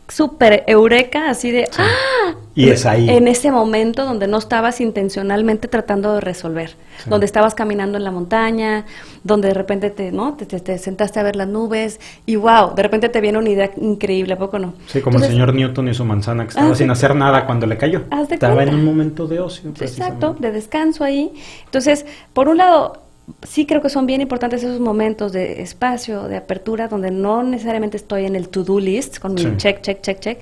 súper 0.09 0.65
eureka, 0.67 1.29
así 1.29 1.49
de 1.49 1.69
¡ah! 1.77 2.33
Y 2.53 2.67
es 2.67 2.85
ahí. 2.85 3.09
En 3.09 3.29
ese 3.29 3.49
momento 3.49 4.03
donde 4.03 4.27
no 4.27 4.39
estabas 4.39 4.81
intencionalmente 4.81 5.69
tratando 5.69 6.15
de 6.15 6.19
resolver, 6.19 6.75
donde 7.05 7.25
estabas 7.25 7.55
caminando 7.55 7.97
en 7.97 8.03
la 8.03 8.11
montaña, 8.11 8.85
donde 9.23 9.47
de 9.47 9.53
repente 9.53 9.89
te, 9.89 10.11
¿no? 10.11 10.33
Te, 10.33 10.77
sentaste 10.77 11.21
a 11.21 11.23
ver 11.23 11.37
las 11.37 11.47
nubes 11.47 12.01
y 12.25 12.35
wow, 12.35 12.75
de 12.75 12.83
repente 12.83 13.07
te 13.07 13.21
viene 13.21 13.37
una 13.37 13.51
idea 13.51 13.71
increíble, 13.77 14.33
¿a 14.33 14.37
poco 14.37 14.59
no? 14.59 14.73
Sí, 14.87 14.99
como 14.99 15.19
el 15.19 15.23
señor 15.23 15.53
Newton 15.53 15.87
y 15.87 15.93
su 15.93 16.03
manzana 16.03 16.43
que 16.43 16.49
estaba 16.49 16.75
sin 16.75 16.91
hacer 16.91 17.15
nada 17.15 17.45
cuando 17.45 17.67
le 17.67 17.77
cayó. 17.77 18.03
estaba 18.29 18.63
en 18.63 18.75
un 18.75 18.83
momento 18.83 19.27
de 19.27 19.39
ocio. 19.39 19.69
Exacto, 19.79 20.35
de 20.37 20.51
descanso 20.51 21.05
ahí. 21.05 21.31
Entonces, 21.63 22.05
por 22.33 22.49
un 22.49 22.57
lado, 22.57 23.08
sí 23.43 23.65
creo 23.65 23.81
que 23.81 23.89
son 23.89 24.05
bien 24.05 24.21
importantes 24.21 24.63
esos 24.63 24.79
momentos 24.79 25.31
de 25.31 25.61
espacio, 25.61 26.27
de 26.27 26.37
apertura, 26.37 26.87
donde 26.87 27.11
no 27.11 27.43
necesariamente 27.43 27.97
estoy 27.97 28.25
en 28.25 28.35
el 28.35 28.49
to-do 28.49 28.79
list 28.79 29.19
con 29.19 29.33
mi 29.33 29.57
check, 29.57 29.81
check, 29.81 30.01
check, 30.01 30.19
check. 30.19 30.39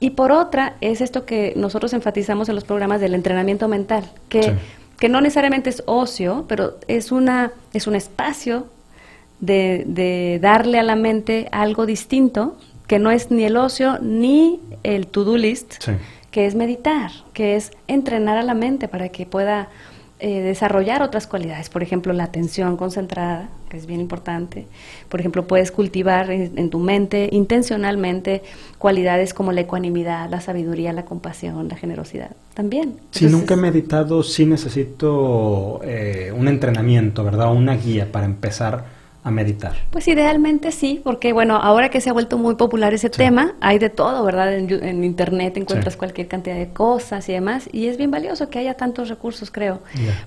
Y 0.00 0.10
por 0.10 0.32
otra, 0.32 0.76
es 0.80 1.00
esto 1.00 1.26
que 1.26 1.52
nosotros 1.56 1.92
enfatizamos 1.92 2.48
en 2.48 2.54
los 2.54 2.64
programas 2.64 3.00
del 3.00 3.14
entrenamiento 3.14 3.68
mental, 3.68 4.10
que, 4.28 4.54
que 4.98 5.08
no 5.08 5.20
necesariamente 5.20 5.70
es 5.70 5.82
ocio, 5.86 6.46
pero 6.48 6.78
es, 6.88 7.12
una, 7.12 7.52
es 7.74 7.86
un 7.86 7.94
espacio 7.94 8.66
de, 9.40 9.84
de 9.86 10.38
darle 10.40 10.78
a 10.78 10.82
la 10.82 10.96
mente 10.96 11.48
algo 11.52 11.84
distinto, 11.84 12.56
que 12.86 12.98
no 12.98 13.10
es 13.10 13.30
ni 13.30 13.44
el 13.44 13.56
ocio 13.56 13.98
ni 14.00 14.60
el 14.82 15.06
to-do 15.06 15.36
list, 15.36 15.86
que 16.30 16.46
es 16.46 16.54
meditar, 16.54 17.10
que 17.34 17.56
es 17.56 17.72
entrenar 17.88 18.38
a 18.38 18.42
la 18.42 18.54
mente 18.54 18.88
para 18.88 19.10
que 19.10 19.26
pueda 19.26 19.68
eh, 20.20 20.40
desarrollar 20.40 21.02
otras 21.02 21.26
cualidades, 21.26 21.70
por 21.70 21.82
ejemplo, 21.82 22.12
la 22.12 22.24
atención 22.24 22.76
concentrada, 22.76 23.48
que 23.68 23.76
es 23.76 23.86
bien 23.86 24.00
importante. 24.00 24.66
Por 25.08 25.20
ejemplo, 25.20 25.46
puedes 25.46 25.72
cultivar 25.72 26.30
en, 26.30 26.70
tu 26.70 26.78
mente 26.78 27.28
intencionalmente 27.32 28.42
cualidades 28.78 29.32
como 29.32 29.52
la 29.52 29.62
ecuanimidad, 29.62 30.28
la 30.28 30.40
sabiduría, 30.40 30.92
la 30.92 31.04
compasión, 31.04 31.68
la 31.68 31.76
generosidad. 31.76 32.32
También. 32.54 32.96
Si 33.12 33.26
nunca 33.26 33.54
he 33.54 33.56
meditado, 33.56 34.22
sí 34.22 34.44
necesito 34.44 35.80
eh, 35.84 36.32
un 36.36 36.48
entrenamiento, 36.48 37.24
¿verdad? 37.24 37.52
Una 37.52 37.76
guía 37.76 38.12
para 38.12 38.26
empezar 38.26 38.99
a 39.22 39.30
meditar? 39.30 39.74
Pues 39.90 40.08
idealmente 40.08 40.72
sí, 40.72 41.00
porque 41.02 41.32
bueno, 41.32 41.56
ahora 41.56 41.90
que 41.90 42.00
se 42.00 42.08
ha 42.10 42.12
vuelto 42.12 42.38
muy 42.38 42.54
popular 42.54 42.94
ese 42.94 43.10
tema, 43.10 43.54
hay 43.60 43.78
de 43.78 43.90
todo, 43.90 44.24
¿verdad? 44.24 44.54
En, 44.54 45.04
internet 45.04 45.56
encuentras 45.56 45.96
cualquier 45.96 46.26
cantidad 46.26 46.56
de 46.56 46.68
cosas 46.68 47.28
y 47.28 47.32
demás, 47.32 47.68
y 47.72 47.86
es 47.86 47.98
bien 47.98 48.10
valioso 48.10 48.48
que 48.48 48.58
haya 48.58 48.74
tantos 48.74 49.08
recursos, 49.08 49.50
creo. 49.50 49.80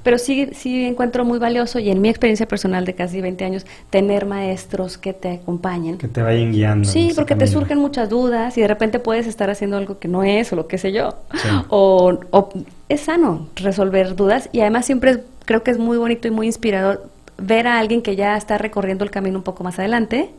Pero 0.03 0.17
sí, 0.17 0.49
sí 0.53 0.85
encuentro 0.85 1.25
muy 1.25 1.39
valioso, 1.39 1.79
y 1.79 1.89
en 1.89 2.01
mi 2.01 2.09
experiencia 2.09 2.47
personal 2.47 2.85
de 2.85 2.93
casi 2.93 3.21
20 3.21 3.45
años, 3.45 3.65
tener 3.89 4.25
maestros 4.25 4.97
que 4.97 5.13
te 5.13 5.31
acompañen. 5.31 5.97
Que 5.97 6.07
te 6.07 6.21
vayan 6.21 6.51
guiando. 6.51 6.87
Sí, 6.87 7.11
porque 7.15 7.35
te 7.35 7.47
surgen 7.47 7.79
muchas 7.79 8.09
dudas 8.09 8.57
y 8.57 8.61
de 8.61 8.67
repente 8.67 8.99
puedes 8.99 9.27
estar 9.27 9.49
haciendo 9.49 9.77
algo 9.77 9.99
que 9.99 10.07
no 10.07 10.23
es 10.23 10.51
o 10.53 10.55
lo 10.55 10.67
que 10.67 10.77
sé 10.77 10.91
yo. 10.91 11.15
O, 11.69 12.19
o 12.31 12.49
es 12.89 13.01
sano 13.01 13.47
resolver 13.55 14.15
dudas 14.15 14.49
y 14.51 14.61
además 14.61 14.85
siempre 14.85 15.23
creo 15.45 15.63
que 15.63 15.71
es 15.71 15.77
muy 15.77 15.97
bonito 15.97 16.27
y 16.27 16.31
muy 16.31 16.47
inspirador 16.47 17.09
ver 17.37 17.67
a 17.67 17.79
alguien 17.79 18.01
que 18.01 18.15
ya 18.15 18.37
está 18.37 18.57
recorriendo 18.57 19.03
el 19.03 19.11
camino 19.11 19.37
un 19.37 19.43
poco 19.43 19.63
más 19.63 19.79
adelante, 19.79 20.29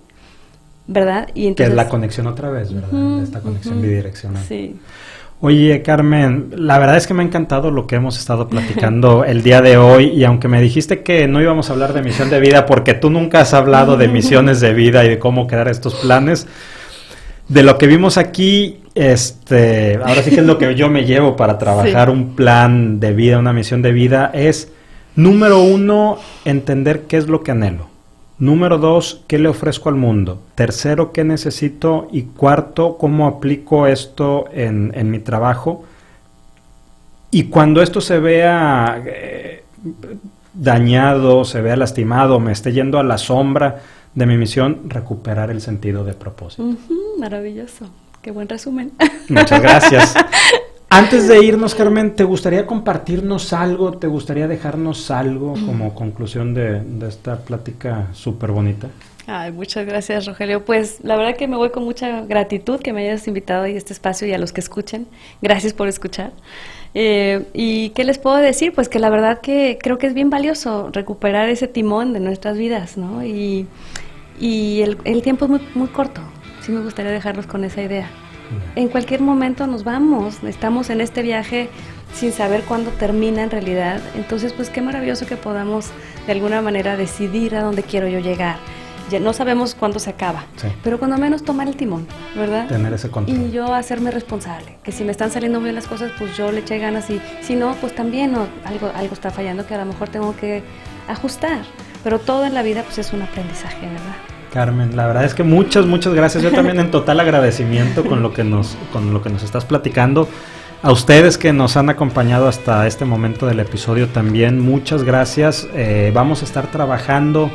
¿verdad? 0.86 1.28
Y 1.34 1.46
entonces... 1.46 1.66
Que 1.66 1.70
es 1.72 1.76
la 1.76 1.88
conexión 1.88 2.26
otra 2.26 2.50
vez, 2.50 2.72
¿verdad? 2.72 3.22
Esta 3.22 3.40
conexión 3.40 3.80
bidireccional. 3.80 4.42
Sí. 4.44 4.78
Oye, 5.40 5.82
Carmen, 5.82 6.54
la 6.56 6.78
verdad 6.78 6.96
es 6.96 7.06
que 7.06 7.12
me 7.12 7.22
ha 7.22 7.26
encantado 7.26 7.70
lo 7.70 7.86
que 7.86 7.96
hemos 7.96 8.18
estado 8.18 8.48
platicando 8.48 9.24
el 9.26 9.42
día 9.42 9.60
de 9.60 9.76
hoy 9.76 10.06
y 10.06 10.24
aunque 10.24 10.48
me 10.48 10.60
dijiste 10.60 11.02
que 11.02 11.28
no 11.28 11.42
íbamos 11.42 11.68
a 11.68 11.74
hablar 11.74 11.92
de 11.92 12.02
misión 12.02 12.30
de 12.30 12.40
vida 12.40 12.64
porque 12.64 12.94
tú 12.94 13.10
nunca 13.10 13.40
has 13.40 13.52
hablado 13.52 13.96
de 13.96 14.08
misiones 14.08 14.60
de 14.60 14.72
vida 14.72 15.04
y 15.04 15.10
de 15.10 15.18
cómo 15.18 15.46
crear 15.46 15.68
estos 15.68 15.96
planes, 15.96 16.46
de 17.48 17.62
lo 17.62 17.76
que 17.76 17.86
vimos 17.86 18.16
aquí, 18.16 18.80
este, 18.94 19.96
ahora 19.96 20.22
sí 20.22 20.30
que 20.30 20.40
es 20.40 20.46
lo 20.46 20.56
que 20.56 20.74
yo 20.76 20.88
me 20.88 21.04
llevo 21.04 21.36
para 21.36 21.58
trabajar 21.58 22.08
un 22.08 22.34
plan 22.34 23.00
de 23.00 23.12
vida, 23.12 23.38
una 23.38 23.52
misión 23.52 23.82
de 23.82 23.92
vida, 23.92 24.30
es 24.32 24.72
Número 25.16 25.62
uno, 25.62 26.18
entender 26.44 27.02
qué 27.02 27.16
es 27.16 27.28
lo 27.28 27.42
que 27.42 27.52
anhelo. 27.52 27.88
Número 28.38 28.78
dos, 28.78 29.22
qué 29.28 29.38
le 29.38 29.48
ofrezco 29.48 29.88
al 29.88 29.94
mundo. 29.94 30.42
Tercero, 30.56 31.12
qué 31.12 31.22
necesito. 31.22 32.08
Y 32.10 32.22
cuarto, 32.22 32.98
cómo 32.98 33.26
aplico 33.26 33.86
esto 33.86 34.46
en, 34.52 35.10
mi 35.10 35.20
trabajo. 35.20 35.84
Y 37.30 37.44
cuando 37.44 37.80
esto 37.80 38.00
se 38.00 38.18
vea 38.18 39.02
eh, 39.06 39.64
dañado, 40.52 41.44
se 41.44 41.60
vea 41.60 41.76
lastimado, 41.76 42.40
me 42.40 42.52
esté 42.52 42.72
yendo 42.72 42.98
a 42.98 43.04
la 43.04 43.18
sombra 43.18 43.80
de 44.14 44.26
mi 44.26 44.36
misión, 44.36 44.88
recuperar 44.88 45.50
el 45.50 45.60
sentido 45.60 46.04
de 46.04 46.14
propósito. 46.14 46.76
maravilloso. 47.18 47.88
Qué 48.22 48.30
buen 48.30 48.48
resumen. 48.48 48.92
Muchas 49.28 49.60
gracias. 49.60 50.14
Antes 50.94 51.26
de 51.26 51.44
irnos, 51.44 51.74
Carmen, 51.74 52.14
¿te 52.14 52.22
gustaría 52.22 52.66
compartirnos 52.66 53.52
algo? 53.52 53.94
¿Te 53.94 54.06
gustaría 54.06 54.46
dejarnos 54.46 55.10
algo 55.10 55.54
como 55.54 55.92
conclusión 55.92 56.54
de, 56.54 56.82
esta 57.08 57.40
plática 57.40 58.10
súper 58.12 58.52
bonita? 58.52 58.86
Ay, 59.26 59.50
muchas 59.50 59.86
gracias, 59.86 60.24
Rogelio. 60.24 60.64
Pues 60.64 61.00
la 61.02 61.16
verdad 61.16 61.34
que 61.36 61.48
me 61.48 61.56
voy 61.56 61.70
con 61.70 61.82
mucha 61.82 62.20
gratitud 62.20 62.78
que 62.78 62.92
me 62.92 63.08
hayas 63.08 63.26
invitado 63.26 63.64
a 63.64 63.68
este 63.68 63.92
espacio 63.92 64.28
y 64.28 64.34
a 64.34 64.38
los 64.38 64.52
que 64.52 64.60
escuchen. 64.60 65.08
Gracias 65.42 65.72
por 65.72 65.88
escuchar. 65.88 66.30
Eh, 66.94 67.44
¿Y 67.52 67.88
qué 67.90 68.04
les 68.04 68.18
puedo 68.18 68.36
decir? 68.36 68.72
Pues 68.72 68.88
que 68.88 69.00
la 69.00 69.10
verdad 69.10 69.40
que 69.40 69.78
creo 69.82 69.98
que 69.98 70.06
es 70.06 70.14
bien 70.14 70.30
valioso 70.30 70.90
recuperar 70.92 71.48
ese 71.48 71.66
timón 71.66 72.12
de 72.12 72.20
nuestras 72.20 72.56
vidas, 72.56 72.96
¿no? 72.96 73.24
Y, 73.24 73.66
el, 74.40 75.22
tiempo 75.24 75.46
es 75.46 75.50
muy, 75.50 75.60
muy 75.74 75.88
corto. 75.88 76.20
Sí 76.60 76.70
me 76.70 76.82
gustaría 76.82 77.10
dejarlos 77.10 77.48
con 77.48 77.64
esa 77.64 77.82
idea 77.82 78.08
En 78.76 78.88
cualquier 78.88 79.20
momento 79.20 79.66
nos 79.66 79.84
vamos, 79.84 80.42
estamos 80.44 80.90
en 80.90 81.00
este 81.00 81.22
viaje 81.22 81.68
sin 82.14 82.32
saber 82.32 82.62
cuándo 82.62 82.90
termina 82.90 83.42
en 83.42 83.50
realidad. 83.50 84.00
Entonces, 84.14 84.52
pues 84.52 84.70
qué 84.70 84.80
maravilloso 84.80 85.26
que 85.26 85.36
podamos 85.36 85.90
de 86.26 86.32
alguna 86.32 86.62
manera 86.62 86.96
decidir 86.96 87.56
a 87.56 87.62
dónde 87.62 87.82
quiero 87.82 88.08
yo 88.08 88.20
llegar. 88.20 88.56
Ya 89.10 89.20
no 89.20 89.34
sabemos 89.34 89.74
cuándo 89.74 89.98
se 89.98 90.08
acaba, 90.08 90.46
pero 90.82 90.98
cuando 90.98 91.18
menos 91.18 91.44
tomar 91.44 91.68
el 91.68 91.76
timón, 91.76 92.06
¿verdad? 92.34 92.66
Tener 92.68 92.90
ese 92.94 93.10
control. 93.10 93.36
Y 93.36 93.50
yo 93.50 93.74
hacerme 93.74 94.10
responsable, 94.10 94.78
que 94.82 94.92
si 94.92 95.04
me 95.04 95.12
están 95.12 95.30
saliendo 95.30 95.60
bien 95.60 95.74
las 95.74 95.86
cosas, 95.86 96.10
pues 96.18 96.34
yo 96.38 96.50
le 96.50 96.60
eché 96.60 96.78
ganas 96.78 97.10
y 97.10 97.20
si 97.42 97.54
no, 97.54 97.74
pues 97.82 97.94
también 97.94 98.34
algo, 98.64 98.90
algo 98.94 99.12
está 99.12 99.30
fallando 99.30 99.66
que 99.66 99.74
a 99.74 99.78
lo 99.78 99.84
mejor 99.84 100.08
tengo 100.08 100.34
que 100.34 100.62
ajustar. 101.06 101.64
Pero 102.02 102.18
todo 102.18 102.46
en 102.46 102.54
la 102.54 102.62
vida 102.62 102.82
pues 102.82 102.96
es 102.98 103.12
un 103.12 103.20
aprendizaje, 103.20 103.86
¿verdad? 103.86 104.33
Carmen, 104.54 104.94
la 104.94 105.08
verdad 105.08 105.24
es 105.24 105.34
que 105.34 105.42
muchas, 105.42 105.84
muchas 105.84 106.14
gracias. 106.14 106.44
Yo 106.44 106.52
también 106.52 106.78
en 106.78 106.92
total 106.92 107.18
agradecimiento 107.18 108.04
con 108.04 108.22
lo 108.22 108.32
que 108.32 108.44
nos, 108.44 108.76
con 108.92 109.12
lo 109.12 109.20
que 109.20 109.28
nos 109.28 109.42
estás 109.42 109.64
platicando. 109.64 110.28
A 110.80 110.92
ustedes 110.92 111.38
que 111.38 111.52
nos 111.52 111.76
han 111.76 111.90
acompañado 111.90 112.46
hasta 112.46 112.86
este 112.86 113.04
momento 113.04 113.48
del 113.48 113.58
episodio 113.58 114.06
también, 114.06 114.60
muchas 114.60 115.02
gracias. 115.02 115.66
Eh, 115.74 116.12
vamos 116.14 116.42
a 116.42 116.44
estar 116.44 116.70
trabajando 116.70 117.50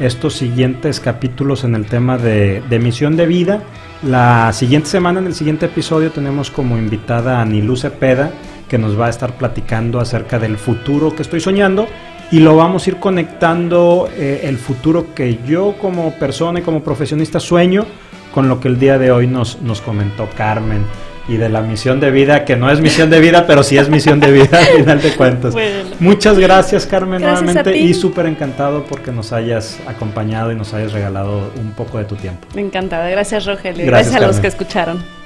estos 0.00 0.34
siguientes 0.34 0.98
capítulos 0.98 1.62
en 1.62 1.76
el 1.76 1.86
tema 1.86 2.18
de, 2.18 2.64
de, 2.68 2.78
misión 2.80 3.16
de 3.16 3.26
vida. 3.26 3.62
La 4.02 4.52
siguiente 4.52 4.88
semana, 4.88 5.20
en 5.20 5.26
el 5.26 5.34
siguiente 5.34 5.66
episodio, 5.66 6.10
tenemos 6.10 6.50
como 6.50 6.76
invitada 6.78 7.40
a 7.40 7.44
Nilú 7.44 7.76
Cepeda, 7.76 8.32
que 8.68 8.76
nos 8.76 8.98
va 8.98 9.06
a 9.06 9.10
estar 9.10 9.34
platicando 9.34 10.00
acerca 10.00 10.40
del 10.40 10.56
futuro 10.56 11.14
que 11.14 11.22
estoy 11.22 11.38
soñando 11.38 11.86
y 12.30 12.40
lo 12.40 12.56
vamos 12.56 12.86
a 12.86 12.90
ir 12.90 12.96
conectando 12.96 14.08
eh, 14.16 14.42
el 14.44 14.56
futuro 14.56 15.14
que 15.14 15.38
yo 15.46 15.74
como 15.80 16.12
persona 16.14 16.60
y 16.60 16.62
como 16.62 16.82
profesionista 16.82 17.40
sueño 17.40 17.86
con 18.32 18.48
lo 18.48 18.60
que 18.60 18.68
el 18.68 18.78
día 18.78 18.98
de 18.98 19.10
hoy 19.10 19.26
nos, 19.26 19.60
nos 19.62 19.80
comentó 19.80 20.28
Carmen 20.36 20.84
y 21.28 21.36
de 21.36 21.48
la 21.48 21.60
misión 21.60 22.00
de 22.00 22.10
vida, 22.10 22.44
que 22.44 22.56
no 22.56 22.70
es 22.70 22.80
misión 22.80 23.08
de 23.08 23.20
vida, 23.20 23.46
pero 23.46 23.62
sí 23.62 23.78
es 23.78 23.88
misión 23.88 24.18
de 24.18 24.32
vida 24.32 24.58
al 24.58 24.78
final 24.78 25.00
de 25.00 25.14
cuentas. 25.14 25.54
Muchas 26.00 26.38
gracias 26.38 26.86
Carmen 26.86 27.22
nuevamente 27.22 27.76
y 27.76 27.94
súper 27.94 28.26
encantado 28.26 28.84
porque 28.84 29.12
nos 29.12 29.32
hayas 29.32 29.78
acompañado 29.86 30.50
y 30.50 30.56
nos 30.56 30.74
hayas 30.74 30.92
regalado 30.92 31.52
un 31.56 31.70
poco 31.72 31.98
de 31.98 32.04
tu 32.04 32.16
tiempo. 32.16 32.46
Encantada, 32.56 33.08
gracias 33.10 33.46
Rogelio, 33.46 33.86
gracias, 33.86 34.12
gracias 34.12 34.22
a 34.22 34.26
los 34.26 34.40
que 34.40 34.48
escucharon. 34.48 35.19